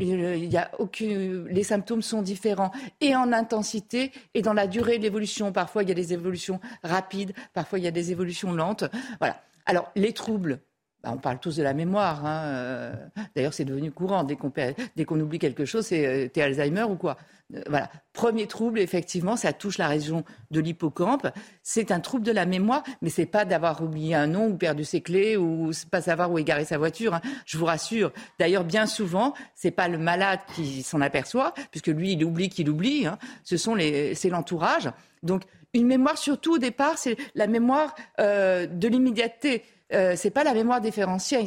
[0.00, 1.46] il y a aucune...
[1.48, 5.52] Les symptômes sont différents et en intensité et dans la durée de l'évolution.
[5.52, 8.84] Parfois, il y a des évolutions rapides, parfois, il y a des évolutions lentes.
[9.18, 9.42] Voilà.
[9.66, 10.60] Alors, les troubles,
[11.02, 12.24] bah, on parle tous de la mémoire.
[12.24, 12.42] Hein.
[12.44, 12.94] Euh,
[13.34, 14.22] d'ailleurs, c'est devenu courant.
[14.24, 16.06] Dès qu'on, oublie quelque chose, c'est
[16.36, 17.16] euh, Alzheimer ou quoi?
[17.54, 17.90] Euh, voilà.
[18.12, 20.22] Premier trouble, effectivement, ça touche la région
[20.52, 21.26] de l'hippocampe.
[21.64, 24.84] C'est un trouble de la mémoire, mais c'est pas d'avoir oublié un nom ou perdu
[24.84, 27.14] ses clés ou pas savoir où égarer sa voiture.
[27.14, 27.20] Hein.
[27.46, 28.12] Je vous rassure.
[28.38, 32.70] D'ailleurs, bien souvent, c'est pas le malade qui s'en aperçoit, puisque lui, il oublie qu'il
[32.70, 33.06] oublie.
[33.06, 33.18] Hein.
[33.42, 34.88] Ce sont les, c'est l'entourage.
[35.24, 35.42] Donc,
[35.74, 39.64] une mémoire, surtout au départ, c'est la mémoire de l'immédiateté.
[39.92, 41.46] Euh, c'est pas la mémoire différentielle.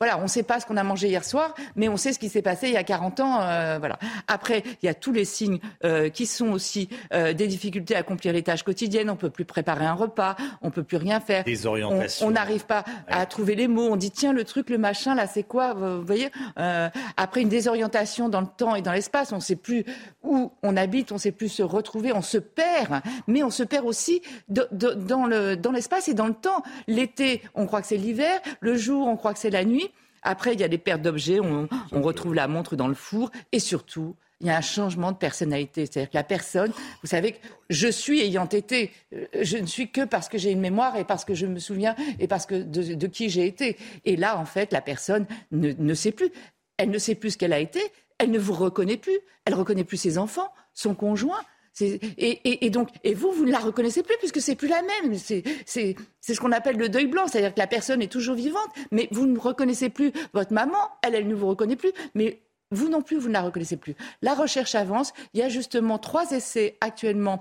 [0.00, 2.18] Voilà, on ne sait pas ce qu'on a mangé hier soir, mais on sait ce
[2.18, 3.40] qui s'est passé il y a 40 ans.
[3.40, 3.98] Euh, voilà.
[4.28, 8.32] Après, il y a tous les signes euh, qui sont aussi des difficultés à accomplir
[8.32, 9.08] les tâches quotidiennes.
[9.08, 11.44] On peut plus préparer un repas, on peut plus rien faire.
[11.44, 12.26] Des orientations.
[12.26, 13.88] On n'arrive pas à trouver les mots.
[13.90, 18.28] On dit tiens le truc, le machin là, c'est quoi Vous voyez Après une désorientation
[18.28, 19.84] dans le temps et dans l'espace, on ne sait plus
[20.22, 23.00] où on habite, on ne sait plus se retrouver, on se perd.
[23.26, 26.62] Mais on se perd aussi dans l'espace et dans le temps.
[26.86, 28.40] L'été, on croit que c'est l'hiver.
[28.60, 29.90] Le jour, on croit que c'est la nuit.
[30.24, 31.68] Après, il y a des pertes d'objets, on,
[32.02, 33.30] retrouve la montre dans le four.
[33.52, 35.86] Et surtout, il y a un changement de personnalité.
[35.86, 36.72] C'est-à-dire que la personne,
[37.02, 37.38] vous savez que
[37.70, 41.04] je suis ayant été, euh, je ne suis que parce que j'ai une mémoire et
[41.04, 43.76] parce que je me souviens et parce que de, qui j'ai été.
[44.04, 46.30] Et là, en fait, la personne ne, ne sait plus.
[46.78, 47.80] Elle ne sait plus ce qu'elle a été.
[48.18, 49.18] Elle ne vous reconnaît plus.
[49.44, 51.40] Elle ne reconnaît plus ses enfants, son conjoint.
[51.80, 55.14] Et, donc, et vous, vous ne la reconnaissez plus puisque c'est plus la même.
[55.16, 59.08] C'est ce qu'on appelle le deuil blanc, c'est-à-dire que la personne est toujours vivante, mais
[59.10, 63.02] vous ne reconnaissez plus votre maman, elle, elle ne vous reconnaît plus, mais vous non
[63.02, 63.94] plus, vous ne la reconnaissez plus.
[64.22, 65.12] La recherche avance.
[65.32, 67.40] Il y a justement trois essais actuellement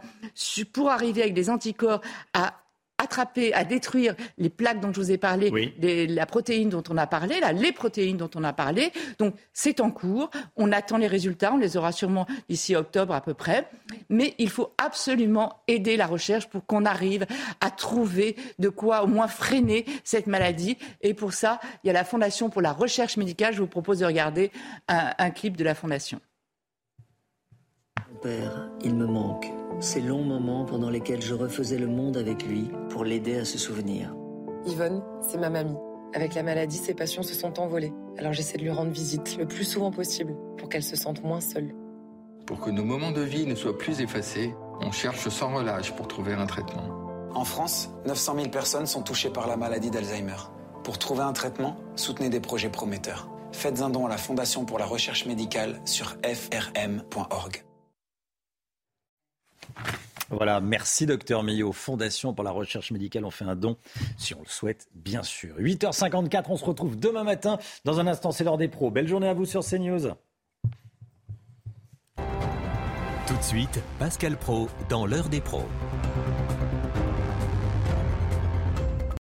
[0.73, 2.01] pour arriver avec des anticorps
[2.33, 2.62] à
[2.97, 5.51] attraper, à détruire les plaques dont je vous ai parlé,
[6.07, 8.91] la protéine dont on a parlé, là, les protéines dont on a parlé.
[9.19, 13.21] Donc c'est en cours, on attend les résultats, on les aura sûrement d'ici octobre à
[13.21, 13.69] peu près.
[14.09, 17.25] Mais il faut absolument aider la recherche pour qu'on arrive
[17.61, 20.77] à trouver de quoi au moins freiner cette maladie.
[21.01, 23.53] Et pour ça, il y a la Fondation pour la recherche médicale.
[23.53, 24.51] Je vous propose de regarder
[24.87, 26.19] un, un clip de la Fondation.
[28.23, 32.71] Père, il me manque ces longs moments pendant lesquels je refaisais le monde avec lui
[32.89, 34.15] pour l'aider à se souvenir.
[34.65, 35.75] Yvonne, c'est ma mamie.
[36.13, 37.91] Avec la maladie, ses passions se sont envolées.
[38.17, 41.41] Alors j'essaie de lui rendre visite le plus souvent possible pour qu'elle se sente moins
[41.41, 41.75] seule.
[42.45, 46.07] Pour que nos moments de vie ne soient plus effacés, on cherche sans relâche pour
[46.07, 47.27] trouver un traitement.
[47.35, 50.49] En France, 900 000 personnes sont touchées par la maladie d'Alzheimer.
[50.85, 53.27] Pour trouver un traitement, soutenez des projets prometteurs.
[53.51, 57.65] Faites un don à la Fondation pour la recherche médicale sur frm.org.
[60.29, 61.71] Voilà, merci docteur Millot.
[61.71, 63.77] Fondation pour la recherche médicale, on fait un don
[64.17, 65.55] si on le souhaite, bien sûr.
[65.59, 67.59] 8h54, on se retrouve demain matin.
[67.85, 68.89] Dans un instant, c'est l'heure des pros.
[68.89, 70.09] Belle journée à vous sur CNews.
[73.27, 75.65] Tout de suite, Pascal Pro dans l'heure des pros.